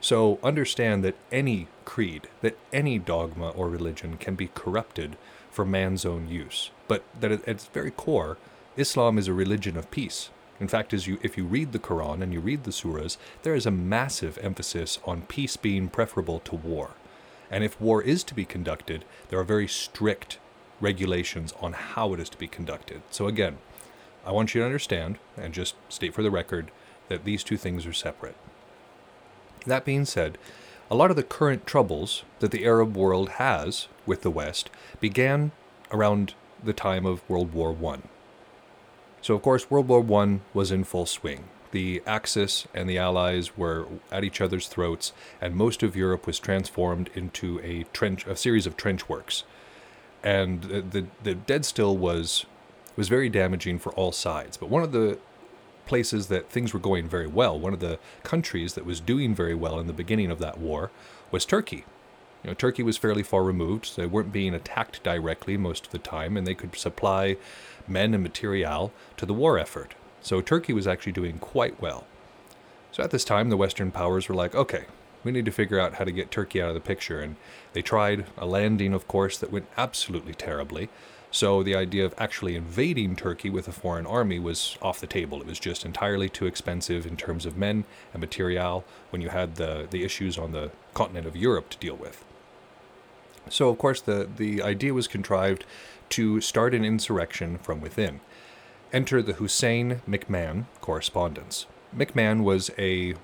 So 0.00 0.38
understand 0.42 1.04
that 1.04 1.16
any 1.32 1.68
creed, 1.84 2.28
that 2.40 2.56
any 2.72 2.98
dogma 2.98 3.50
or 3.50 3.68
religion 3.68 4.16
can 4.16 4.36
be 4.36 4.48
corrupted 4.54 5.16
for 5.50 5.64
man's 5.64 6.04
own 6.04 6.28
use, 6.28 6.70
but 6.86 7.02
that 7.18 7.32
at 7.32 7.48
its 7.48 7.66
very 7.66 7.90
core, 7.90 8.36
Islam 8.76 9.18
is 9.18 9.26
a 9.26 9.32
religion 9.32 9.76
of 9.76 9.90
peace. 9.90 10.30
In 10.58 10.68
fact, 10.68 10.94
as 10.94 11.06
you, 11.06 11.18
if 11.22 11.36
you 11.36 11.44
read 11.44 11.72
the 11.72 11.78
Quran 11.78 12.22
and 12.22 12.32
you 12.32 12.40
read 12.40 12.64
the 12.64 12.70
surahs, 12.70 13.16
there 13.42 13.54
is 13.54 13.66
a 13.66 13.70
massive 13.70 14.38
emphasis 14.38 14.98
on 15.04 15.22
peace 15.22 15.56
being 15.56 15.88
preferable 15.88 16.40
to 16.40 16.54
war. 16.54 16.90
And 17.50 17.62
if 17.62 17.80
war 17.80 18.02
is 18.02 18.24
to 18.24 18.34
be 18.34 18.44
conducted, 18.44 19.04
there 19.28 19.38
are 19.38 19.44
very 19.44 19.68
strict 19.68 20.38
regulations 20.80 21.52
on 21.60 21.72
how 21.72 22.12
it 22.14 22.20
is 22.20 22.28
to 22.30 22.38
be 22.38 22.48
conducted. 22.48 23.02
So 23.10 23.26
again, 23.26 23.58
I 24.24 24.32
want 24.32 24.54
you 24.54 24.60
to 24.60 24.66
understand, 24.66 25.18
and 25.36 25.54
just 25.54 25.76
state 25.88 26.14
for 26.14 26.22
the 26.22 26.30
record, 26.30 26.70
that 27.08 27.24
these 27.24 27.44
two 27.44 27.56
things 27.56 27.86
are 27.86 27.92
separate. 27.92 28.36
That 29.66 29.84
being 29.84 30.04
said, 30.04 30.38
a 30.90 30.96
lot 30.96 31.10
of 31.10 31.16
the 31.16 31.22
current 31.22 31.66
troubles 31.66 32.24
that 32.40 32.50
the 32.50 32.64
Arab 32.64 32.96
world 32.96 33.30
has 33.30 33.88
with 34.04 34.22
the 34.22 34.30
West 34.30 34.70
began 35.00 35.52
around 35.92 36.34
the 36.62 36.72
time 36.72 37.06
of 37.06 37.28
World 37.28 37.52
War 37.52 37.76
I. 37.92 37.98
So, 39.26 39.34
of 39.34 39.42
course, 39.42 39.68
World 39.68 39.88
War 39.88 40.22
I 40.22 40.38
was 40.54 40.70
in 40.70 40.84
full 40.84 41.04
swing. 41.04 41.46
The 41.72 42.00
Axis 42.06 42.68
and 42.72 42.88
the 42.88 42.96
Allies 42.98 43.58
were 43.58 43.88
at 44.12 44.22
each 44.22 44.40
other's 44.40 44.68
throats, 44.68 45.12
and 45.40 45.56
most 45.56 45.82
of 45.82 45.96
Europe 45.96 46.28
was 46.28 46.38
transformed 46.38 47.10
into 47.12 47.58
a 47.58 47.86
trench, 47.92 48.24
a 48.28 48.36
series 48.36 48.68
of 48.68 48.76
trench 48.76 49.08
works. 49.08 49.42
And 50.22 50.62
the, 50.62 51.06
the, 51.24 51.34
dead 51.34 51.64
still 51.64 51.96
was 51.96 52.46
was 52.94 53.08
very 53.08 53.28
damaging 53.28 53.80
for 53.80 53.92
all 53.94 54.12
sides. 54.12 54.56
But 54.56 54.70
one 54.70 54.84
of 54.84 54.92
the 54.92 55.18
places 55.86 56.28
that 56.28 56.48
things 56.48 56.72
were 56.72 56.78
going 56.78 57.08
very 57.08 57.26
well, 57.26 57.58
one 57.58 57.72
of 57.72 57.80
the 57.80 57.98
countries 58.22 58.74
that 58.74 58.86
was 58.86 59.00
doing 59.00 59.34
very 59.34 59.56
well 59.56 59.80
in 59.80 59.88
the 59.88 59.92
beginning 59.92 60.30
of 60.30 60.38
that 60.38 60.58
war 60.58 60.92
was 61.32 61.44
Turkey. 61.44 61.84
You 62.44 62.50
know, 62.50 62.54
Turkey 62.54 62.84
was 62.84 62.96
fairly 62.96 63.24
far 63.24 63.42
removed, 63.42 63.86
so 63.86 64.02
they 64.02 64.06
weren't 64.06 64.30
being 64.30 64.54
attacked 64.54 65.02
directly 65.02 65.56
most 65.56 65.86
of 65.86 65.90
the 65.90 65.98
time, 65.98 66.36
and 66.36 66.46
they 66.46 66.54
could 66.54 66.76
supply 66.76 67.38
men 67.88 68.14
and 68.14 68.22
material 68.22 68.92
to 69.16 69.26
the 69.26 69.34
war 69.34 69.58
effort. 69.58 69.94
So 70.20 70.40
Turkey 70.40 70.72
was 70.72 70.86
actually 70.86 71.12
doing 71.12 71.38
quite 71.38 71.80
well. 71.80 72.06
So 72.92 73.02
at 73.02 73.10
this 73.10 73.24
time, 73.24 73.50
the 73.50 73.56
Western 73.56 73.90
powers 73.90 74.28
were 74.28 74.34
like, 74.34 74.54
okay, 74.54 74.84
we 75.22 75.32
need 75.32 75.44
to 75.44 75.52
figure 75.52 75.78
out 75.78 75.94
how 75.94 76.04
to 76.04 76.12
get 76.12 76.30
Turkey 76.30 76.62
out 76.62 76.68
of 76.68 76.74
the 76.74 76.80
picture. 76.80 77.20
And 77.20 77.36
they 77.72 77.82
tried 77.82 78.26
a 78.38 78.46
landing, 78.46 78.92
of 78.94 79.06
course, 79.06 79.38
that 79.38 79.52
went 79.52 79.66
absolutely 79.76 80.34
terribly. 80.34 80.88
So 81.30 81.62
the 81.62 81.76
idea 81.76 82.04
of 82.04 82.14
actually 82.16 82.56
invading 82.56 83.16
Turkey 83.16 83.50
with 83.50 83.68
a 83.68 83.72
foreign 83.72 84.06
army 84.06 84.38
was 84.38 84.78
off 84.80 85.00
the 85.00 85.06
table. 85.06 85.40
It 85.40 85.46
was 85.46 85.58
just 85.58 85.84
entirely 85.84 86.28
too 86.28 86.46
expensive 86.46 87.06
in 87.06 87.16
terms 87.16 87.44
of 87.44 87.56
men 87.56 87.84
and 88.12 88.20
material 88.20 88.84
when 89.10 89.20
you 89.20 89.28
had 89.28 89.56
the, 89.56 89.86
the 89.90 90.04
issues 90.04 90.38
on 90.38 90.52
the 90.52 90.70
continent 90.94 91.26
of 91.26 91.36
Europe 91.36 91.68
to 91.70 91.78
deal 91.78 91.96
with. 91.96 92.24
So, 93.48 93.68
of 93.68 93.78
course, 93.78 94.00
the, 94.00 94.28
the 94.36 94.62
idea 94.62 94.94
was 94.94 95.08
contrived 95.08 95.64
to 96.10 96.40
start 96.40 96.74
an 96.74 96.84
insurrection 96.84 97.58
from 97.58 97.80
within. 97.80 98.20
Enter 98.92 99.22
the 99.22 99.34
Hussein 99.34 100.02
McMahon 100.08 100.66
correspondence. 100.80 101.66
McMahon 101.96 102.42
was 102.42 102.70
a, 102.78 103.14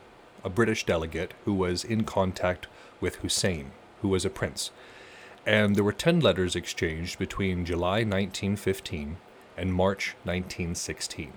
a 0.45 0.51
British 0.51 0.85
delegate 0.87 1.35
who 1.45 1.55
was 1.55 1.85
in 1.85 2.05
contact 2.05 2.67
with 3.01 3.17
Hussein, 3.17 3.73
who 4.01 4.09
was 4.09 4.25
a 4.25 4.31
prince 4.31 4.71
and 5.47 5.75
there 5.75 5.85
were 5.85 5.93
10 5.93 6.21
letters 6.21 6.55
exchanged 6.55 7.19
between 7.19 7.65
July 7.65 7.99
1915 8.05 9.17
and 9.57 9.75
March 9.75 10.15
1916. 10.25 11.33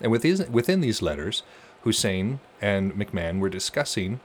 And 0.00 0.10
within 0.10 0.80
these 0.80 1.02
letters, 1.02 1.42
Hussein 1.82 2.40
and 2.60 2.92
McMahon 2.94 3.38
were 3.38 3.50
discussing 3.50 4.20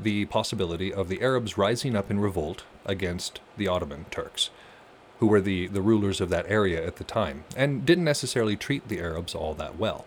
the 0.00 0.24
possibility 0.26 0.92
of 0.92 1.08
the 1.08 1.22
Arabs 1.22 1.56
rising 1.56 1.94
up 1.94 2.10
in 2.10 2.18
revolt 2.18 2.64
against 2.90 3.40
the 3.56 3.68
Ottoman 3.68 4.06
Turks, 4.10 4.50
who 5.20 5.26
were 5.26 5.40
the, 5.40 5.68
the 5.68 5.80
rulers 5.80 6.20
of 6.20 6.28
that 6.30 6.46
area 6.48 6.84
at 6.84 6.96
the 6.96 7.04
time, 7.04 7.44
and 7.56 7.86
didn't 7.86 8.04
necessarily 8.04 8.56
treat 8.56 8.88
the 8.88 8.98
Arabs 8.98 9.34
all 9.34 9.54
that 9.54 9.78
well. 9.78 10.04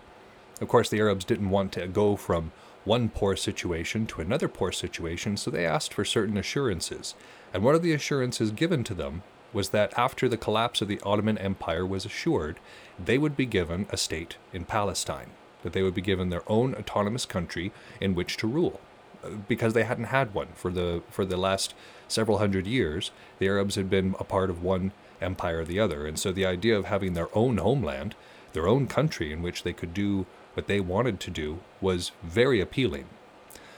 Of 0.62 0.68
course, 0.68 0.90
the 0.90 1.00
Arabs 1.00 1.26
didn't 1.26 1.50
want 1.50 1.72
to 1.74 1.88
go 1.88 2.16
from 2.16 2.52
one 2.84 3.10
poor 3.10 3.36
situation 3.36 4.06
to 4.08 4.22
another 4.22 4.48
poor 4.48 4.72
situation, 4.72 5.38
so 5.38 5.50
they 5.50 5.66
asked 5.66 5.94
for 5.94 6.04
certain 6.04 6.38
assurances. 6.38 7.16
And 7.54 7.64
one 7.64 7.76
of 7.76 7.82
the 7.82 7.94
assurances 7.94 8.52
given 8.52 8.84
to 8.84 8.94
them 8.94 9.24
was 9.54 9.70
that 9.70 9.98
after 9.98 10.28
the 10.28 10.38
collapse 10.38 10.82
of 10.82 10.88
the 10.88 11.00
Ottoman 11.02 11.38
Empire 11.38 11.86
was 11.86 12.06
assured, 12.06 12.60
they 13.04 13.18
would 13.18 13.38
be 13.38 13.46
given 13.46 13.88
a 13.90 13.98
state 13.98 14.38
in 14.52 14.66
Palestine, 14.66 15.30
that 15.62 15.72
they 15.72 15.84
would 15.84 15.94
be 15.94 16.02
given 16.02 16.30
their 16.30 16.50
own 16.52 16.76
autonomous 16.76 17.26
country 17.26 17.72
in 18.02 18.16
which 18.16 18.36
to 18.38 18.48
rule. 18.48 18.82
Uh, 19.24 19.30
because 19.48 19.74
they 19.74 19.84
hadn't 19.84 20.06
had 20.06 20.34
one 20.34 20.50
for 20.54 20.72
the 20.72 21.02
for 21.10 21.24
the 21.24 21.38
last 21.38 21.74
several 22.14 22.38
hundred 22.38 22.68
years, 22.68 23.12
the 23.40 23.48
Arabs 23.48 23.76
had 23.76 23.90
been 23.90 24.16
a 24.20 24.24
part 24.24 24.50
of 24.50 24.64
one 24.64 24.92
empire 25.22 25.60
or 25.60 25.66
the 25.66 25.80
other, 25.80 26.06
and 26.06 26.20
so 26.20 26.32
the 26.32 26.46
idea 26.46 26.78
of 26.78 26.86
having 26.86 27.14
their 27.14 27.36
own 27.36 27.58
homeland, 27.58 28.16
their 28.54 28.68
own 28.68 28.88
country 28.88 29.34
in 29.34 29.42
which 29.42 29.64
they 29.64 29.74
could 29.74 29.94
do 29.94 30.26
what 30.54 30.68
they 30.68 30.80
wanted 30.80 31.20
to 31.20 31.32
do 31.32 31.60
was 31.82 32.12
very 32.22 32.62
appealing. 32.62 33.06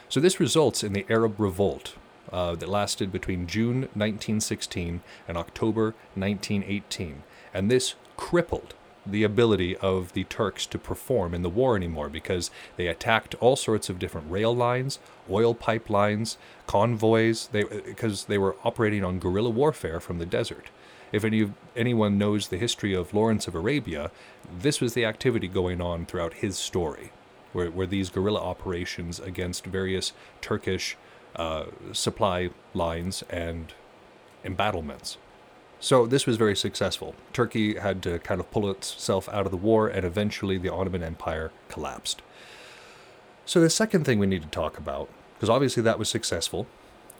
So 0.10 0.20
this 0.20 0.40
results 0.40 0.84
in 0.84 0.94
the 0.94 1.06
Arab 1.10 1.40
Revolt 1.40 1.96
uh, 2.32 2.56
that 2.56 2.70
lasted 2.70 3.12
between 3.12 3.48
June 3.48 3.82
1916 3.94 5.02
and 5.28 5.38
October 5.38 5.96
1918, 6.16 7.24
and 7.54 7.72
this 7.72 7.96
crippled 8.18 8.76
the 9.06 9.24
ability 9.24 9.76
of 9.78 10.14
the 10.14 10.24
Turks 10.26 10.66
to 10.68 10.78
perform 10.78 11.34
in 11.34 11.42
the 11.42 11.50
war 11.50 11.76
anymore 11.76 12.10
because 12.10 12.52
they 12.78 12.88
attacked 12.88 13.36
all 13.36 13.56
sorts 13.56 13.90
of 13.90 14.00
different 14.00 14.30
rail 14.30 14.56
lines, 14.56 15.00
oil 15.30 15.54
pipelines, 15.54 16.38
convoys, 16.68 17.48
they, 17.48 17.64
because 17.64 18.26
they 18.26 18.38
were 18.38 18.56
operating 18.64 19.04
on 19.04 19.20
guerrilla 19.20 19.50
warfare 19.50 20.00
from 20.00 20.18
the 20.18 20.26
desert. 20.26 20.70
If 21.12 21.24
any 21.24 21.52
anyone 21.76 22.18
knows 22.18 22.48
the 22.48 22.58
history 22.58 22.94
of 22.94 23.14
Lawrence 23.14 23.48
of 23.48 23.56
Arabia, 23.56 24.12
this 24.60 24.82
was 24.82 24.94
the 24.94 25.06
activity 25.06 25.48
going 25.48 25.80
on 25.80 26.06
throughout 26.06 26.36
his 26.36 26.58
story, 26.58 27.12
where, 27.54 27.70
where 27.70 27.88
these 27.88 28.10
guerrilla 28.10 28.42
operations 28.42 29.20
against 29.20 29.66
various 29.66 30.14
Turkish 30.42 30.98
uh, 31.36 31.66
supply 31.92 32.50
lines 32.74 33.24
and 33.30 33.74
embattlements. 34.44 35.18
So 35.86 36.08
this 36.08 36.26
was 36.26 36.36
very 36.36 36.56
successful. 36.56 37.14
Turkey 37.32 37.76
had 37.76 38.02
to 38.02 38.18
kind 38.18 38.42
of 38.42 38.50
pull 38.50 38.72
itself 38.72 39.30
out 39.30 39.46
of 39.46 39.52
the 39.52 39.58
war, 39.58 39.88
and 39.88 40.04
eventually 40.04 40.58
the 40.58 40.74
Ottoman 40.74 41.04
Empire 41.04 41.52
collapsed. 41.70 42.24
So 43.46 43.62
the 43.62 43.70
second 43.70 44.04
thing 44.04 44.18
we 44.18 44.26
need 44.26 44.42
to 44.42 44.48
talk 44.48 44.80
about, 44.80 45.10
because 45.36 45.48
obviously 45.48 45.84
that 45.84 46.00
was 46.00 46.10
successful, 46.10 46.66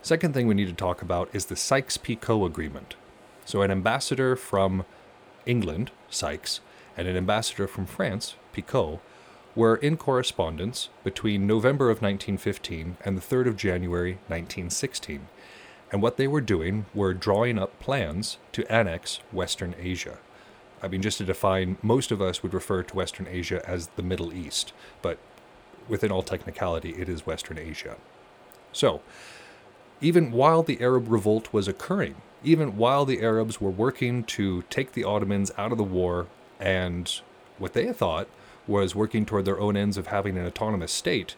second 0.02 0.34
thing 0.34 0.48
we 0.48 0.54
need 0.54 0.66
to 0.66 0.72
talk 0.72 1.00
about 1.00 1.28
is 1.32 1.46
the 1.46 1.54
Sykes-Picot 1.54 2.44
Agreement. 2.44 2.96
So, 3.44 3.62
an 3.62 3.70
ambassador 3.70 4.34
from 4.34 4.84
England, 5.46 5.92
Sykes, 6.10 6.58
and 6.96 7.06
an 7.06 7.16
ambassador 7.16 7.68
from 7.68 7.86
France, 7.86 8.34
Picot, 8.52 8.98
were 9.54 9.76
in 9.76 9.96
correspondence 9.96 10.88
between 11.04 11.46
November 11.46 11.84
of 11.84 12.02
1915 12.02 12.96
and 13.04 13.16
the 13.16 13.22
3rd 13.22 13.46
of 13.46 13.56
January 13.56 14.14
1916. 14.26 15.28
And 15.96 16.02
what 16.02 16.18
they 16.18 16.28
were 16.28 16.42
doing 16.42 16.84
were 16.92 17.14
drawing 17.14 17.58
up 17.58 17.80
plans 17.80 18.36
to 18.52 18.70
annex 18.70 19.20
Western 19.32 19.74
Asia. 19.80 20.18
I 20.82 20.88
mean, 20.88 21.00
just 21.00 21.16
to 21.16 21.24
define, 21.24 21.78
most 21.80 22.12
of 22.12 22.20
us 22.20 22.42
would 22.42 22.52
refer 22.52 22.82
to 22.82 22.94
Western 22.94 23.26
Asia 23.26 23.66
as 23.66 23.88
the 23.96 24.02
Middle 24.02 24.34
East, 24.34 24.74
but 25.00 25.16
within 25.88 26.12
all 26.12 26.22
technicality, 26.22 26.90
it 26.98 27.08
is 27.08 27.24
Western 27.24 27.56
Asia. 27.56 27.96
So, 28.74 29.00
even 30.02 30.32
while 30.32 30.62
the 30.62 30.82
Arab 30.82 31.10
revolt 31.10 31.50
was 31.50 31.66
occurring, 31.66 32.16
even 32.44 32.76
while 32.76 33.06
the 33.06 33.22
Arabs 33.22 33.58
were 33.58 33.70
working 33.70 34.22
to 34.24 34.64
take 34.68 34.92
the 34.92 35.04
Ottomans 35.04 35.50
out 35.56 35.72
of 35.72 35.78
the 35.78 35.82
war 35.82 36.26
and 36.60 37.10
what 37.56 37.72
they 37.72 37.90
thought 37.90 38.28
was 38.66 38.94
working 38.94 39.24
toward 39.24 39.46
their 39.46 39.58
own 39.58 39.78
ends 39.78 39.96
of 39.96 40.08
having 40.08 40.36
an 40.36 40.44
autonomous 40.44 40.92
state, 40.92 41.36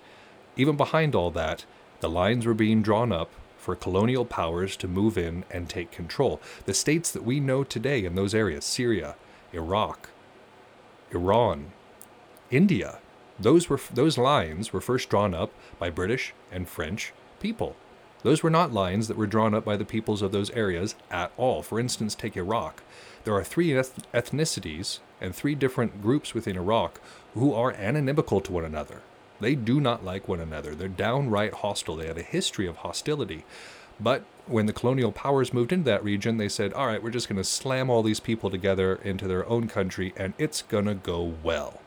even 0.57 0.77
behind 0.77 1.15
all 1.15 1.31
that, 1.31 1.65
the 2.01 2.11
lines 2.11 2.45
were 2.45 2.55
being 2.55 2.83
drawn 2.83 3.13
up 3.13 3.31
for 3.69 3.77
colonial 3.77 4.25
powers 4.25 4.79
to 4.79 4.89
move 4.89 5.19
in 5.19 5.45
and 5.51 5.69
take 5.69 5.91
control. 5.91 6.41
The 6.65 6.73
states 6.73 7.11
that 7.11 7.23
we 7.23 7.39
know 7.39 7.65
today 7.65 8.03
in 8.07 8.15
those 8.15 8.35
areas 8.35 8.65
Syria, 8.65 9.15
Iraq, 9.53 10.09
Iran, 11.11 11.73
India 12.51 13.01
those, 13.39 13.69
were, 13.69 13.79
those 13.93 14.17
lines 14.17 14.73
were 14.73 14.81
first 14.81 15.11
drawn 15.11 15.35
up 15.35 15.53
by 15.79 15.91
British 15.91 16.33
and 16.51 16.67
French 16.67 17.13
people. 17.41 17.77
Those 18.23 18.43
were 18.43 18.49
not 18.49 18.73
lines 18.73 19.07
that 19.07 19.19
were 19.19 19.27
drawn 19.27 19.53
up 19.53 19.67
by 19.67 19.77
the 19.77 19.85
peoples 19.85 20.23
of 20.23 20.33
those 20.33 20.49
areas 20.53 20.95
at 21.11 21.31
all. 21.37 21.63
For 21.63 21.79
instance, 21.79 22.15
take 22.15 22.39
Iraq. 22.39 22.83
There 23.25 23.35
are 23.35 23.45
three 23.45 23.77
eth- 23.77 24.11
ethnicities 24.15 25.01
and 25.21 25.35
three 25.35 25.55
different 25.55 26.01
groups 26.01 26.33
within 26.33 26.57
Iraq 26.57 27.03
who 27.35 27.53
are 27.53 27.73
anonymical 27.73 28.41
to 28.41 28.51
one 28.51 28.65
another. 28.65 29.03
They 29.41 29.55
do 29.55 29.81
not 29.81 30.05
like 30.05 30.29
one 30.29 30.41
another. 30.41 30.75
They're 30.75 30.89
downright 30.89 31.55
hostile. 31.55 31.97
They 31.97 32.07
have 32.07 32.19
a 32.19 32.23
history 32.23 32.67
of 32.67 32.79
hostility. 32.79 33.45
But 34.01 34.25
when 34.47 34.67
the 34.67 34.73
colonial 34.73 35.13
powers 35.13 35.53
moved 35.53 35.73
into 35.73 35.85
that 35.87 36.05
region, 36.05 36.37
they 36.37 36.49
said, 36.49 36.73
all 36.73 36.87
right, 36.87 37.03
we're 37.03 37.11
just 37.11 37.29
going 37.29 37.37
to 37.37 37.45
slam 37.45 37.91
all 37.91 38.03
these 38.03 38.21
people 38.21 38.51
together 38.51 38.97
into 39.05 39.29
their 39.29 39.47
own 39.49 39.69
country 39.69 40.13
and 40.17 40.35
it's 40.39 40.63
going 40.63 40.87
to 40.87 40.95
go 40.95 41.35
well. 41.43 41.81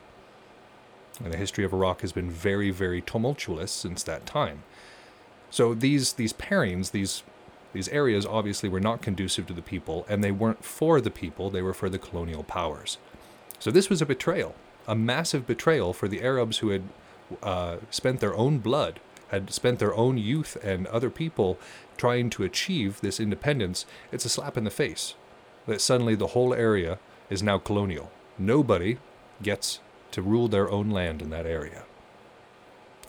And 1.22 1.32
the 1.32 1.38
history 1.38 1.64
of 1.64 1.72
Iraq 1.72 2.00
has 2.00 2.12
been 2.12 2.30
very, 2.30 2.70
very 2.70 3.00
tumultuous 3.00 3.70
since 3.70 4.02
that 4.04 4.26
time. 4.26 4.62
So 5.50 5.74
these 5.74 6.14
these 6.14 6.32
pairings, 6.32 6.92
these 6.92 7.22
these 7.74 7.88
areas 7.88 8.24
obviously 8.26 8.68
were 8.68 8.80
not 8.80 9.02
conducive 9.02 9.46
to 9.46 9.52
the 9.52 9.62
people, 9.62 10.06
and 10.08 10.24
they 10.24 10.32
weren't 10.32 10.64
for 10.64 11.00
the 11.00 11.10
people, 11.10 11.50
they 11.50 11.62
were 11.62 11.74
for 11.74 11.88
the 11.88 11.98
colonial 11.98 12.42
powers. 12.42 12.98
So 13.58 13.70
this 13.70 13.88
was 13.88 14.02
a 14.02 14.06
betrayal, 14.06 14.54
a 14.88 14.94
massive 14.94 15.46
betrayal 15.46 15.92
for 15.92 16.08
the 16.08 16.22
Arabs 16.22 16.58
who 16.58 16.70
had 16.70 16.82
uh, 17.42 17.76
spent 17.90 18.20
their 18.20 18.34
own 18.34 18.58
blood, 18.58 19.00
had 19.28 19.50
spent 19.52 19.78
their 19.78 19.94
own 19.94 20.18
youth 20.18 20.56
and 20.62 20.86
other 20.88 21.10
people 21.10 21.58
trying 21.96 22.30
to 22.30 22.44
achieve 22.44 23.00
this 23.00 23.20
independence. 23.20 23.86
It's 24.10 24.24
a 24.24 24.28
slap 24.28 24.56
in 24.56 24.64
the 24.64 24.70
face 24.70 25.14
that 25.66 25.80
suddenly 25.80 26.14
the 26.14 26.28
whole 26.28 26.52
area 26.52 26.98
is 27.30 27.42
now 27.42 27.58
colonial. 27.58 28.10
Nobody, 28.38 28.98
gets 29.42 29.80
to 30.12 30.22
rule 30.22 30.48
their 30.48 30.70
own 30.70 30.90
land 30.90 31.20
in 31.22 31.30
that 31.30 31.46
area. 31.46 31.84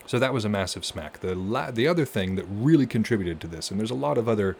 So 0.06 0.20
that 0.20 0.34
was 0.34 0.46
a 0.46 0.50
massive 0.50 0.84
smack. 0.84 1.20
The, 1.20 1.36
la- 1.36 1.72
the 1.72 1.88
other 1.88 2.06
thing 2.06 2.36
that 2.36 2.46
really 2.46 2.86
contributed 2.86 3.40
to 3.42 3.48
this, 3.48 3.72
and 3.72 3.80
there's 3.80 3.92
a 3.92 3.96
lot 3.96 4.18
of 4.18 4.28
other 4.28 4.58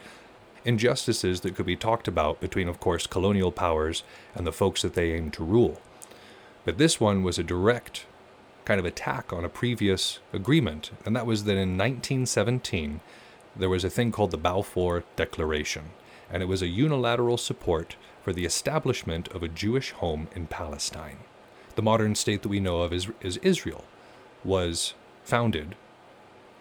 injustices 0.66 1.42
that 1.42 1.56
could 1.56 1.66
be 1.66 1.76
talked 1.76 2.08
about 2.08 2.40
between, 2.40 2.70
of 2.70 2.80
course, 2.80 3.08
colonial 3.08 3.52
powers 3.52 4.04
and 4.34 4.48
the 4.48 4.54
folks 4.54 4.82
that 4.82 4.94
they 4.94 5.12
aimed 5.12 5.34
to 5.34 5.44
rule. 5.44 5.82
But 6.64 6.78
this 6.78 7.00
one 7.00 7.24
was 7.24 7.38
a 7.38 7.44
direct 7.44 8.06
kind 8.66 8.80
of 8.80 8.86
attack 8.86 9.34
on 9.34 9.44
a 9.44 9.50
previous 9.50 10.20
agreement, 10.32 10.92
and 11.06 11.16
that 11.16 11.26
was 11.26 11.44
that 11.44 11.54
in 11.54 11.78
1917 11.78 13.02
there 13.56 13.70
was 13.70 13.84
a 13.84 13.90
thing 13.90 14.12
called 14.12 14.32
the 14.32 14.38
Balfour 14.38 15.04
Declaration, 15.16 15.92
and 16.32 16.42
it 16.42 16.48
was 16.48 16.62
a 16.62 16.68
unilateral 16.68 17.38
support 17.38 17.96
for 18.24 18.34
the 18.34 18.46
establishment 18.46 19.28
of 19.30 19.44
a 19.44 19.50
Jewish 19.50 19.92
home 19.92 20.28
in 20.36 20.48
Palestine. 20.48 21.18
The 21.76 21.82
modern 21.82 22.16
state 22.16 22.42
that 22.42 22.50
we 22.50 22.60
know 22.60 22.82
of 22.82 22.94
is, 22.94 23.10
is 23.22 23.38
Israel, 23.38 23.84
was 24.44 24.94
founded, 25.24 25.76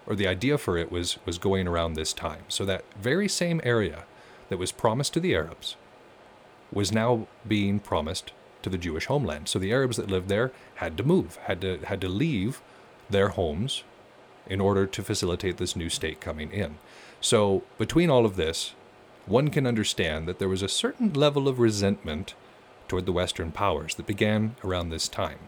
or 0.06 0.16
the 0.16 0.26
idea 0.26 0.58
for 0.58 0.76
it 0.76 0.90
was, 0.90 1.18
was 1.24 1.38
going 1.38 1.68
around 1.68 1.94
this 1.94 2.12
time. 2.12 2.44
So 2.48 2.64
that 2.64 2.84
very 3.00 3.28
same 3.28 3.60
area 3.62 4.04
that 4.48 4.58
was 4.58 4.72
promised 4.72 5.14
to 5.14 5.20
the 5.20 5.34
Arabs 5.34 5.76
was 6.72 6.92
now 6.92 7.26
being 7.46 7.78
promised 7.78 8.32
to 8.62 8.70
the 8.70 8.78
Jewish 8.78 9.06
homeland. 9.06 9.48
So 9.48 9.58
the 9.58 9.72
Arabs 9.72 9.96
that 9.96 10.10
lived 10.10 10.28
there 10.28 10.52
had 10.76 10.96
to 10.96 11.04
move, 11.04 11.36
had 11.44 11.60
to 11.62 11.78
had 11.84 12.00
to 12.00 12.08
leave 12.08 12.60
their 13.10 13.28
homes 13.28 13.84
in 14.46 14.60
order 14.60 14.86
to 14.86 15.02
facilitate 15.02 15.56
this 15.56 15.76
new 15.76 15.88
state 15.88 16.20
coming 16.20 16.50
in. 16.50 16.78
So 17.20 17.62
between 17.78 18.10
all 18.10 18.26
of 18.26 18.36
this, 18.36 18.74
one 19.26 19.50
can 19.50 19.66
understand 19.66 20.26
that 20.26 20.38
there 20.38 20.48
was 20.48 20.62
a 20.62 20.68
certain 20.68 21.12
level 21.12 21.46
of 21.46 21.60
resentment 21.60 22.34
toward 22.88 23.06
the 23.06 23.12
Western 23.12 23.52
powers 23.52 23.94
that 23.94 24.06
began 24.06 24.56
around 24.64 24.90
this 24.90 25.08
time. 25.08 25.38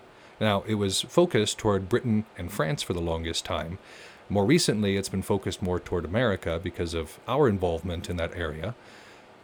Now, 0.40 0.62
it 0.66 0.74
was 0.74 1.02
focused 1.02 1.58
toward 1.58 1.88
Britain 1.88 2.24
and 2.38 2.52
France 2.52 2.82
for 2.82 2.92
the 2.92 3.00
longest 3.00 3.44
time. 3.44 3.78
More 4.28 4.44
recently, 4.44 4.96
it's 4.96 5.08
been 5.08 5.22
focused 5.22 5.60
more 5.60 5.78
toward 5.78 6.04
America 6.04 6.60
because 6.62 6.94
of 6.94 7.18
our 7.28 7.48
involvement 7.48 8.08
in 8.08 8.16
that 8.16 8.34
area. 8.34 8.74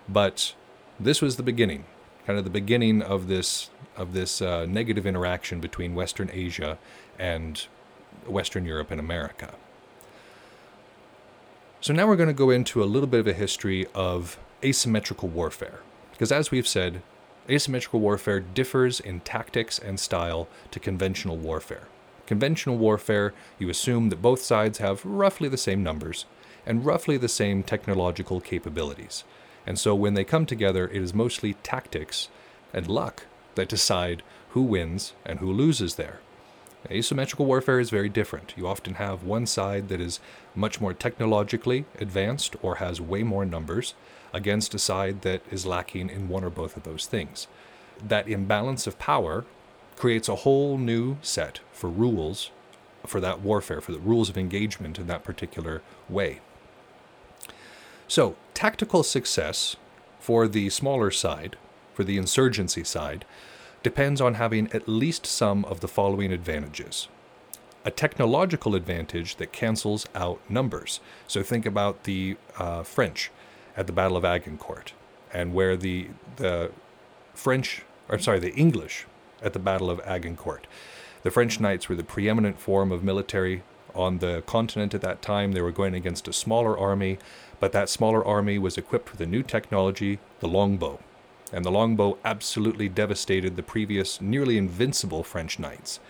But 0.09 0.55
this 0.99 1.21
was 1.21 1.37
the 1.37 1.43
beginning, 1.43 1.85
kind 2.27 2.39
of 2.39 2.45
the 2.45 2.51
beginning 2.51 3.03
of 3.03 3.29
this 3.29 3.71
of 3.97 4.13
this 4.13 4.41
uh, 4.41 4.67
negative 4.67 5.07
interaction 5.07 5.61
between 5.61 5.95
Western 5.95 6.31
Asia 6.33 6.79
and 7.19 7.67
Western 8.27 8.65
Europe 8.65 8.91
and 8.91 9.01
America. 9.01 9.55
So 11.81 11.93
now 11.93 12.07
we're 12.07 12.17
going 12.17 12.29
to 12.29 12.35
go 12.35 12.51
into 12.51 12.83
a 12.83 12.85
little 12.85 13.07
bit 13.07 13.21
of 13.21 13.27
a 13.27 13.33
history 13.33 13.87
of 13.95 14.39
asymmetrical 14.63 15.29
warfare. 15.29 15.81
Because 16.13 16.31
as 16.31 16.51
we've 16.51 16.69
said, 16.69 17.03
asymmetrical 17.49 18.01
warfare 18.01 18.41
differs 18.41 19.01
in 19.01 19.21
tactics 19.21 19.79
and 19.79 19.99
style 19.99 20.49
to 20.71 20.81
conventional 20.81 21.37
warfare. 21.37 21.89
Conventional 22.27 22.77
warfare, 22.77 23.35
you 23.59 23.69
assume 23.71 24.11
that 24.11 24.23
both 24.23 24.43
sides 24.43 24.79
have 24.79 25.05
roughly 25.05 25.49
the 25.49 25.57
same 25.57 25.83
numbers 25.83 26.27
and 26.65 26.85
roughly 26.85 27.17
the 27.17 27.29
same 27.29 27.63
technological 27.63 28.41
capabilities. 28.41 29.25
And 29.67 29.79
so 29.79 29.95
when 29.95 30.15
they 30.15 30.25
come 30.25 30.47
together, 30.47 30.89
it 30.89 31.03
is 31.03 31.15
mostly 31.15 31.55
tactics 31.63 32.29
and 32.73 32.89
luck 32.89 33.27
that 33.55 33.69
decide 33.69 34.23
who 34.51 34.63
wins 34.63 35.13
and 35.25 35.39
who 35.39 35.53
loses 35.53 35.95
there. 35.95 36.21
Asymmetrical 36.91 37.45
warfare 37.45 37.79
is 37.79 37.91
very 37.91 38.09
different. 38.09 38.55
You 38.57 38.67
often 38.67 38.95
have 38.95 39.23
one 39.23 39.47
side 39.47 39.89
that 39.89 40.01
is 40.01 40.19
much 40.55 40.81
more 40.81 40.95
technologically 40.95 41.85
advanced 41.99 42.57
or 42.63 42.77
has 42.77 43.01
way 43.01 43.23
more 43.23 43.45
numbers 43.45 43.95
against 44.33 44.75
a 44.75 44.79
side 44.79 45.23
that 45.23 45.43
is 45.51 45.67
lacking 45.67 46.09
in 46.09 46.29
one 46.29 46.43
or 46.43 46.51
both 46.51 46.77
of 46.77 46.85
those 46.85 47.07
things. 47.07 47.49
That 48.03 48.29
imbalance 48.29 48.87
of 48.87 48.99
power 48.99 49.45
creates 49.97 50.29
a 50.29 50.37
whole 50.37 50.79
new 50.79 51.19
set 51.21 51.61
for 51.73 51.91
rules 51.91 52.51
for 53.07 53.21
that 53.21 53.41
warfare, 53.41 53.81
for 53.81 53.93
the 53.93 53.99
rules 53.99 54.29
of 54.31 54.39
engagement 54.39 54.99
in 54.99 55.07
that 55.07 55.25
particular 55.25 55.83
way. 56.09 56.41
So, 58.11 58.35
tactical 58.55 59.05
success 59.05 59.77
for 60.19 60.49
the 60.49 60.69
smaller 60.71 61.13
side, 61.13 61.55
for 61.95 62.03
the 62.03 62.17
insurgency 62.17 62.83
side, 62.83 63.25
depends 63.85 64.21
on 64.21 64.35
having 64.35 64.67
at 64.73 64.89
least 64.89 65.27
some 65.27 65.65
of 65.67 65.79
the 65.79 65.87
following 65.87 66.33
advantages. 66.33 67.07
A 67.85 67.93
technological 67.93 68.75
advantage 68.75 69.37
that 69.37 69.53
cancels 69.53 70.09
out 70.13 70.41
numbers. 70.51 70.99
So 71.29 71.45
think 71.45 71.65
about 71.65 72.03
the 72.03 72.37
uh, 72.59 72.83
French 72.83 73.31
at 73.77 73.87
the 73.87 73.93
Battle 73.93 74.17
of 74.17 74.25
Agincourt, 74.25 74.93
and 75.33 75.55
where 75.55 75.77
the 75.77 76.09
the 76.35 76.73
French, 77.33 77.85
or 78.09 78.19
sorry, 78.19 78.41
the 78.41 78.55
English 78.55 79.07
at 79.41 79.53
the 79.53 79.61
Battle 79.61 79.89
of 79.89 80.01
Agincourt. 80.01 80.67
The 81.23 81.31
French 81.31 81.61
knights 81.61 81.89
were 81.89 81.95
the 81.95 82.03
preeminent 82.03 82.59
form 82.59 82.91
of 82.91 83.05
military 83.05 83.63
on 83.95 84.19
the 84.19 84.43
continent 84.47 84.95
at 84.95 85.01
that 85.03 85.23
time. 85.23 85.53
They 85.53 85.63
were 85.63 85.73
going 85.73 85.95
against 85.95 86.29
a 86.29 86.33
smaller 86.33 86.79
army, 86.79 87.19
but 87.61 87.73
that 87.73 87.89
smaller 87.89 88.25
army 88.25 88.59
was 88.59 88.77
equipped 88.77 89.13
with 89.13 89.21
a 89.21 89.27
new 89.27 89.43
technology, 89.43 90.19
the 90.41 90.49
longbow 90.49 90.99
and 91.53 91.65
the 91.65 91.71
longbow 91.71 92.19
absolutely 92.25 92.89
devastated 92.89 93.57
the 93.57 93.63
previous 93.63 94.21
nearly 94.21 94.57
invincible 94.57 95.23
French 95.23 95.59
knights. 95.59 96.01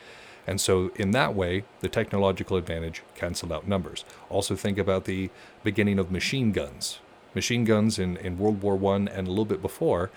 And 0.46 0.60
so, 0.60 0.90
in 0.96 1.12
that 1.12 1.34
way, 1.34 1.64
the 1.80 1.88
technological 1.88 2.56
advantage 2.56 3.02
canceled 3.14 3.52
out 3.52 3.68
numbers. 3.68 4.04
Also, 4.28 4.56
think 4.56 4.78
about 4.78 5.04
the 5.04 5.30
beginning 5.62 5.98
of 5.98 6.10
machine 6.10 6.52
guns. 6.52 6.98
Machine 7.34 7.64
guns 7.64 7.98
in, 7.98 8.16
in 8.16 8.38
World 8.38 8.62
War 8.62 8.74
I 8.92 8.96
and 8.96 9.26
a 9.26 9.30
little 9.30 9.44
bit 9.44 9.62
before 9.62 10.10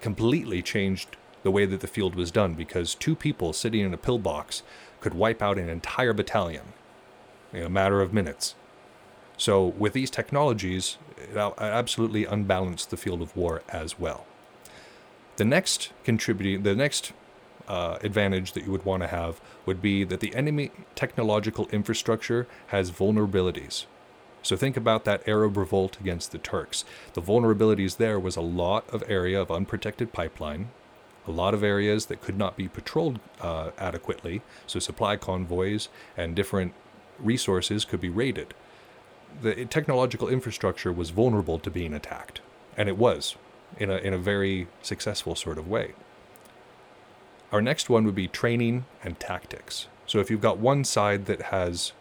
completely 0.00 0.62
changed 0.62 1.16
the 1.42 1.50
way 1.50 1.64
that 1.64 1.80
the 1.80 1.86
field 1.86 2.14
was 2.14 2.30
done 2.30 2.54
because 2.54 2.94
two 2.94 3.16
people 3.16 3.52
sitting 3.52 3.80
in 3.80 3.94
a 3.94 3.98
pillbox 3.98 4.62
could 5.00 5.14
wipe 5.14 5.42
out 5.42 5.58
an 5.58 5.68
entire 5.68 6.12
battalion 6.12 6.72
in 7.52 7.62
a 7.62 7.70
matter 7.70 8.00
of 8.00 8.12
minutes. 8.12 8.54
So, 9.42 9.66
with 9.66 9.92
these 9.92 10.08
technologies, 10.08 10.98
it 11.16 11.36
absolutely 11.36 12.24
unbalanced 12.24 12.90
the 12.90 12.96
field 12.96 13.20
of 13.20 13.36
war 13.36 13.64
as 13.68 13.98
well. 13.98 14.24
The 15.34 15.44
next 15.44 15.90
contributing, 16.04 16.62
the 16.62 16.76
next 16.76 17.12
uh, 17.66 17.98
advantage 18.04 18.52
that 18.52 18.62
you 18.64 18.70
would 18.70 18.84
want 18.84 19.02
to 19.02 19.08
have 19.08 19.40
would 19.66 19.82
be 19.82 20.04
that 20.04 20.20
the 20.20 20.32
enemy 20.36 20.70
technological 20.94 21.66
infrastructure 21.72 22.46
has 22.68 22.92
vulnerabilities. 22.92 23.86
So 24.44 24.54
think 24.54 24.76
about 24.76 25.04
that 25.06 25.26
Arab 25.26 25.56
revolt 25.56 25.98
against 25.98 26.30
the 26.30 26.38
Turks. 26.38 26.84
The 27.14 27.20
vulnerabilities 27.20 27.96
there 27.96 28.20
was 28.20 28.36
a 28.36 28.40
lot 28.40 28.88
of 28.90 29.02
area 29.08 29.40
of 29.40 29.50
unprotected 29.50 30.12
pipeline, 30.12 30.68
a 31.26 31.32
lot 31.32 31.52
of 31.52 31.64
areas 31.64 32.06
that 32.06 32.22
could 32.22 32.38
not 32.38 32.56
be 32.56 32.68
patrolled 32.68 33.18
uh, 33.40 33.72
adequately, 33.76 34.40
so 34.68 34.78
supply 34.78 35.16
convoys 35.16 35.88
and 36.16 36.36
different 36.36 36.74
resources 37.18 37.84
could 37.84 38.00
be 38.00 38.08
raided. 38.08 38.54
The 39.40 39.64
technological 39.64 40.28
infrastructure 40.28 40.92
was 40.92 41.10
vulnerable 41.10 41.58
to 41.58 41.70
being 41.70 41.94
attacked, 41.94 42.40
and 42.76 42.88
it 42.88 42.96
was 42.96 43.36
in 43.78 43.90
a, 43.90 43.96
in 43.96 44.12
a 44.12 44.18
very 44.18 44.68
successful 44.82 45.34
sort 45.34 45.58
of 45.58 45.68
way. 45.68 45.92
Our 47.50 47.60
next 47.60 47.90
one 47.90 48.04
would 48.04 48.14
be 48.14 48.28
training 48.28 48.86
and 49.02 49.18
tactics. 49.18 49.88
So 50.06 50.20
if 50.20 50.30
you've 50.30 50.40
got 50.40 50.58
one 50.58 50.84
side 50.84 51.26
that 51.26 51.42
has, 51.42 51.92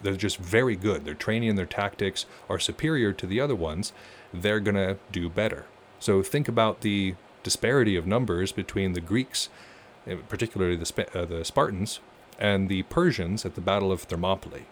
they're 0.00 0.16
just 0.16 0.36
very 0.38 0.76
good, 0.76 1.04
their 1.04 1.14
training 1.14 1.50
and 1.50 1.58
their 1.58 1.66
tactics 1.66 2.26
are 2.48 2.58
superior 2.58 3.12
to 3.12 3.26
the 3.26 3.40
other 3.40 3.54
ones, 3.54 3.92
they're 4.32 4.60
going 4.60 4.74
to 4.74 4.98
do 5.12 5.28
better. 5.28 5.66
So 6.00 6.22
think 6.22 6.48
about 6.48 6.80
the 6.80 7.14
disparity 7.42 7.96
of 7.96 8.06
numbers 8.06 8.52
between 8.52 8.94
the 8.94 9.00
Greeks, 9.00 9.48
particularly 10.28 10.76
the, 10.76 11.06
uh, 11.18 11.24
the 11.24 11.44
Spartans, 11.44 12.00
and 12.38 12.68
the 12.68 12.82
Persians 12.84 13.44
at 13.44 13.54
the 13.54 13.60
Battle 13.60 13.92
of 13.92 14.02
Thermopylae. 14.02 14.64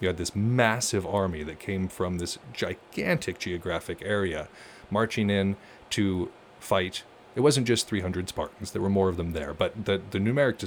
You 0.00 0.08
had 0.08 0.16
this 0.16 0.34
massive 0.34 1.06
army 1.06 1.42
that 1.42 1.58
came 1.58 1.88
from 1.88 2.18
this 2.18 2.38
gigantic 2.52 3.38
geographic 3.38 4.02
area 4.02 4.48
marching 4.90 5.30
in 5.30 5.56
to 5.90 6.30
fight. 6.58 7.04
It 7.36 7.40
wasn't 7.40 7.66
just 7.66 7.86
300 7.86 8.28
Spartans, 8.28 8.72
there 8.72 8.82
were 8.82 8.90
more 8.90 9.08
of 9.08 9.16
them 9.16 9.32
there, 9.32 9.54
but 9.54 9.84
the, 9.84 10.00
the 10.10 10.18
numeric 10.18 10.58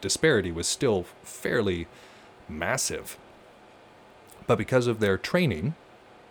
disparity 0.00 0.50
was 0.50 0.66
still 0.66 1.04
fairly 1.22 1.86
massive. 2.48 3.16
But 4.46 4.58
because 4.58 4.86
of 4.86 4.98
their 4.98 5.16
training, 5.16 5.74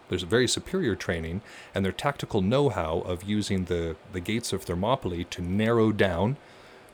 there's 0.09 0.23
very 0.23 0.47
superior 0.47 0.95
training, 0.95 1.41
and 1.73 1.85
their 1.85 1.91
tactical 1.91 2.41
know 2.41 2.69
how 2.69 2.99
of 3.01 3.23
using 3.23 3.65
the, 3.65 3.95
the 4.11 4.19
gates 4.19 4.51
of 4.51 4.63
Thermopylae 4.63 5.23
to 5.25 5.41
narrow 5.41 5.91
down 5.91 6.35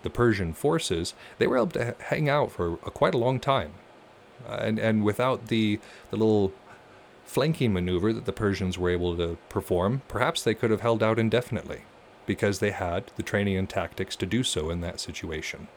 the 0.03 0.09
Persian 0.09 0.53
forces, 0.53 1.15
they 1.39 1.47
were 1.47 1.57
able 1.57 1.67
to 1.67 1.95
hang 1.99 2.29
out 2.29 2.51
for 2.51 2.73
a, 2.73 2.91
quite 2.91 3.15
a 3.15 3.17
long 3.17 3.39
time. 3.39 3.71
And, 4.47 4.79
and 4.79 5.03
without 5.03 5.47
the, 5.47 5.79
the 6.11 6.17
little 6.17 6.53
flanking 7.25 7.73
maneuver 7.73 8.13
that 8.13 8.25
the 8.25 8.33
Persians 8.33 8.77
were 8.77 8.89
able 8.89 9.17
to 9.17 9.37
perform, 9.49 10.01
perhaps 10.07 10.43
they 10.43 10.53
could 10.53 10.71
have 10.71 10.81
held 10.81 11.01
out 11.01 11.19
indefinitely, 11.19 11.81
because 12.25 12.59
they 12.59 12.71
had 12.71 13.11
the 13.15 13.23
training 13.23 13.57
and 13.57 13.69
tactics 13.69 14.15
to 14.17 14.25
do 14.25 14.43
so 14.43 14.69
in 14.69 14.81
that 14.81 14.99
situation. 14.99 15.67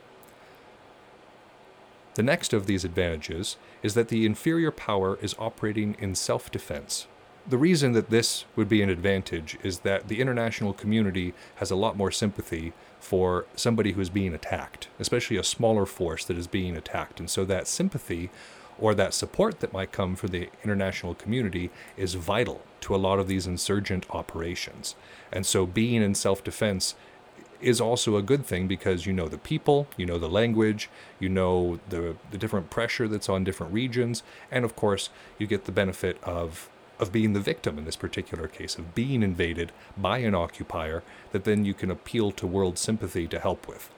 The 2.14 2.22
next 2.22 2.52
of 2.52 2.66
these 2.66 2.84
advantages 2.84 3.56
is 3.82 3.94
that 3.94 4.08
the 4.08 4.26
inferior 4.26 4.72
power 4.72 5.18
is 5.22 5.36
operating 5.38 5.96
in 6.00 6.14
self 6.14 6.50
defense. 6.50 7.06
The 7.48 7.56
reason 7.56 7.92
that 7.92 8.10
this 8.10 8.44
would 8.56 8.68
be 8.68 8.82
an 8.82 8.90
advantage 8.90 9.56
is 9.62 9.78
that 9.78 10.08
the 10.08 10.20
international 10.20 10.74
community 10.74 11.32
has 11.56 11.70
a 11.70 11.76
lot 11.76 11.96
more 11.96 12.10
sympathy 12.10 12.74
for 13.00 13.46
somebody 13.56 13.92
who's 13.92 14.10
being 14.10 14.34
attacked, 14.34 14.88
especially 15.00 15.38
a 15.38 15.42
smaller 15.42 15.86
force 15.86 16.26
that 16.26 16.36
is 16.36 16.46
being 16.46 16.76
attacked. 16.76 17.20
And 17.20 17.30
so 17.30 17.46
that 17.46 17.66
sympathy 17.66 18.28
or 18.78 18.94
that 18.94 19.14
support 19.14 19.60
that 19.60 19.72
might 19.72 19.92
come 19.92 20.14
from 20.14 20.28
the 20.28 20.50
international 20.62 21.14
community 21.14 21.70
is 21.96 22.14
vital 22.14 22.60
to 22.82 22.94
a 22.94 22.98
lot 22.98 23.18
of 23.18 23.28
these 23.28 23.46
insurgent 23.46 24.04
operations. 24.10 24.94
And 25.32 25.46
so 25.46 25.64
being 25.64 26.02
in 26.02 26.14
self 26.14 26.44
defense 26.44 26.96
is 27.62 27.80
also 27.80 28.16
a 28.16 28.22
good 28.22 28.44
thing 28.44 28.68
because 28.68 29.06
you 29.06 29.12
know 29.14 29.26
the 29.26 29.38
people, 29.38 29.88
you 29.96 30.04
know 30.04 30.18
the 30.18 30.28
language, 30.28 30.90
you 31.18 31.30
know 31.30 31.80
the, 31.88 32.14
the 32.30 32.36
different 32.36 32.68
pressure 32.68 33.08
that's 33.08 33.28
on 33.28 33.42
different 33.42 33.72
regions, 33.72 34.22
and 34.50 34.66
of 34.66 34.76
course, 34.76 35.08
you 35.38 35.46
get 35.46 35.64
the 35.64 35.72
benefit 35.72 36.22
of 36.22 36.68
of 36.98 37.12
being 37.12 37.32
the 37.32 37.40
victim 37.40 37.78
in 37.78 37.84
this 37.84 37.96
particular 37.96 38.48
case, 38.48 38.76
of 38.76 38.94
being 38.94 39.22
invaded 39.22 39.72
by 39.96 40.18
an 40.18 40.34
occupier 40.34 41.02
that 41.32 41.44
then 41.44 41.64
you 41.64 41.74
can 41.74 41.90
appeal 41.90 42.30
to 42.32 42.46
world 42.46 42.78
sympathy 42.78 43.26
to 43.26 43.38
help 43.38 43.68
with. 43.68 43.90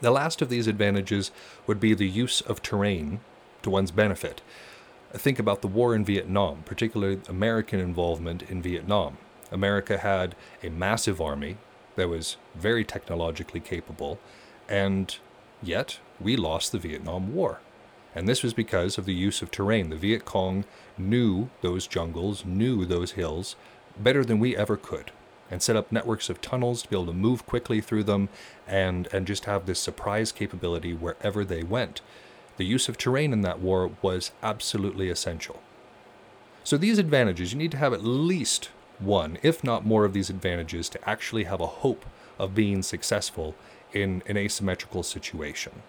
The 0.00 0.10
last 0.10 0.42
of 0.42 0.48
these 0.48 0.66
advantages 0.66 1.30
would 1.66 1.80
be 1.80 1.94
the 1.94 2.08
use 2.08 2.40
of 2.40 2.62
terrain 2.62 3.20
to 3.62 3.70
one's 3.70 3.90
benefit. 3.90 4.42
Think 5.12 5.38
about 5.38 5.62
the 5.62 5.68
war 5.68 5.94
in 5.94 6.04
Vietnam, 6.04 6.62
particularly 6.66 7.20
American 7.28 7.80
involvement 7.80 8.42
in 8.42 8.60
Vietnam. 8.60 9.18
America 9.50 9.98
had 9.98 10.34
a 10.62 10.68
massive 10.68 11.20
army 11.20 11.56
that 11.96 12.08
was 12.08 12.36
very 12.54 12.84
technologically 12.84 13.60
capable, 13.60 14.18
and 14.68 15.16
yet 15.62 15.98
we 16.20 16.36
lost 16.36 16.72
the 16.72 16.78
Vietnam 16.78 17.34
War. 17.34 17.60
And 18.14 18.28
this 18.28 18.42
was 18.42 18.54
because 18.54 18.96
of 18.96 19.06
the 19.06 19.14
use 19.14 19.42
of 19.42 19.50
terrain. 19.50 19.90
The 19.90 19.96
Viet 19.96 20.24
Cong 20.24 20.64
knew 20.96 21.50
those 21.62 21.86
jungles, 21.86 22.44
knew 22.44 22.84
those 22.84 23.12
hills 23.12 23.56
better 23.98 24.24
than 24.24 24.38
we 24.38 24.56
ever 24.56 24.76
could, 24.76 25.10
and 25.50 25.62
set 25.62 25.76
up 25.76 25.90
networks 25.90 26.30
of 26.30 26.40
tunnels 26.40 26.82
to 26.82 26.88
be 26.88 26.96
able 26.96 27.06
to 27.06 27.12
move 27.12 27.46
quickly 27.46 27.80
through 27.80 28.04
them 28.04 28.28
and, 28.66 29.08
and 29.12 29.26
just 29.26 29.46
have 29.46 29.66
this 29.66 29.80
surprise 29.80 30.32
capability 30.32 30.94
wherever 30.94 31.44
they 31.44 31.62
went. 31.62 32.00
The 32.56 32.64
use 32.64 32.88
of 32.88 32.96
terrain 32.96 33.32
in 33.32 33.42
that 33.42 33.60
war 33.60 33.90
was 34.00 34.30
absolutely 34.42 35.08
essential. 35.08 35.60
So, 36.62 36.78
these 36.78 36.98
advantages, 36.98 37.52
you 37.52 37.58
need 37.58 37.72
to 37.72 37.78
have 37.78 37.92
at 37.92 38.04
least 38.04 38.70
one, 38.98 39.38
if 39.42 39.64
not 39.64 39.84
more, 39.84 40.04
of 40.04 40.12
these 40.12 40.30
advantages 40.30 40.88
to 40.90 41.08
actually 41.08 41.44
have 41.44 41.60
a 41.60 41.66
hope 41.66 42.06
of 42.38 42.54
being 42.54 42.82
successful 42.82 43.54
in 43.92 44.22
an 44.26 44.36
asymmetrical 44.36 45.02
situation. 45.02 45.82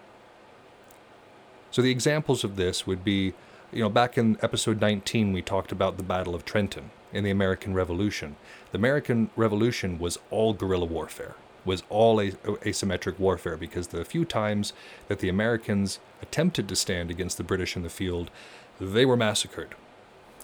So 1.70 1.82
the 1.82 1.90
examples 1.90 2.44
of 2.44 2.56
this 2.56 2.86
would 2.86 3.04
be, 3.04 3.34
you 3.72 3.82
know, 3.82 3.88
back 3.88 4.16
in 4.16 4.38
episode 4.42 4.80
19, 4.80 5.32
we 5.32 5.42
talked 5.42 5.72
about 5.72 5.96
the 5.96 6.02
Battle 6.02 6.34
of 6.34 6.44
Trenton 6.44 6.90
in 7.12 7.24
the 7.24 7.30
American 7.30 7.74
Revolution. 7.74 8.36
The 8.72 8.78
American 8.78 9.30
Revolution 9.36 9.98
was 9.98 10.18
all 10.30 10.52
guerrilla 10.52 10.86
warfare, 10.86 11.34
was 11.64 11.82
all 11.88 12.20
a- 12.20 12.32
asymmetric 12.32 13.18
warfare 13.18 13.56
because 13.56 13.88
the 13.88 14.04
few 14.04 14.24
times 14.24 14.72
that 15.08 15.18
the 15.18 15.28
Americans 15.28 15.98
attempted 16.22 16.68
to 16.68 16.76
stand 16.76 17.10
against 17.10 17.36
the 17.36 17.44
British 17.44 17.76
in 17.76 17.82
the 17.82 17.90
field, 17.90 18.30
they 18.80 19.04
were 19.04 19.16
massacred 19.16 19.74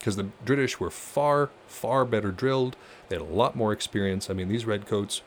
because 0.03 0.17
the 0.17 0.25
British 0.25 0.81
were 0.81 0.91
far, 0.91 1.51
far 1.69 2.05
better 2.05 2.33
drilled. 2.33 2.77
They 3.09 3.15
had 3.15 3.23
a 3.23 3.25
lot 3.25 3.55
more 3.55 3.73
experience. 3.73 4.29
I 4.29 4.33
mean, 4.33 4.49
these 4.49 4.67
redcoats 4.67 5.23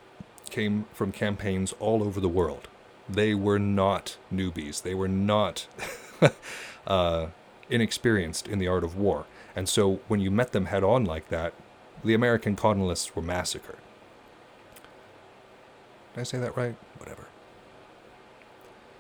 came 0.50 0.86
from 0.94 1.14
campaigns 1.14 1.74
all 1.80 2.04
over 2.04 2.20
the 2.20 2.28
world. 2.28 2.68
They 3.08 3.36
were 3.36 3.60
not 3.60 4.18
newbies. 4.34 4.82
They 4.82 4.96
were 4.96 5.08
not 5.08 5.68
uh, 6.88 7.28
inexperienced 7.70 8.48
in 8.48 8.60
the 8.60 8.68
art 8.68 8.84
of 8.84 8.98
war. 8.98 9.26
And 9.56 9.70
so 9.70 10.00
when 10.08 10.20
you 10.20 10.32
met 10.32 10.52
them 10.52 10.66
head 10.66 10.84
on 10.84 11.06
like 11.06 11.30
that, 11.30 11.54
the 12.04 12.14
American 12.14 12.56
colonists 12.56 13.16
were 13.16 13.22
massacred. 13.22 13.78
Did 16.14 16.22
I 16.22 16.24
say 16.24 16.38
that 16.40 16.58
right? 16.58 16.76
Whatever. 16.98 17.28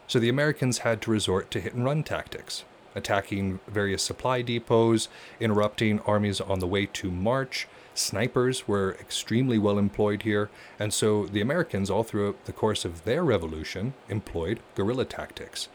So 0.07 0.19
the 0.19 0.29
Americans 0.29 0.79
had 0.79 1.01
to 1.03 1.11
resort 1.11 1.49
to 1.51 1.59
hit 1.59 1.73
and 1.73 1.83
run 1.83 2.03
tactics 2.03 2.63
attacking 2.95 3.59
various 3.67 4.01
supply 4.01 4.41
depots, 4.41 5.09
interrupting 5.39 5.99
armies 6.01 6.41
on 6.41 6.59
the 6.59 6.67
way 6.67 6.85
to 6.87 7.11
march. 7.11 7.67
Snipers 7.97 8.67
were 8.67 8.97
extremely 8.99 9.57
well 9.57 9.79
employed 9.79 10.23
here, 10.23 10.49
and 10.77 10.93
so 10.93 11.25
the 11.25 11.41
Americans, 11.41 11.89
all 11.89 12.03
throughout 12.03 12.43
the 12.45 12.53
course 12.53 12.83
of 12.83 13.05
their 13.05 13.23
revolution, 13.23 13.93
employed 14.09 14.59
guerrilla 14.75 15.05
tactics. 15.05 15.69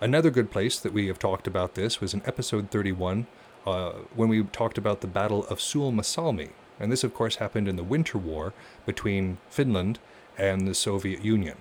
Another 0.00 0.30
good 0.30 0.50
place 0.50 0.78
that 0.78 0.92
we 0.92 1.08
have 1.08 1.18
talked 1.18 1.46
about 1.46 1.74
this 1.74 2.00
was 2.00 2.14
in 2.14 2.22
episode 2.24 2.70
31, 2.70 3.26
uh, 3.66 3.92
when 4.14 4.28
we 4.28 4.42
talked 4.44 4.78
about 4.78 5.00
the 5.00 5.06
Battle 5.06 5.46
of 5.46 5.58
Suomussalmi. 5.58 6.50
And 6.78 6.92
this, 6.92 7.04
of 7.04 7.14
course, 7.14 7.36
happened 7.36 7.68
in 7.68 7.76
the 7.76 7.84
Winter 7.84 8.18
War 8.18 8.52
between 8.86 9.38
Finland 9.48 9.98
and 10.38 10.66
the 10.66 10.74
Soviet 10.74 11.24
Union. 11.24 11.56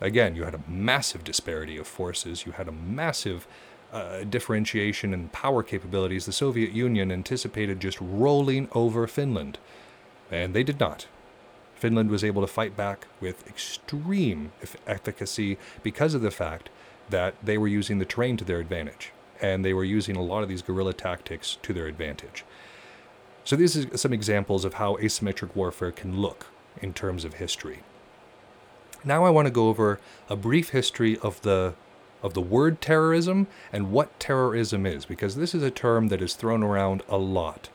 Again, 0.00 0.34
you 0.34 0.44
had 0.44 0.54
a 0.54 0.62
massive 0.68 1.24
disparity 1.24 1.76
of 1.76 1.86
forces, 1.86 2.46
you 2.46 2.52
had 2.52 2.68
a 2.68 2.72
massive 2.72 3.46
uh, 3.92 4.24
differentiation 4.24 5.12
and 5.12 5.32
power 5.32 5.62
capabilities, 5.62 6.26
the 6.26 6.32
Soviet 6.32 6.72
Union 6.72 7.10
anticipated 7.10 7.80
just 7.80 7.98
rolling 8.00 8.68
over 8.72 9.06
Finland. 9.06 9.58
And 10.30 10.54
they 10.54 10.62
did 10.62 10.78
not. 10.78 11.06
Finland 11.74 12.10
was 12.10 12.22
able 12.22 12.42
to 12.42 12.46
fight 12.46 12.76
back 12.76 13.06
with 13.20 13.46
extreme 13.48 14.52
efficacy 14.86 15.56
because 15.82 16.14
of 16.14 16.22
the 16.22 16.30
fact 16.30 16.68
that 17.08 17.34
they 17.42 17.58
were 17.58 17.66
using 17.66 17.98
the 17.98 18.04
terrain 18.04 18.36
to 18.36 18.44
their 18.44 18.60
advantage. 18.60 19.12
And 19.40 19.64
they 19.64 19.72
were 19.72 19.84
using 19.84 20.16
a 20.16 20.22
lot 20.22 20.42
of 20.42 20.48
these 20.48 20.62
guerrilla 20.62 20.92
tactics 20.92 21.56
to 21.62 21.72
their 21.72 21.86
advantage. 21.86 22.44
So, 23.42 23.56
these 23.56 23.76
are 23.76 23.96
some 23.96 24.12
examples 24.12 24.66
of 24.66 24.74
how 24.74 24.96
asymmetric 24.96 25.56
warfare 25.56 25.90
can 25.90 26.20
look 26.20 26.48
in 26.82 26.92
terms 26.92 27.24
of 27.24 27.34
history. 27.34 27.80
Now, 29.02 29.24
I 29.24 29.30
want 29.30 29.46
to 29.46 29.50
go 29.50 29.68
over 29.68 29.98
a 30.28 30.36
brief 30.36 30.70
history 30.70 31.18
of 31.18 31.40
the 31.40 31.74
of 32.22 32.34
the 32.34 32.40
word 32.40 32.80
terrorism 32.80 33.46
and 33.72 33.92
what 33.92 34.18
terrorism 34.20 34.86
is, 34.86 35.04
because 35.04 35.36
this 35.36 35.54
is 35.54 35.62
a 35.62 35.70
term 35.70 36.08
that 36.08 36.22
is 36.22 36.34
thrown 36.34 36.62
around 36.62 37.02
a 37.08 37.16
lot. 37.16 37.68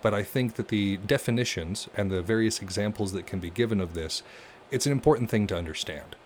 But 0.00 0.14
I 0.14 0.22
think 0.22 0.54
that 0.54 0.68
the 0.68 0.96
definitions 0.96 1.88
and 1.96 2.10
the 2.10 2.22
various 2.22 2.60
examples 2.60 3.12
that 3.12 3.26
can 3.26 3.38
be 3.38 3.50
given 3.50 3.80
of 3.80 3.94
this, 3.94 4.22
it's 4.70 4.86
an 4.86 4.92
important 4.92 5.30
thing 5.30 5.46
to 5.46 5.56
understand. 5.56 6.16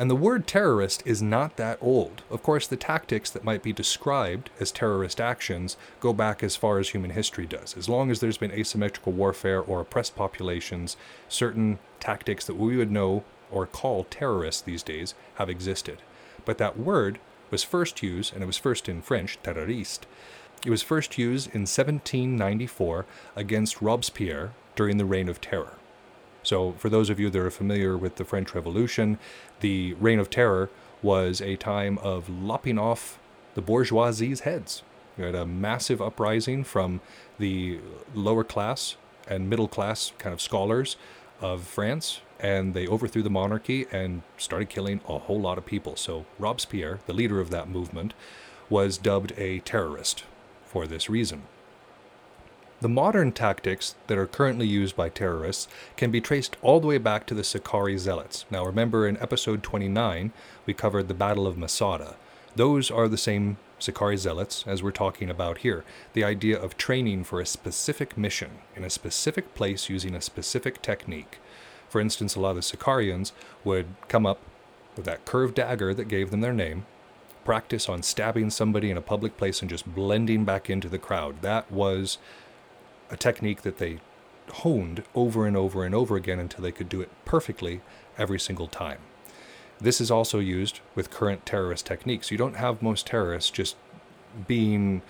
And 0.00 0.10
the 0.10 0.16
word 0.16 0.46
terrorist 0.46 1.02
is 1.04 1.20
not 1.20 1.58
that 1.58 1.76
old. 1.82 2.22
Of 2.30 2.42
course, 2.42 2.66
the 2.66 2.76
tactics 2.76 3.28
that 3.30 3.44
might 3.44 3.62
be 3.62 3.74
described 3.74 4.48
as 4.58 4.72
terrorist 4.72 5.20
actions 5.20 5.76
go 6.00 6.14
back 6.14 6.42
as 6.42 6.56
far 6.56 6.78
as 6.78 6.88
human 6.88 7.10
history 7.10 7.44
does. 7.44 7.76
As 7.76 7.86
long 7.86 8.10
as 8.10 8.18
there's 8.18 8.38
been 8.38 8.50
asymmetrical 8.50 9.12
warfare 9.12 9.60
or 9.60 9.82
oppressed 9.82 10.16
populations, 10.16 10.96
certain 11.28 11.78
tactics 12.00 12.46
that 12.46 12.56
we 12.56 12.78
would 12.78 12.90
know 12.90 13.24
or 13.50 13.66
call 13.66 14.04
terrorists 14.04 14.62
these 14.62 14.82
days 14.82 15.14
have 15.34 15.50
existed. 15.50 15.98
But 16.44 16.58
that 16.58 16.78
word 16.78 17.18
was 17.50 17.62
first 17.62 18.02
used, 18.02 18.32
and 18.32 18.42
it 18.42 18.46
was 18.46 18.58
first 18.58 18.88
in 18.88 19.02
French, 19.02 19.38
terroriste. 19.42 20.06
It 20.64 20.70
was 20.70 20.82
first 20.82 21.16
used 21.18 21.46
in 21.48 21.62
1794 21.62 23.06
against 23.34 23.80
Robespierre 23.80 24.52
during 24.76 24.98
the 24.98 25.04
Reign 25.04 25.28
of 25.28 25.40
Terror. 25.40 25.76
So, 26.42 26.72
for 26.72 26.88
those 26.88 27.10
of 27.10 27.20
you 27.20 27.28
that 27.30 27.38
are 27.38 27.50
familiar 27.50 27.96
with 27.96 28.16
the 28.16 28.24
French 28.24 28.54
Revolution, 28.54 29.18
the 29.60 29.94
Reign 29.94 30.18
of 30.18 30.30
Terror 30.30 30.70
was 31.02 31.40
a 31.40 31.56
time 31.56 31.98
of 31.98 32.28
lopping 32.28 32.78
off 32.78 33.18
the 33.54 33.62
bourgeoisie's 33.62 34.40
heads. 34.40 34.82
You 35.18 35.24
had 35.24 35.34
a 35.34 35.46
massive 35.46 36.00
uprising 36.00 36.64
from 36.64 37.00
the 37.38 37.80
lower 38.14 38.44
class 38.44 38.96
and 39.28 39.50
middle 39.50 39.68
class 39.68 40.12
kind 40.18 40.32
of 40.32 40.40
scholars 40.40 40.96
of 41.40 41.62
France 41.62 42.20
and 42.42 42.74
they 42.74 42.86
overthrew 42.86 43.22
the 43.22 43.30
monarchy 43.30 43.86
and 43.92 44.22
started 44.36 44.68
killing 44.68 45.00
a 45.08 45.18
whole 45.18 45.40
lot 45.40 45.58
of 45.58 45.66
people. 45.66 45.96
So 45.96 46.26
Robespierre, 46.38 47.00
the 47.06 47.12
leader 47.12 47.40
of 47.40 47.50
that 47.50 47.68
movement, 47.68 48.14
was 48.68 48.98
dubbed 48.98 49.32
a 49.36 49.60
terrorist 49.60 50.24
for 50.64 50.86
this 50.86 51.10
reason. 51.10 51.42
The 52.80 52.88
modern 52.88 53.32
tactics 53.32 53.94
that 54.06 54.16
are 54.16 54.26
currently 54.26 54.66
used 54.66 54.96
by 54.96 55.10
terrorists 55.10 55.68
can 55.96 56.10
be 56.10 56.22
traced 56.22 56.56
all 56.62 56.80
the 56.80 56.86
way 56.86 56.96
back 56.96 57.26
to 57.26 57.34
the 57.34 57.44
Sicarii 57.44 57.98
Zealots. 57.98 58.46
Now, 58.50 58.64
remember 58.64 59.06
in 59.06 59.18
episode 59.18 59.62
29, 59.62 60.32
we 60.64 60.72
covered 60.72 61.08
the 61.08 61.14
Battle 61.14 61.46
of 61.46 61.58
Masada. 61.58 62.16
Those 62.56 62.90
are 62.90 63.06
the 63.06 63.18
same 63.18 63.58
Sicarii 63.78 64.16
Zealots 64.16 64.64
as 64.66 64.82
we're 64.82 64.92
talking 64.92 65.28
about 65.28 65.58
here. 65.58 65.84
The 66.14 66.24
idea 66.24 66.58
of 66.58 66.78
training 66.78 67.24
for 67.24 67.40
a 67.40 67.46
specific 67.46 68.16
mission 68.16 68.50
in 68.74 68.82
a 68.82 68.90
specific 68.90 69.54
place 69.54 69.90
using 69.90 70.14
a 70.14 70.22
specific 70.22 70.80
technique. 70.80 71.38
For 71.90 72.00
instance, 72.00 72.34
a 72.34 72.40
lot 72.40 72.50
of 72.50 72.56
the 72.56 72.62
Sicarians 72.62 73.32
would 73.64 73.88
come 74.08 74.24
up 74.24 74.38
with 74.96 75.04
that 75.04 75.24
curved 75.24 75.56
dagger 75.56 75.92
that 75.92 76.08
gave 76.08 76.30
them 76.30 76.40
their 76.40 76.52
name, 76.52 76.86
practice 77.44 77.88
on 77.88 78.02
stabbing 78.02 78.48
somebody 78.50 78.90
in 78.90 78.96
a 78.96 79.02
public 79.02 79.36
place 79.36 79.60
and 79.60 79.68
just 79.68 79.92
blending 79.92 80.44
back 80.44 80.70
into 80.70 80.88
the 80.88 80.98
crowd. 80.98 81.42
That 81.42 81.70
was 81.70 82.18
a 83.10 83.16
technique 83.16 83.62
that 83.62 83.78
they 83.78 83.98
honed 84.50 85.02
over 85.14 85.46
and 85.46 85.56
over 85.56 85.84
and 85.84 85.94
over 85.94 86.16
again 86.16 86.38
until 86.38 86.62
they 86.62 86.72
could 86.72 86.88
do 86.88 87.00
it 87.00 87.10
perfectly 87.24 87.80
every 88.16 88.38
single 88.38 88.68
time. 88.68 88.98
This 89.80 90.00
is 90.00 90.10
also 90.10 90.38
used 90.38 90.80
with 90.94 91.10
current 91.10 91.46
terrorist 91.46 91.86
techniques. 91.86 92.30
You 92.30 92.38
don't 92.38 92.56
have 92.56 92.82
most 92.82 93.06
terrorists 93.06 93.50
just 93.50 93.76
being 94.46 95.02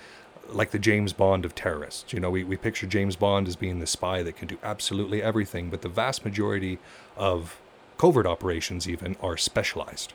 like 0.53 0.71
the 0.71 0.79
James 0.79 1.13
Bond 1.13 1.45
of 1.45 1.55
terrorists. 1.55 2.13
You 2.13 2.21
know, 2.21 2.31
we, 2.31 2.45
we 2.45 2.57
picture 2.57 2.87
James 2.87 3.17
Bond 3.17 3.49
as 3.49 3.57
being 3.57 3.79
the 3.79 3.87
spy 3.87 4.23
that 4.23 4.37
can 4.37 4.49
do 4.49 4.59
absolutely 4.63 5.23
everything, 5.23 5.71
but 5.71 5.83
the 5.83 5.89
vast 5.89 6.25
majority 6.25 6.79
of 7.17 7.61
covert 7.99 8.27
operations, 8.27 8.89
even, 8.89 9.17
are 9.21 9.37
specialized. 9.37 10.15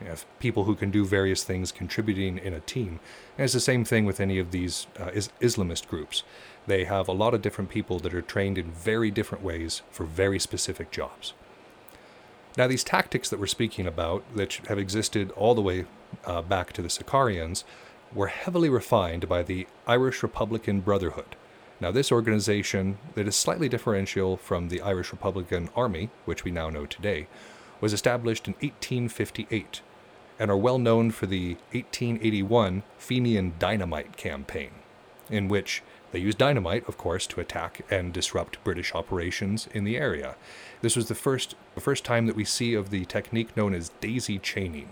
You 0.00 0.14
people 0.40 0.64
who 0.64 0.74
can 0.74 0.90
do 0.90 1.04
various 1.04 1.44
things 1.44 1.70
contributing 1.70 2.38
in 2.38 2.52
a 2.52 2.60
team. 2.60 2.98
And 3.38 3.44
it's 3.44 3.52
the 3.52 3.60
same 3.60 3.84
thing 3.84 4.04
with 4.04 4.20
any 4.20 4.38
of 4.38 4.50
these 4.50 4.86
uh, 4.98 5.10
is- 5.14 5.30
Islamist 5.40 5.86
groups. 5.86 6.24
They 6.66 6.84
have 6.84 7.08
a 7.08 7.12
lot 7.12 7.34
of 7.34 7.42
different 7.42 7.70
people 7.70 7.98
that 8.00 8.14
are 8.14 8.22
trained 8.22 8.58
in 8.58 8.70
very 8.72 9.10
different 9.10 9.44
ways 9.44 9.82
for 9.90 10.04
very 10.04 10.38
specific 10.38 10.90
jobs. 10.90 11.34
Now, 12.56 12.66
these 12.66 12.84
tactics 12.84 13.30
that 13.30 13.40
we're 13.40 13.46
speaking 13.46 13.86
about, 13.86 14.24
that 14.36 14.54
have 14.68 14.78
existed 14.78 15.30
all 15.32 15.54
the 15.54 15.62
way 15.62 15.86
uh, 16.24 16.42
back 16.42 16.72
to 16.74 16.82
the 16.82 16.90
Sicarians, 16.90 17.64
were 18.14 18.28
heavily 18.28 18.68
refined 18.68 19.28
by 19.28 19.42
the 19.42 19.66
Irish 19.86 20.22
Republican 20.22 20.80
Brotherhood. 20.80 21.36
Now, 21.80 21.90
this 21.90 22.12
organization, 22.12 22.98
that 23.14 23.26
is 23.26 23.34
slightly 23.34 23.68
differential 23.68 24.36
from 24.36 24.68
the 24.68 24.80
Irish 24.80 25.10
Republican 25.10 25.68
Army, 25.74 26.10
which 26.24 26.44
we 26.44 26.50
now 26.50 26.70
know 26.70 26.86
today, 26.86 27.26
was 27.80 27.92
established 27.92 28.46
in 28.46 28.54
1858 28.54 29.80
and 30.38 30.50
are 30.50 30.56
well 30.56 30.78
known 30.78 31.10
for 31.10 31.26
the 31.26 31.54
1881 31.72 32.82
Fenian 32.98 33.54
Dynamite 33.58 34.16
Campaign, 34.16 34.70
in 35.28 35.48
which 35.48 35.82
they 36.12 36.18
used 36.18 36.38
dynamite, 36.38 36.86
of 36.88 36.98
course, 36.98 37.26
to 37.26 37.40
attack 37.40 37.84
and 37.90 38.12
disrupt 38.12 38.62
British 38.62 38.94
operations 38.94 39.66
in 39.72 39.84
the 39.84 39.96
area. 39.96 40.36
This 40.82 40.94
was 40.94 41.08
the 41.08 41.14
first, 41.14 41.54
the 41.74 41.80
first 41.80 42.04
time 42.04 42.26
that 42.26 42.36
we 42.36 42.44
see 42.44 42.74
of 42.74 42.90
the 42.90 43.04
technique 43.06 43.56
known 43.56 43.74
as 43.74 43.90
daisy 44.00 44.38
chaining. 44.38 44.90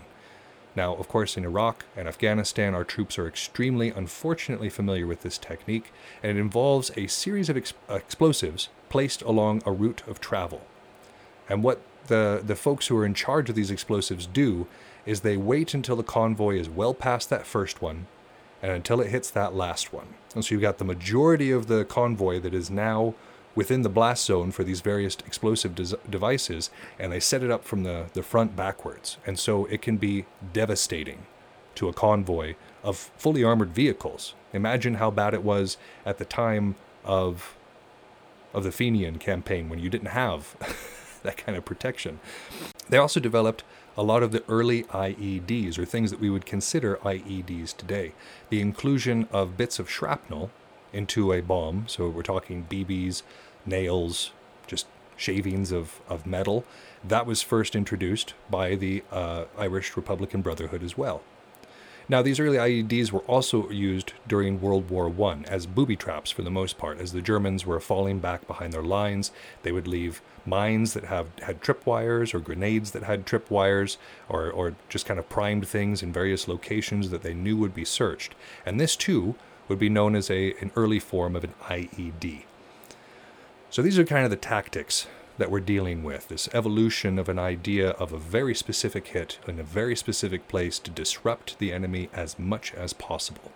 Now, 0.75 0.95
of 0.95 1.09
course, 1.09 1.35
in 1.35 1.43
Iraq 1.43 1.85
and 1.97 2.07
Afghanistan, 2.07 2.73
our 2.73 2.83
troops 2.83 3.19
are 3.19 3.27
extremely 3.27 3.89
unfortunately 3.89 4.69
familiar 4.69 5.05
with 5.05 5.21
this 5.21 5.37
technique, 5.37 5.91
and 6.23 6.37
it 6.37 6.39
involves 6.39 6.91
a 6.95 7.07
series 7.07 7.49
of 7.49 7.57
ex- 7.57 7.73
explosives 7.89 8.69
placed 8.89 9.21
along 9.21 9.61
a 9.65 9.71
route 9.71 10.03
of 10.07 10.21
travel. 10.21 10.61
And 11.49 11.63
what 11.63 11.81
the, 12.07 12.41
the 12.45 12.55
folks 12.55 12.87
who 12.87 12.97
are 12.97 13.05
in 13.05 13.13
charge 13.13 13.49
of 13.49 13.55
these 13.55 13.71
explosives 13.71 14.25
do 14.25 14.67
is 15.05 15.21
they 15.21 15.37
wait 15.37 15.73
until 15.73 15.95
the 15.95 16.03
convoy 16.03 16.57
is 16.57 16.69
well 16.69 16.93
past 16.93 17.29
that 17.29 17.45
first 17.45 17.81
one 17.81 18.07
and 18.61 18.71
until 18.71 19.01
it 19.01 19.09
hits 19.09 19.29
that 19.31 19.55
last 19.55 19.91
one. 19.91 20.07
And 20.35 20.45
so 20.45 20.53
you've 20.53 20.61
got 20.61 20.77
the 20.77 20.85
majority 20.85 21.51
of 21.51 21.67
the 21.67 21.83
convoy 21.83 22.39
that 22.39 22.53
is 22.53 22.69
now 22.69 23.15
within 23.55 23.81
the 23.81 23.89
blast 23.89 24.25
zone 24.25 24.51
for 24.51 24.63
these 24.63 24.81
various 24.81 25.17
explosive 25.25 25.75
des- 25.75 25.97
devices, 26.09 26.69
and 26.97 27.11
they 27.11 27.19
set 27.19 27.43
it 27.43 27.51
up 27.51 27.63
from 27.63 27.83
the, 27.83 28.05
the 28.13 28.23
front 28.23 28.55
backwards. 28.55 29.17
And 29.25 29.37
so 29.37 29.65
it 29.65 29.81
can 29.81 29.97
be 29.97 30.25
devastating 30.53 31.25
to 31.75 31.89
a 31.89 31.93
convoy 31.93 32.55
of 32.83 32.97
fully 33.17 33.43
armored 33.43 33.73
vehicles. 33.73 34.33
Imagine 34.53 34.95
how 34.95 35.11
bad 35.11 35.33
it 35.33 35.43
was 35.43 35.77
at 36.05 36.17
the 36.17 36.25
time 36.25 36.75
of 37.03 37.55
of 38.53 38.65
the 38.65 38.71
Fenian 38.71 39.17
campaign 39.17 39.69
when 39.69 39.79
you 39.79 39.89
didn't 39.89 40.09
have 40.09 40.57
that 41.23 41.37
kind 41.37 41.57
of 41.57 41.63
protection. 41.63 42.19
They 42.89 42.97
also 42.97 43.21
developed 43.21 43.63
a 43.97 44.03
lot 44.03 44.23
of 44.23 44.31
the 44.31 44.43
early 44.47 44.83
IEDs, 44.83 45.77
or 45.77 45.85
things 45.85 46.11
that 46.11 46.19
we 46.19 46.29
would 46.29 46.45
consider 46.45 46.97
IEDs 46.97 47.75
today. 47.75 48.13
The 48.49 48.61
inclusion 48.61 49.27
of 49.31 49.57
bits 49.57 49.79
of 49.79 49.89
shrapnel 49.89 50.51
into 50.93 51.33
a 51.33 51.41
bomb, 51.41 51.85
so 51.87 52.09
we're 52.09 52.21
talking 52.21 52.67
BBs, 52.69 53.23
nails, 53.65 54.31
just 54.67 54.87
shavings 55.15 55.71
of, 55.71 56.01
of 56.09 56.25
metal, 56.25 56.65
that 57.03 57.25
was 57.25 57.41
first 57.41 57.75
introduced 57.75 58.33
by 58.49 58.75
the 58.75 59.03
uh, 59.11 59.45
Irish 59.57 59.95
Republican 59.95 60.41
Brotherhood 60.41 60.83
as 60.83 60.97
well. 60.97 61.21
Now, 62.09 62.21
these 62.21 62.41
early 62.41 62.57
IEDs 62.57 63.11
were 63.11 63.21
also 63.21 63.69
used 63.69 64.11
during 64.27 64.59
World 64.59 64.89
War 64.89 65.13
I 65.29 65.43
as 65.47 65.65
booby 65.65 65.95
traps 65.95 66.29
for 66.29 66.41
the 66.41 66.51
most 66.51 66.77
part. 66.77 66.99
As 66.99 67.13
the 67.13 67.21
Germans 67.21 67.65
were 67.65 67.79
falling 67.79 68.19
back 68.19 68.45
behind 68.47 68.73
their 68.73 68.83
lines, 68.83 69.31
they 69.63 69.71
would 69.71 69.87
leave 69.87 70.21
mines 70.45 70.93
that 70.93 71.05
have 71.05 71.27
had 71.43 71.61
tripwires 71.61 72.33
or 72.33 72.39
grenades 72.39 72.91
that 72.91 73.03
had 73.03 73.25
tripwires 73.25 73.95
or, 74.27 74.51
or 74.51 74.75
just 74.89 75.05
kind 75.05 75.19
of 75.19 75.29
primed 75.29 75.67
things 75.67 76.03
in 76.03 76.11
various 76.11 76.49
locations 76.49 77.11
that 77.11 77.21
they 77.21 77.33
knew 77.33 77.55
would 77.55 77.73
be 77.73 77.85
searched. 77.85 78.35
And 78.65 78.77
this 78.77 78.97
too 78.97 79.35
would 79.71 79.79
be 79.79 79.89
known 79.89 80.15
as 80.15 80.29
a, 80.29 80.53
an 80.59 80.71
early 80.75 80.99
form 80.99 81.35
of 81.35 81.43
an 81.43 81.53
IED. 81.63 82.43
So 83.69 83.81
these 83.81 83.97
are 83.97 84.03
kind 84.03 84.25
of 84.25 84.29
the 84.29 84.37
tactics 84.37 85.07
that 85.37 85.49
we're 85.49 85.61
dealing 85.61 86.03
with 86.03 86.27
this 86.27 86.49
evolution 86.53 87.17
of 87.17 87.29
an 87.29 87.39
idea 87.39 87.91
of 87.91 88.11
a 88.11 88.17
very 88.17 88.53
specific 88.53 89.07
hit 89.07 89.39
in 89.47 89.59
a 89.59 89.63
very 89.63 89.95
specific 89.95 90.47
place 90.49 90.77
to 90.79 90.91
disrupt 90.91 91.57
the 91.57 91.71
enemy 91.71 92.09
as 92.13 92.37
much 92.37 92.73
as 92.73 92.91
possible. 92.91 93.53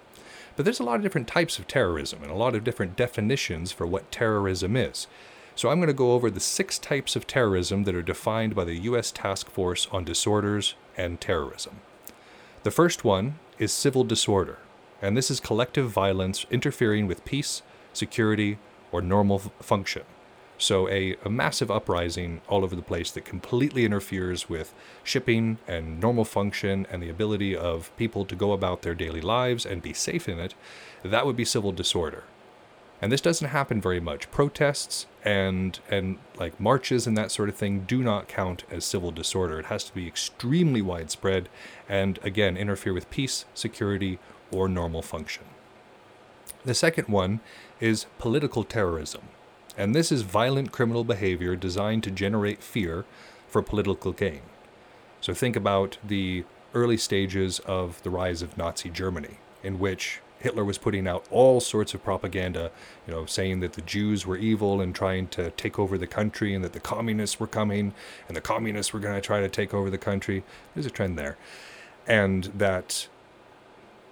But 0.55 0.63
there's 0.63 0.79
a 0.79 0.83
lot 0.83 0.95
of 0.95 1.01
different 1.01 1.27
types 1.27 1.59
of 1.59 1.67
terrorism 1.67 2.23
and 2.23 2.31
a 2.31 2.35
lot 2.35 2.55
of 2.55 2.63
different 2.63 2.95
definitions 2.95 3.73
for 3.73 3.85
what 3.85 4.09
terrorism 4.09 4.77
is. 4.77 5.07
So 5.53 5.69
I'm 5.69 5.79
going 5.79 5.87
to 5.87 5.93
go 5.93 6.13
over 6.13 6.31
the 6.31 6.39
six 6.39 6.79
types 6.79 7.15
of 7.15 7.27
terrorism 7.27 7.83
that 7.83 7.95
are 7.95 8.01
defined 8.01 8.55
by 8.55 8.63
the 8.63 8.77
U.S. 8.89 9.11
Task 9.11 9.49
Force 9.49 9.87
on 9.91 10.05
Disorders 10.05 10.75
and 10.95 11.19
Terrorism. 11.19 11.81
The 12.63 12.71
first 12.71 13.03
one 13.03 13.37
is 13.59 13.71
civil 13.71 14.05
disorder, 14.05 14.59
and 15.05 15.15
this 15.15 15.29
is 15.29 15.39
collective 15.39 15.89
violence 15.89 16.45
interfering 16.49 17.05
with 17.05 17.23
peace, 17.25 17.61
security, 17.93 18.57
or 18.91 19.01
normal 19.01 19.37
f- 19.37 19.51
function. 19.61 20.01
So, 20.57 20.89
a, 20.89 21.15
a 21.23 21.29
massive 21.29 21.69
uprising 21.69 22.41
all 22.47 22.63
over 22.63 22.75
the 22.75 22.81
place 22.81 23.11
that 23.11 23.25
completely 23.25 23.85
interferes 23.85 24.49
with 24.49 24.73
shipping 25.03 25.59
and 25.67 25.99
normal 25.99 26.25
function 26.25 26.87
and 26.89 27.03
the 27.03 27.09
ability 27.09 27.55
of 27.55 27.95
people 27.97 28.25
to 28.25 28.35
go 28.35 28.51
about 28.53 28.81
their 28.81 28.95
daily 28.95 29.21
lives 29.21 29.65
and 29.65 29.81
be 29.81 29.93
safe 29.93 30.27
in 30.27 30.39
it, 30.39 30.55
that 31.03 31.25
would 31.25 31.35
be 31.35 31.45
civil 31.45 31.71
disorder. 31.71 32.23
And 33.01 33.11
this 33.11 33.21
doesn't 33.21 33.49
happen 33.49 33.81
very 33.81 33.99
much. 33.99 34.31
Protests 34.31 35.05
and 35.23 35.77
and 35.89 36.17
like 36.37 36.59
marches 36.59 37.05
and 37.05 37.17
that 37.17 37.31
sort 37.31 37.49
of 37.49 37.55
thing 37.55 37.81
do 37.81 38.01
not 38.01 38.27
count 38.29 38.63
as 38.71 38.85
civil 38.85 39.11
disorder. 39.11 39.59
It 39.59 39.65
has 39.65 39.83
to 39.83 39.93
be 39.93 40.07
extremely 40.07 40.81
widespread 40.81 41.49
and 41.89 42.17
again 42.23 42.55
interfere 42.55 42.93
with 42.93 43.09
peace, 43.09 43.45
security, 43.53 44.17
or 44.55 44.69
normal 44.69 45.01
function. 45.01 45.43
The 46.63 46.73
second 46.73 47.07
one 47.09 47.41
is 47.79 48.07
political 48.17 48.63
terrorism. 48.63 49.23
And 49.77 49.93
this 49.93 50.11
is 50.11 50.21
violent 50.21 50.71
criminal 50.71 51.03
behavior 51.03 51.55
designed 51.55 52.03
to 52.03 52.11
generate 52.11 52.63
fear 52.63 53.05
for 53.47 53.61
political 53.61 54.13
gain. 54.13 54.41
So 55.19 55.33
think 55.33 55.55
about 55.55 55.97
the 56.03 56.45
early 56.73 56.97
stages 56.97 57.59
of 57.59 58.01
the 58.03 58.09
rise 58.09 58.41
of 58.41 58.57
Nazi 58.57 58.89
Germany, 58.89 59.39
in 59.63 59.79
which 59.79 60.21
Hitler 60.39 60.63
was 60.63 60.77
putting 60.77 61.07
out 61.07 61.25
all 61.31 61.59
sorts 61.59 61.93
of 61.93 62.03
propaganda, 62.03 62.71
you 63.07 63.13
know, 63.13 63.25
saying 63.25 63.61
that 63.61 63.73
the 63.73 63.81
Jews 63.81 64.25
were 64.25 64.37
evil 64.37 64.81
and 64.81 64.93
trying 64.93 65.27
to 65.29 65.51
take 65.51 65.79
over 65.79 65.97
the 65.97 66.07
country 66.07 66.53
and 66.53 66.63
that 66.63 66.73
the 66.73 66.79
communists 66.79 67.39
were 67.39 67.47
coming 67.47 67.93
and 68.27 68.35
the 68.35 68.41
communists 68.41 68.93
were 68.93 68.99
going 68.99 69.15
to 69.15 69.21
try 69.21 69.39
to 69.39 69.49
take 69.49 69.73
over 69.73 69.89
the 69.89 69.97
country. 69.97 70.43
There's 70.73 70.85
a 70.85 70.91
trend 70.91 71.17
there. 71.17 71.37
And 72.07 72.45
that 72.55 73.07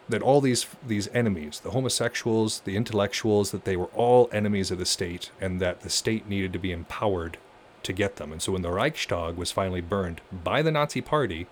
that 0.09 0.21
all 0.21 0.41
these 0.41 0.65
these 0.85 1.07
enemies, 1.13 1.59
the 1.61 1.71
homosexuals, 1.71 2.59
the 2.61 2.75
intellectuals, 2.75 3.51
that 3.51 3.65
they 3.65 3.77
were 3.77 3.89
all 3.95 4.29
enemies 4.31 4.71
of 4.71 4.77
the 4.77 4.85
state, 4.85 5.31
and 5.39 5.59
that 5.61 5.81
the 5.81 5.89
state 5.89 6.27
needed 6.27 6.53
to 6.53 6.59
be 6.59 6.71
empowered 6.71 7.37
to 7.83 7.93
get 7.93 8.15
them. 8.15 8.31
And 8.31 8.41
so 8.41 8.53
when 8.53 8.61
the 8.61 8.71
Reichstag 8.71 9.35
was 9.35 9.51
finally 9.51 9.81
burned 9.81 10.21
by 10.31 10.61
the 10.61 10.71
Nazi 10.71 11.01
Party, 11.01 11.47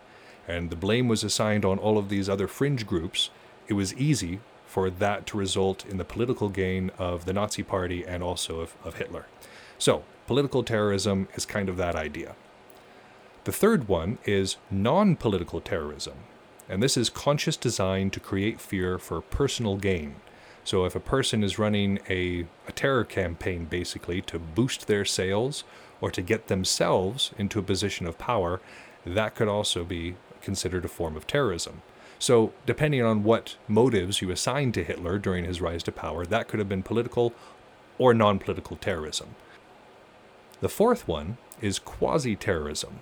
and 0.47 0.70
the 0.70 0.76
blame 0.76 1.08
was 1.08 1.24
assigned 1.24 1.66
on 1.66 1.78
all 1.78 1.97
of 1.97 2.10
these 2.10 2.30
other 2.30 2.47
fringe 2.47 2.86
groups, 2.88 3.30
it 3.68 3.74
was 3.74 3.93
easy 3.95 4.39
for 4.66 4.89
that 4.89 5.26
to 5.28 5.38
result 5.38 5.86
in 5.86 5.97
the 5.97 6.06
political 6.06 6.47
gain 6.47 6.91
of 6.97 7.26
the 7.26 7.34
Nazi 7.34 7.64
Party 7.64 8.06
and 8.06 8.24
also 8.24 8.62
of, 8.62 8.76
of 8.84 8.95
Hitler. 8.95 9.28
So 9.78 10.04
political 10.28 10.64
terrorism 10.64 11.28
is 11.36 11.45
kind 11.45 11.68
of 11.68 11.78
that 11.78 11.95
idea. 11.95 12.36
The 13.43 13.52
third 13.52 13.88
one 13.88 14.18
is 14.26 14.58
non 14.70 15.16
political 15.16 15.60
terrorism. 15.60 16.14
And 16.72 16.82
this 16.82 16.96
is 16.96 17.10
conscious 17.10 17.58
design 17.58 18.12
to 18.12 18.22
create 18.22 18.62
fear 18.62 18.98
for 18.98 19.20
personal 19.20 19.76
gain. 19.76 20.16
So 20.64 20.86
if 20.86 20.96
a 20.96 21.02
person 21.02 21.44
is 21.44 21.60
running 21.60 22.00
a, 22.10 22.46
a 22.66 22.72
terror 22.72 23.04
campaign 23.04 23.66
basically 23.66 24.22
to 24.22 24.40
boost 24.40 24.88
their 24.88 25.04
sales 25.04 25.66
or 26.00 26.10
to 26.12 26.22
get 26.22 26.48
themselves 26.48 27.32
into 27.38 27.60
a 27.60 27.64
position 27.64 28.08
of 28.08 28.18
power, 28.18 28.62
that 29.06 29.36
could 29.36 29.50
also 29.50 29.84
be 29.84 30.16
considered 30.42 30.86
a 30.86 30.88
form 30.88 31.18
of 31.18 31.28
terrorism. 31.28 31.82
So, 32.20 32.54
depending 32.66 33.02
on 33.02 33.24
what 33.24 33.58
motives 33.68 34.22
you 34.22 34.32
assign 34.32 34.72
to 34.74 34.84
Hitler 34.84 35.20
during 35.20 35.44
his 35.44 35.60
rise 35.60 35.84
to 35.84 35.92
power, 35.92 36.26
that 36.26 36.48
could 36.48 36.60
have 36.60 36.70
been 36.70 36.84
political 36.84 37.34
or 37.98 38.14
non 38.14 38.40
political 38.40 38.78
terrorism. 38.78 39.36
The 40.62 40.70
fourth 40.70 41.06
one 41.06 41.38
is 41.60 41.80
quasi 41.80 42.38
terrorism. 42.38 43.00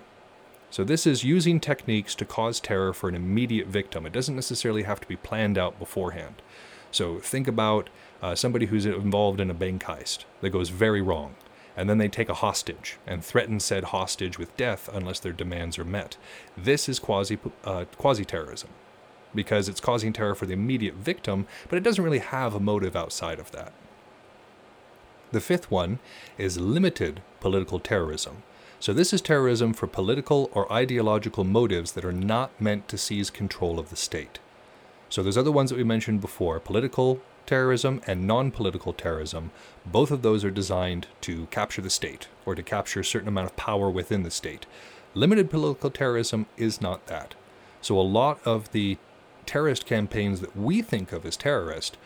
So, 0.70 0.84
this 0.84 1.06
is 1.06 1.24
using 1.24 1.58
techniques 1.58 2.14
to 2.14 2.24
cause 2.24 2.60
terror 2.60 2.92
for 2.92 3.08
an 3.08 3.16
immediate 3.16 3.66
victim. 3.66 4.06
It 4.06 4.12
doesn't 4.12 4.36
necessarily 4.36 4.84
have 4.84 5.00
to 5.00 5.08
be 5.08 5.16
planned 5.16 5.58
out 5.58 5.78
beforehand. 5.80 6.42
So, 6.92 7.18
think 7.18 7.48
about 7.48 7.90
uh, 8.22 8.36
somebody 8.36 8.66
who's 8.66 8.86
involved 8.86 9.40
in 9.40 9.50
a 9.50 9.54
bank 9.54 9.82
heist 9.84 10.24
that 10.40 10.50
goes 10.50 10.68
very 10.68 11.02
wrong, 11.02 11.34
and 11.76 11.90
then 11.90 11.98
they 11.98 12.08
take 12.08 12.28
a 12.28 12.34
hostage 12.34 12.98
and 13.04 13.24
threaten 13.24 13.58
said 13.58 13.84
hostage 13.84 14.38
with 14.38 14.56
death 14.56 14.88
unless 14.92 15.18
their 15.18 15.32
demands 15.32 15.78
are 15.78 15.84
met. 15.84 16.16
This 16.56 16.88
is 16.88 17.00
quasi 17.00 17.38
uh, 17.64 17.84
terrorism 18.26 18.70
because 19.34 19.68
it's 19.68 19.80
causing 19.80 20.12
terror 20.12 20.34
for 20.34 20.46
the 20.46 20.52
immediate 20.52 20.94
victim, 20.94 21.46
but 21.68 21.76
it 21.76 21.82
doesn't 21.82 22.04
really 22.04 22.18
have 22.18 22.54
a 22.54 22.60
motive 22.60 22.96
outside 22.96 23.38
of 23.38 23.50
that. 23.52 23.72
The 25.32 25.40
fifth 25.40 25.70
one 25.70 26.00
is 26.38 26.58
limited 26.58 27.22
political 27.38 27.78
terrorism. 27.78 28.42
So, 28.80 28.94
this 28.94 29.12
is 29.12 29.20
terrorism 29.20 29.74
for 29.74 29.86
political 29.86 30.48
or 30.54 30.72
ideological 30.72 31.44
motives 31.44 31.92
that 31.92 32.04
are 32.04 32.14
not 32.14 32.58
meant 32.58 32.88
to 32.88 32.96
seize 32.96 33.28
control 33.28 33.78
of 33.78 33.90
the 33.90 33.96
state. 33.96 34.38
So, 35.10 35.22
there's 35.22 35.36
other 35.36 35.52
ones 35.52 35.68
that 35.68 35.76
we 35.76 35.84
mentioned 35.84 36.22
before 36.22 36.58
political 36.60 37.20
terrorism 37.44 38.00
and 38.06 38.26
non 38.26 38.50
political 38.50 38.94
terrorism. 38.94 39.50
Both 39.84 40.10
of 40.10 40.22
those 40.22 40.46
are 40.46 40.50
designed 40.50 41.08
to 41.20 41.44
capture 41.50 41.82
the 41.82 41.90
state 41.90 42.28
or 42.46 42.54
to 42.54 42.62
capture 42.62 43.00
a 43.00 43.04
certain 43.04 43.28
amount 43.28 43.50
of 43.50 43.56
power 43.56 43.90
within 43.90 44.22
the 44.22 44.30
state. 44.30 44.64
Limited 45.12 45.50
political 45.50 45.90
terrorism 45.90 46.46
is 46.56 46.80
not 46.80 47.06
that. 47.06 47.34
So, 47.82 48.00
a 48.00 48.00
lot 48.00 48.40
of 48.46 48.72
the 48.72 48.96
terrorist 49.44 49.84
campaigns 49.84 50.40
that 50.40 50.56
we 50.56 50.80
think 50.80 51.12
of 51.12 51.26
as 51.26 51.36
terrorist 51.36 51.98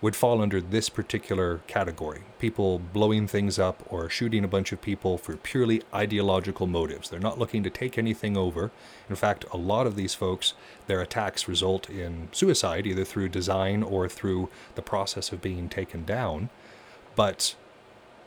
would 0.00 0.16
fall 0.16 0.40
under 0.40 0.60
this 0.60 0.88
particular 0.88 1.60
category. 1.66 2.22
People 2.38 2.78
blowing 2.78 3.26
things 3.26 3.58
up 3.58 3.82
or 3.88 4.08
shooting 4.08 4.44
a 4.44 4.48
bunch 4.48 4.72
of 4.72 4.80
people 4.80 5.18
for 5.18 5.36
purely 5.36 5.82
ideological 5.94 6.66
motives. 6.66 7.10
They're 7.10 7.20
not 7.20 7.38
looking 7.38 7.62
to 7.64 7.70
take 7.70 7.98
anything 7.98 8.36
over. 8.36 8.70
In 9.10 9.16
fact, 9.16 9.44
a 9.52 9.58
lot 9.58 9.86
of 9.86 9.96
these 9.96 10.14
folks, 10.14 10.54
their 10.86 11.02
attacks 11.02 11.48
result 11.48 11.90
in 11.90 12.28
suicide, 12.32 12.86
either 12.86 13.04
through 13.04 13.28
design 13.28 13.82
or 13.82 14.08
through 14.08 14.48
the 14.74 14.82
process 14.82 15.32
of 15.32 15.42
being 15.42 15.68
taken 15.68 16.04
down. 16.04 16.48
But 17.14 17.54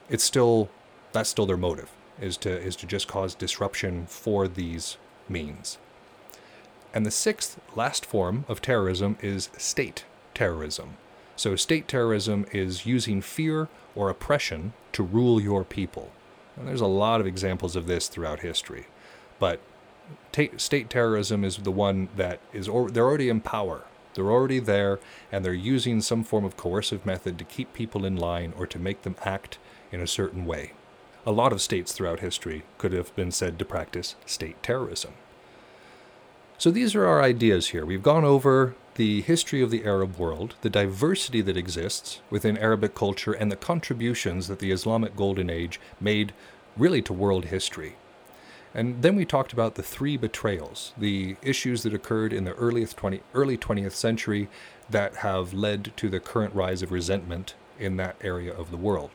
it's 0.10 0.24
still, 0.24 0.70
that's 1.12 1.30
still 1.30 1.48
their 1.48 1.58
motive, 1.58 1.90
is 2.22 2.38
to, 2.38 2.52
is 2.52 2.76
to 2.78 2.86
just 2.86 3.08
cause 3.08 3.34
disruption 3.34 4.06
for 4.06 4.48
these 4.48 4.98
means. 5.28 5.80
And 6.94 7.04
the 7.04 7.12
sixth, 7.12 7.60
last 7.76 8.06
form 8.06 8.46
of 8.48 8.62
terrorism 8.62 9.18
is 9.22 9.50
state 9.58 10.06
terrorism. 10.36 10.98
So, 11.36 11.56
state 11.56 11.88
terrorism 11.88 12.46
is 12.52 12.86
using 12.86 13.22
fear 13.22 13.68
or 13.96 14.10
oppression 14.10 14.74
to 14.94 15.04
rule 15.04 15.42
your 15.42 15.64
people. 15.64 16.12
And 16.56 16.68
there's 16.68 16.82
a 16.82 16.88
lot 16.88 17.20
of 17.20 17.28
examples 17.28 17.76
of 17.76 17.88
this 17.88 18.08
throughout 18.08 18.42
history. 18.42 18.86
But 19.40 19.60
ta- 20.32 20.58
state 20.58 20.90
terrorism 20.90 21.44
is 21.44 21.58
the 21.58 21.72
one 21.72 22.10
that 22.16 22.40
is, 22.54 22.68
or- 22.68 22.92
they're 22.92 23.06
already 23.06 23.30
in 23.30 23.42
power. 23.42 23.86
They're 24.14 24.32
already 24.32 24.60
there, 24.60 25.00
and 25.32 25.44
they're 25.44 25.54
using 25.54 26.00
some 26.02 26.24
form 26.24 26.46
of 26.46 26.56
coercive 26.56 27.06
method 27.06 27.40
to 27.40 27.44
keep 27.44 27.74
people 27.74 28.06
in 28.06 28.16
line 28.16 28.54
or 28.58 28.68
to 28.68 28.78
make 28.78 29.02
them 29.02 29.16
act 29.26 29.58
in 29.92 30.02
a 30.02 30.08
certain 30.08 30.46
way. 30.46 30.74
A 31.26 31.32
lot 31.32 31.52
of 31.52 31.62
states 31.62 31.94
throughout 31.94 32.20
history 32.20 32.64
could 32.78 32.94
have 32.94 33.16
been 33.16 33.32
said 33.32 33.58
to 33.58 33.66
practice 33.66 34.16
state 34.26 34.62
terrorism. 34.62 35.14
So 36.58 36.70
these 36.70 36.94
are 36.94 37.06
our 37.06 37.22
ideas 37.22 37.70
here. 37.70 37.86
We've 37.86 38.04
gone 38.04 38.24
over 38.24 38.76
the 38.96 39.22
history 39.22 39.62
of 39.62 39.72
the 39.72 39.86
Arab 39.86 40.18
world, 40.18 40.56
the 40.62 40.70
diversity 40.70 41.42
that 41.42 41.58
exists 41.58 42.22
within 42.30 42.58
Arabic 42.58 42.94
culture, 42.94 43.34
and 43.34 43.52
the 43.52 43.56
contributions 43.56 44.48
that 44.48 44.60
the 44.60 44.72
Islamic 44.72 45.16
Golden 45.16 45.50
Age 45.50 45.80
made 46.00 46.34
really 46.78 47.02
to 47.02 47.14
world 47.14 47.46
history. 47.46 47.96
And 48.74 49.02
then 49.04 49.16
we 49.16 49.26
talked 49.26 49.54
about 49.54 49.76
the 49.76 49.84
three 49.84 50.18
betrayals, 50.18 50.94
the 50.98 51.36
issues 51.42 51.84
that 51.84 51.94
occurred 51.94 52.34
in 52.34 52.44
the 52.44 52.54
early 52.54 52.86
20, 52.86 53.22
early 53.34 53.58
20th 53.58 53.92
century 53.92 54.48
that 54.90 55.18
have 55.18 55.54
led 55.54 55.96
to 55.98 56.10
the 56.10 56.20
current 56.20 56.56
rise 56.56 56.82
of 56.82 56.92
resentment 56.92 57.54
in 57.80 57.98
that 57.98 58.16
area 58.22 58.54
of 58.54 58.72
the 58.72 58.78
world. 58.78 59.12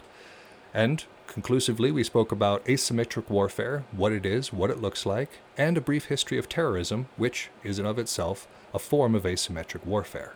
And 0.72 1.04
conclusively, 1.26 1.90
we 1.90 2.04
spoke 2.04 2.30
about 2.30 2.64
asymmetric 2.66 3.30
warfare, 3.30 3.84
what 3.90 4.12
it 4.12 4.24
is, 4.24 4.52
what 4.52 4.70
it 4.70 4.80
looks 4.80 5.04
like, 5.04 5.38
and 5.56 5.76
a 5.76 5.80
brief 5.80 6.06
history 6.06 6.38
of 6.38 6.48
terrorism, 6.48 7.08
which 7.16 7.50
is 7.64 7.78
in 7.78 7.86
of 7.86 7.98
itself 7.98 8.46
a 8.72 8.78
form 8.78 9.14
of 9.14 9.24
asymmetric 9.24 9.84
warfare. 9.84 10.34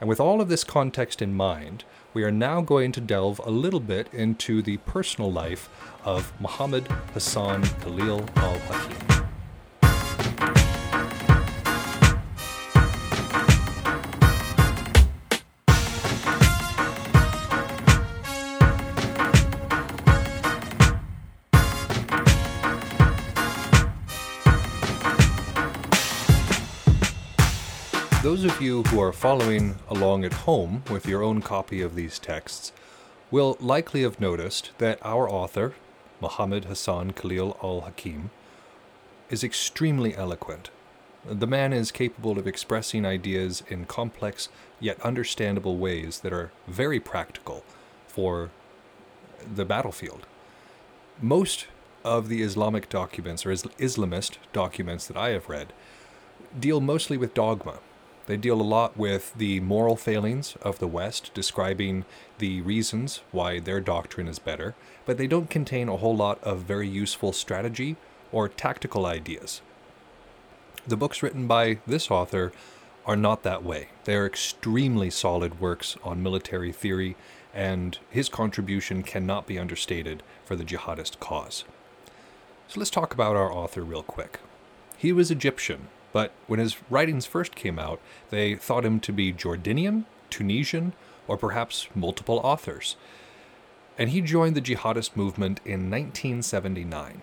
And 0.00 0.08
with 0.08 0.20
all 0.20 0.40
of 0.40 0.48
this 0.48 0.64
context 0.64 1.22
in 1.22 1.34
mind, 1.34 1.84
we 2.12 2.22
are 2.22 2.30
now 2.30 2.60
going 2.60 2.92
to 2.92 3.00
delve 3.00 3.40
a 3.44 3.50
little 3.50 3.80
bit 3.80 4.08
into 4.12 4.62
the 4.62 4.76
personal 4.78 5.32
life 5.32 5.68
of 6.04 6.32
Muhammad 6.40 6.86
Hassan 7.14 7.62
Khalil 7.80 8.28
al 8.36 8.58
Hakim. 8.58 9.25
Those 28.26 28.42
of 28.42 28.60
you 28.60 28.82
who 28.82 29.00
are 29.00 29.12
following 29.12 29.76
along 29.88 30.24
at 30.24 30.32
home 30.32 30.82
with 30.90 31.06
your 31.06 31.22
own 31.22 31.40
copy 31.40 31.80
of 31.80 31.94
these 31.94 32.18
texts 32.18 32.72
will 33.30 33.56
likely 33.60 34.02
have 34.02 34.18
noticed 34.18 34.72
that 34.78 34.98
our 35.04 35.30
author, 35.30 35.74
Muhammad 36.20 36.64
Hassan 36.64 37.12
Khalil 37.12 37.56
al 37.62 37.82
Hakim, 37.82 38.30
is 39.30 39.44
extremely 39.44 40.16
eloquent. 40.16 40.70
The 41.24 41.46
man 41.46 41.72
is 41.72 41.92
capable 41.92 42.36
of 42.36 42.48
expressing 42.48 43.06
ideas 43.06 43.62
in 43.68 43.84
complex 43.84 44.48
yet 44.80 45.00
understandable 45.02 45.76
ways 45.76 46.18
that 46.22 46.32
are 46.32 46.50
very 46.66 46.98
practical 46.98 47.62
for 48.08 48.50
the 49.54 49.64
battlefield. 49.64 50.26
Most 51.22 51.68
of 52.04 52.28
the 52.28 52.42
Islamic 52.42 52.88
documents 52.88 53.46
or 53.46 53.50
Islamist 53.50 54.38
documents 54.52 55.06
that 55.06 55.16
I 55.16 55.28
have 55.28 55.48
read 55.48 55.72
deal 56.58 56.80
mostly 56.80 57.16
with 57.16 57.32
dogma 57.32 57.78
they 58.26 58.36
deal 58.36 58.60
a 58.60 58.62
lot 58.62 58.96
with 58.96 59.32
the 59.34 59.60
moral 59.60 59.96
failings 59.96 60.56
of 60.62 60.78
the 60.78 60.88
West, 60.88 61.30
describing 61.32 62.04
the 62.38 62.60
reasons 62.60 63.22
why 63.30 63.60
their 63.60 63.80
doctrine 63.80 64.28
is 64.28 64.38
better, 64.38 64.74
but 65.04 65.16
they 65.16 65.26
don't 65.26 65.50
contain 65.50 65.88
a 65.88 65.96
whole 65.96 66.16
lot 66.16 66.42
of 66.42 66.60
very 66.60 66.88
useful 66.88 67.32
strategy 67.32 67.96
or 68.32 68.48
tactical 68.48 69.06
ideas. 69.06 69.62
The 70.86 70.96
books 70.96 71.22
written 71.22 71.46
by 71.46 71.78
this 71.86 72.10
author 72.10 72.52
are 73.06 73.16
not 73.16 73.44
that 73.44 73.62
way. 73.62 73.88
They 74.04 74.16
are 74.16 74.26
extremely 74.26 75.10
solid 75.10 75.60
works 75.60 75.96
on 76.02 76.22
military 76.22 76.72
theory, 76.72 77.16
and 77.54 77.98
his 78.10 78.28
contribution 78.28 79.02
cannot 79.02 79.46
be 79.46 79.58
understated 79.58 80.22
for 80.44 80.56
the 80.56 80.64
jihadist 80.64 81.20
cause. 81.20 81.64
So 82.68 82.80
let's 82.80 82.90
talk 82.90 83.14
about 83.14 83.36
our 83.36 83.52
author 83.52 83.82
real 83.82 84.02
quick. 84.02 84.40
He 84.96 85.12
was 85.12 85.30
Egyptian, 85.30 85.88
but 86.16 86.32
when 86.46 86.58
his 86.58 86.78
writings 86.88 87.26
first 87.26 87.54
came 87.54 87.78
out, 87.78 88.00
they 88.30 88.54
thought 88.54 88.86
him 88.86 89.00
to 89.00 89.12
be 89.12 89.34
Jordanian, 89.34 90.06
Tunisian, 90.30 90.94
or 91.28 91.36
perhaps 91.36 91.88
multiple 91.94 92.40
authors. 92.42 92.96
And 93.98 94.08
he 94.08 94.22
joined 94.22 94.56
the 94.56 94.62
jihadist 94.62 95.14
movement 95.14 95.60
in 95.66 95.90
1979. 95.90 97.20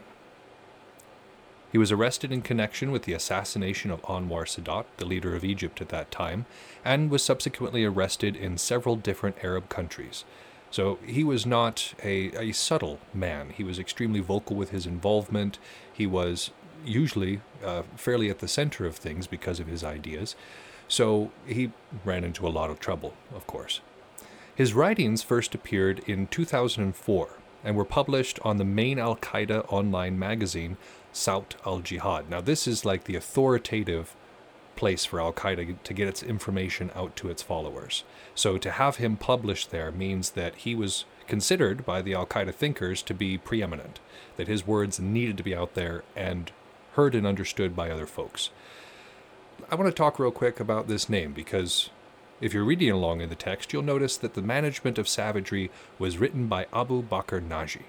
He 1.72 1.78
was 1.80 1.92
arrested 1.92 2.32
in 2.32 2.44
connection 2.44 2.92
with 2.92 3.06
the 3.06 3.14
assassination 3.14 3.90
of 3.90 4.04
Anwar 4.04 4.46
Sadat, 4.46 4.86
the 4.98 5.08
leader 5.08 5.36
of 5.36 5.44
Egypt 5.44 5.82
at 5.82 5.90
that 5.90 6.12
time, 6.12 6.46
and 6.86 7.10
was 7.10 7.24
subsequently 7.24 7.84
arrested 7.84 8.36
in 8.36 8.60
several 8.60 8.96
different 8.96 9.38
Arab 9.44 9.70
countries. 9.70 10.24
So 10.70 11.00
he 11.04 11.24
was 11.24 11.48
not 11.48 11.96
a, 12.04 12.32
a 12.38 12.52
subtle 12.52 13.00
man. 13.12 13.50
He 13.50 13.64
was 13.64 13.80
extremely 13.80 14.20
vocal 14.20 14.56
with 14.56 14.70
his 14.70 14.86
involvement. 14.86 15.58
He 15.92 16.06
was 16.06 16.52
usually 16.86 17.42
uh, 17.64 17.84
fairly 17.96 18.30
at 18.30 18.40
the 18.40 18.48
center 18.48 18.86
of 18.86 18.96
things 18.96 19.28
because 19.28 19.60
of 19.60 19.68
his 19.68 19.84
ideas. 19.84 20.36
So 20.88 21.32
he 21.46 21.72
ran 22.04 22.24
into 22.24 22.48
a 22.48 22.50
lot 22.50 22.70
of 22.70 22.80
trouble, 22.80 23.14
of 23.34 23.48
course. 23.48 23.82
His 24.56 24.74
writings 24.74 25.24
first 25.24 25.56
appeared 25.56 26.00
in 26.06 26.28
2004 26.28 27.30
and 27.64 27.76
were 27.76 27.86
published 27.86 28.40
on 28.44 28.58
the 28.58 28.66
main 28.66 29.00
Al 29.00 29.16
Qaeda 29.16 29.66
online 29.72 30.20
magazine, 30.20 30.78
Sawt 31.12 31.56
al 31.66 31.80
Jihad. 31.80 32.30
Now, 32.30 32.42
this 32.42 32.68
is 32.68 32.86
like 32.86 33.06
the 33.06 33.16
authoritative 33.16 34.16
place 34.76 35.06
for 35.06 35.22
Al 35.22 35.34
Qaeda 35.34 35.78
to 35.84 35.94
get 35.94 36.08
its 36.08 36.22
information 36.22 36.92
out 36.96 37.16
to 37.16 37.30
its 37.30 37.42
followers. 37.42 38.04
So, 38.36 38.58
to 38.58 38.72
have 38.72 38.98
him 38.98 39.18
published 39.18 39.72
there 39.72 39.92
means 39.92 40.32
that 40.32 40.56
he 40.56 40.76
was 40.76 41.06
considered 41.28 41.86
by 41.86 42.02
the 42.02 42.14
Al 42.14 42.26
Qaeda 42.26 42.54
thinkers 42.54 43.02
to 43.04 43.14
be 43.14 43.38
preeminent, 43.38 44.00
that 44.38 44.48
his 44.48 44.68
words 44.68 45.00
needed 45.00 45.38
to 45.38 45.44
be 45.44 45.56
out 45.56 45.74
there 45.74 46.04
and 46.16 46.52
heard 46.94 47.16
and 47.16 47.26
understood 47.26 47.76
by 47.76 47.90
other 47.90 48.06
folks. 48.06 48.50
I 49.70 49.76
want 49.76 49.88
to 49.90 49.96
talk 49.96 50.20
real 50.20 50.32
quick 50.32 50.60
about 50.60 50.88
this 50.88 51.10
name 51.10 51.34
because 51.34 51.90
if 52.42 52.54
you're 52.54 52.64
reading 52.64 52.92
along 52.92 53.22
in 53.22 53.30
the 53.30 53.36
text, 53.36 53.72
you'll 53.72 53.84
notice 53.84 54.18
that 54.18 54.34
the 54.34 54.42
management 54.42 54.98
of 54.98 55.08
savagery 55.08 55.72
was 55.98 56.18
written 56.18 56.48
by 56.48 56.68
Abu 56.74 57.02
Bakr 57.02 57.42
Naji. 57.42 57.84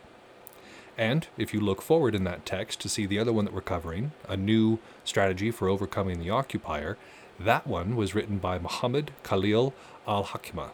And 0.97 1.27
if 1.37 1.53
you 1.53 1.61
look 1.61 1.83
forward 1.83 2.15
in 2.15 2.25
that 2.25 2.47
text 2.47 2.81
to 2.81 2.89
see 2.89 3.05
the 3.05 3.19
other 3.19 3.33
one 3.33 3.45
that 3.47 3.55
we're 3.55 3.61
covering, 3.61 4.13
a 4.29 4.37
new 4.37 4.79
strategy 5.03 5.51
for 5.51 5.69
overcoming 5.69 6.21
the 6.21 6.31
occupier, 6.31 6.97
that 7.39 7.67
one 7.67 7.97
was 7.97 8.15
written 8.15 8.39
by 8.39 8.59
Muhammad 8.59 9.11
Khalil 9.25 9.75
al 10.07 10.25
Hakima. 10.25 10.71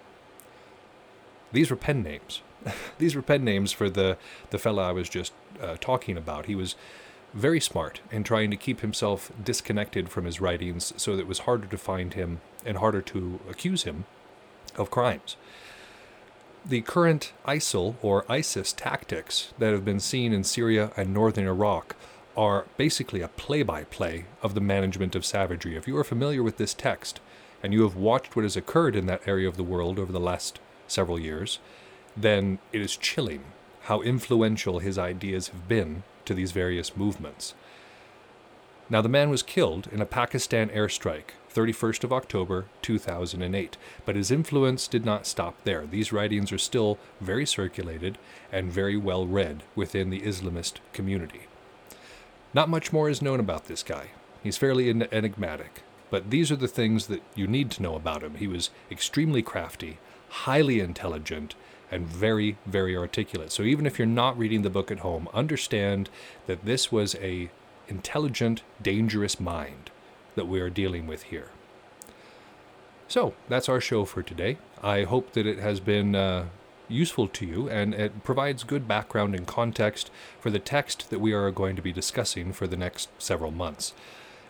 These 1.53 1.71
were 1.71 1.77
pen 1.77 2.03
names. 2.03 2.43
These 2.99 3.17
were 3.17 3.23
pen 3.23 3.45
names 3.45 3.73
for 3.73 3.89
the, 3.89 4.19
the 4.51 4.59
fella 4.59 4.91
I 4.91 4.93
was 4.93 5.09
just 5.09 5.33
uh, 5.61 5.77
talking 5.81 6.19
about. 6.19 6.47
He 6.47 6.55
was 6.55 6.77
very 7.33 7.61
smart 7.61 8.01
in 8.11 8.25
trying 8.25 8.51
to 8.51 8.57
keep 8.57 8.81
himself 8.81 9.31
disconnected 9.43 10.09
from 10.09 10.25
his 10.25 10.41
writings 10.41 10.93
so 10.97 11.15
that 11.15 11.23
it 11.23 11.29
was 11.29 11.41
harder 11.41 11.67
to 11.67 11.79
find 11.79 12.15
him 12.15 12.41
and 12.67 12.79
harder 12.79 13.01
to 13.01 13.39
accuse 13.49 13.85
him 13.85 14.05
of 14.77 14.91
crimes. 14.91 15.37
the 16.65 16.83
current 16.83 17.33
ISIL 17.47 17.95
or 18.03 18.25
ISIS 18.29 18.73
tactics 18.73 19.53
that 19.59 19.73
have 19.73 19.85
been 19.85 20.01
seen 20.01 20.33
in 20.33 20.45
Syria 20.45 20.93
and 20.97 21.13
northern 21.13 21.47
Iraq 21.47 21.97
are 22.37 22.67
basically 22.77 23.21
a 23.21 23.29
play 23.29 23.63
by 23.63 23.85
play 23.85 24.27
of 24.43 24.55
the 24.55 24.61
management 24.61 25.15
of 25.15 25.25
savagery. 25.25 25.77
If 25.77 25.89
you 25.89 25.97
are 25.97 26.05
familiar 26.05 26.43
with 26.43 26.59
this 26.59 26.75
text 26.75 27.21
and 27.63 27.73
you 27.73 27.83
have 27.83 27.97
watched 27.97 28.37
what 28.37 28.43
has 28.43 28.57
occurred 28.57 28.95
in 28.95 29.07
that 29.07 29.27
area 29.27 29.49
of 29.49 29.57
the 29.57 29.65
world 29.65 29.99
over 29.99 30.13
the 30.13 30.21
last 30.21 30.61
several 30.87 31.19
years, 31.19 31.59
then 32.17 32.59
it 32.73 32.81
is 32.81 32.97
chilling 32.97 33.45
how 33.83 34.03
influential 34.03 34.79
his 34.79 34.99
ideas 34.99 35.49
have 35.49 35.67
been 35.69 36.03
to 36.31 36.35
these 36.35 36.53
various 36.53 36.97
movements. 36.97 37.55
Now, 38.89 39.03
the 39.03 39.09
man 39.09 39.31
was 39.31 39.43
killed 39.43 39.89
in 39.91 40.01
a 40.01 40.07
Pakistan 40.07 40.69
airstrike, 40.69 41.33
31st 41.53 42.05
of 42.05 42.13
October 42.13 42.67
2008, 42.83 43.77
but 44.05 44.15
his 44.15 44.31
influence 44.31 44.87
did 44.87 45.05
not 45.05 45.27
stop 45.27 45.57
there. 45.65 45.87
These 45.87 46.13
writings 46.13 46.53
are 46.53 46.59
still 46.59 46.99
very 47.21 47.45
circulated 47.45 48.17
and 48.53 48.71
very 48.71 48.97
well 48.97 49.27
read 49.27 49.65
within 49.75 50.11
the 50.11 50.21
Islamist 50.21 50.75
community. 50.93 51.49
Not 52.55 52.69
much 52.69 52.93
more 52.93 53.09
is 53.09 53.21
known 53.21 53.41
about 53.41 53.65
this 53.65 53.83
guy. 53.83 54.11
He's 54.41 54.57
fairly 54.57 54.89
en- 54.89 55.09
enigmatic, 55.11 55.83
but 56.11 56.31
these 56.31 56.53
are 56.53 56.57
the 56.57 56.69
things 56.69 57.09
that 57.09 57.23
you 57.35 57.49
need 57.49 57.73
to 57.73 57.83
know 57.83 57.97
about 57.97 58.23
him. 58.23 58.37
He 58.37 58.47
was 58.47 58.71
extremely 58.89 59.43
crafty, 59.43 59.99
highly 60.29 60.79
intelligent, 60.79 61.57
and 61.91 62.07
very, 62.07 62.57
very 62.67 62.97
articulate. 62.97 63.53
So 63.53 63.63
even 63.63 63.87
if 63.87 63.99
you're 63.99 64.07
not 64.07 64.39
reading 64.39 64.63
the 64.63 64.71
book 64.71 64.91
at 64.91 65.01
home, 65.01 65.29
understand 65.35 66.09
that 66.47 66.65
this 66.65 66.93
was 66.93 67.15
a 67.17 67.51
intelligent, 67.89 68.63
dangerous 68.81 69.41
mind 69.41 69.91
that 70.37 70.47
we 70.47 70.61
are 70.61 70.71
dealing 70.71 71.07
with 71.07 71.25
here. 71.25 71.51
So 73.09 73.35
that's 73.49 73.69
our 73.69 73.81
show 73.81 74.05
for 74.05 74.23
today. 74.23 74.59
I 74.83 75.03
hope 75.03 75.33
that 75.33 75.47
it 75.47 75.59
has 75.59 75.81
been 75.81 76.15
uh, 76.15 76.47
useful 76.89 77.27
to 77.29 77.47
you 77.47 77.69
and 77.69 77.93
it 77.95 78.23
provides 78.23 78.63
good 78.63 78.87
background 78.87 79.35
and 79.35 79.47
context 79.47 80.11
for 80.39 80.51
the 80.51 80.59
text 80.59 81.11
that 81.11 81.19
we 81.19 81.33
are 81.33 81.51
going 81.51 81.77
to 81.77 81.83
be 81.83 81.93
discussing 81.93 82.53
for 82.53 82.67
the 82.67 82.77
next 82.77 83.09
several 83.19 83.51
months. 83.51 83.95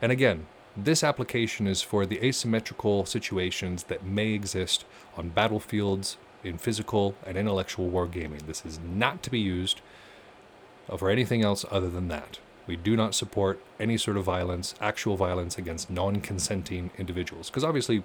And 0.03 0.13
again, 0.13 0.47
this 0.77 1.03
application 1.03 1.67
is 1.67 1.83
for 1.83 2.07
the 2.07 2.25
asymmetrical 2.25 3.05
situations 3.05 3.85
that 3.85 4.05
may 4.05 4.33
exist 4.33 4.85
on 5.17 5.31
battlefields 5.31 6.17
in 6.45 6.59
physical 6.59 7.15
and 7.27 7.37
intellectual 7.37 7.91
wargaming. 7.91 8.47
This 8.47 8.65
is 8.65 8.79
not 8.79 9.23
to 9.25 9.31
be 9.31 9.41
used 9.41 9.81
for 10.97 11.11
anything 11.11 11.43
else 11.43 11.65
other 11.71 11.91
than 11.91 12.09
that. 12.09 12.39
We 12.67 12.77
do 12.77 12.97
not 12.97 13.15
support 13.15 13.61
any 13.79 13.97
sort 13.97 14.17
of 14.17 14.25
violence, 14.25 14.75
actual 14.81 15.17
violence 15.17 15.59
against 15.59 15.91
non 15.91 16.21
consenting 16.21 16.91
individuals. 16.99 17.51
Because 17.51 17.65
obviously, 17.65 18.03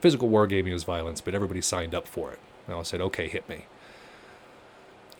physical 0.00 0.28
wargaming 0.28 0.74
is 0.74 0.84
violence, 0.84 1.20
but 1.20 1.34
everybody 1.34 1.60
signed 1.60 1.94
up 1.94 2.06
for 2.06 2.32
it. 2.32 2.38
And 2.66 2.76
I 2.76 2.82
said, 2.82 3.00
okay, 3.00 3.28
hit 3.28 3.48
me. 3.48 3.66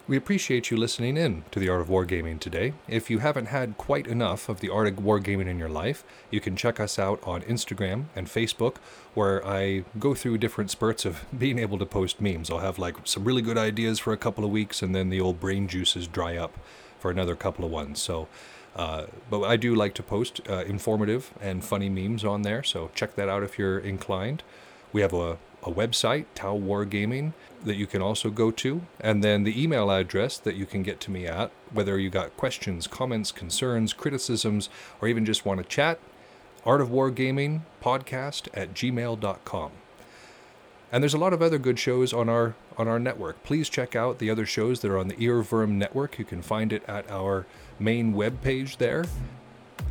We 0.07 0.19
appreciate 0.19 0.71
you 0.71 0.77
listening 0.77 1.17
in 1.17 1.45
to 1.51 1.59
the 1.59 1.71
Art 1.71 1.81
of 1.81 1.89
Wargaming 1.89 2.39
today. 2.39 2.75
If 2.87 3.09
you 3.09 3.21
haven't 3.21 3.47
had 3.47 3.79
quite 3.79 4.07
enough 4.07 4.51
of 4.51 4.61
the 4.61 4.69
Art 4.69 4.87
of 4.87 4.97
Wargaming 4.97 5.47
in 5.47 5.59
your 5.59 5.71
life, 5.71 6.05
you 6.31 6.43
can 6.43 6.57
check 6.57 6.79
us 6.79 6.99
out 6.99 7.21
on 7.23 7.41
Instagram 7.43 8.05
and 8.15 8.27
Facebook, 8.27 8.77
where 9.15 9.43
I 9.47 9.85
go 9.99 10.15
through 10.15 10.37
different 10.37 10.71
spurts 10.71 11.07
of 11.07 11.25
being 11.39 11.59
able 11.59 11.79
to 11.79 11.87
post 11.87 12.21
memes. 12.21 12.51
I'll 12.51 12.59
have 12.59 12.79
like 12.79 12.97
some 13.05 13.25
really 13.25 13.41
good 13.41 13.57
ideas 13.57 13.99
for 13.99 14.13
a 14.13 14.19
couple 14.19 14.45
of 14.45 14.51
weeks, 14.51 14.83
and 14.83 14.95
then 14.95 15.09
the 15.09 15.23
old 15.23 15.41
brain 15.41 15.69
juices 15.69 16.07
dry 16.07 16.37
up 16.37 16.59
for 16.99 17.11
another 17.11 17.35
couple 17.35 17.65
of 17.65 17.71
ones. 17.71 17.99
So, 17.99 18.29
uh, 18.77 19.07
but 19.31 19.45
I 19.45 19.57
do 19.57 19.75
like 19.75 19.95
to 19.95 20.03
post 20.03 20.43
uh, 20.51 20.65
informative 20.67 21.33
and 21.41 21.65
funny 21.65 21.89
memes 21.89 22.27
on 22.27 22.43
there, 22.43 22.63
so 22.63 22.91
check 22.95 23.15
that 23.15 23.31
out 23.31 23.43
if 23.43 23.59
you're 23.59 23.79
inclined. 23.79 24.43
We 24.93 25.01
have 25.01 25.15
a, 25.15 25.39
a 25.65 25.71
website, 25.71 26.27
Tau 26.35 26.57
Wargaming, 26.59 27.33
that 27.65 27.77
you 27.77 27.87
can 27.87 28.03
also 28.03 28.31
go 28.31 28.51
to, 28.51 28.83
and 29.01 29.25
then 29.25 29.45
the 29.45 29.63
email 29.63 29.91
address 29.91 30.39
that 30.39 30.55
you 30.55 30.67
can 30.67 30.83
get 30.83 31.01
to 31.01 31.11
me 31.11 31.27
at, 31.27 31.51
whether 31.73 31.99
you 31.99 32.11
got 32.11 32.37
questions, 32.37 32.87
comments, 32.87 33.33
concerns, 33.33 33.93
criticisms, 33.93 34.69
or 35.01 35.09
even 35.09 35.25
just 35.25 35.47
want 35.47 35.61
to 35.61 35.65
chat, 35.65 35.99
Art 36.65 36.81
of 36.81 36.91
War 36.91 37.11
Gaming 37.11 37.65
podcast 37.83 38.49
at 38.55 38.75
gmail.com. 38.75 39.71
And 40.93 41.03
there's 41.03 41.15
a 41.15 41.19
lot 41.19 41.33
of 41.33 41.43
other 41.43 41.59
good 41.59 41.79
shows 41.79 42.13
on 42.13 42.29
our 42.29 42.55
on 42.77 42.89
our 42.89 42.99
network. 42.99 43.43
Please 43.43 43.69
check 43.69 43.97
out 43.97 44.19
the 44.19 44.31
other 44.31 44.47
shows 44.47 44.81
that 44.81 44.91
are 44.91 44.99
on 44.99 45.09
the 45.09 45.15
earVVyrm 45.15 45.71
Network. 45.71 46.19
You 46.19 46.25
can 46.25 46.43
find 46.43 46.73
it 46.73 46.83
at 46.89 47.09
our 47.11 47.47
main 47.79 48.13
web 48.13 48.41
page 48.43 48.77
there. 48.79 49.05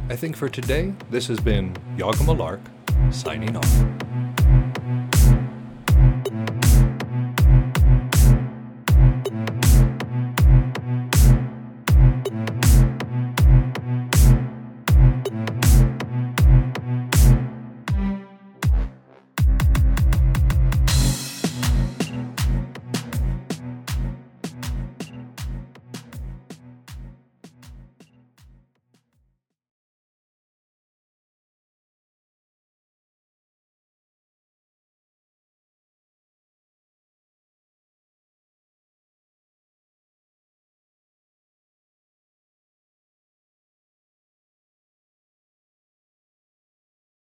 I 0.09 0.15
think 0.15 0.36
for 0.36 0.49
today, 0.49 0.93
this 1.09 1.28
has 1.28 1.39
been 1.39 1.74
Yagama 1.97 2.38
Lark 2.38 2.61
signing 3.11 3.55
off. 3.55 4.02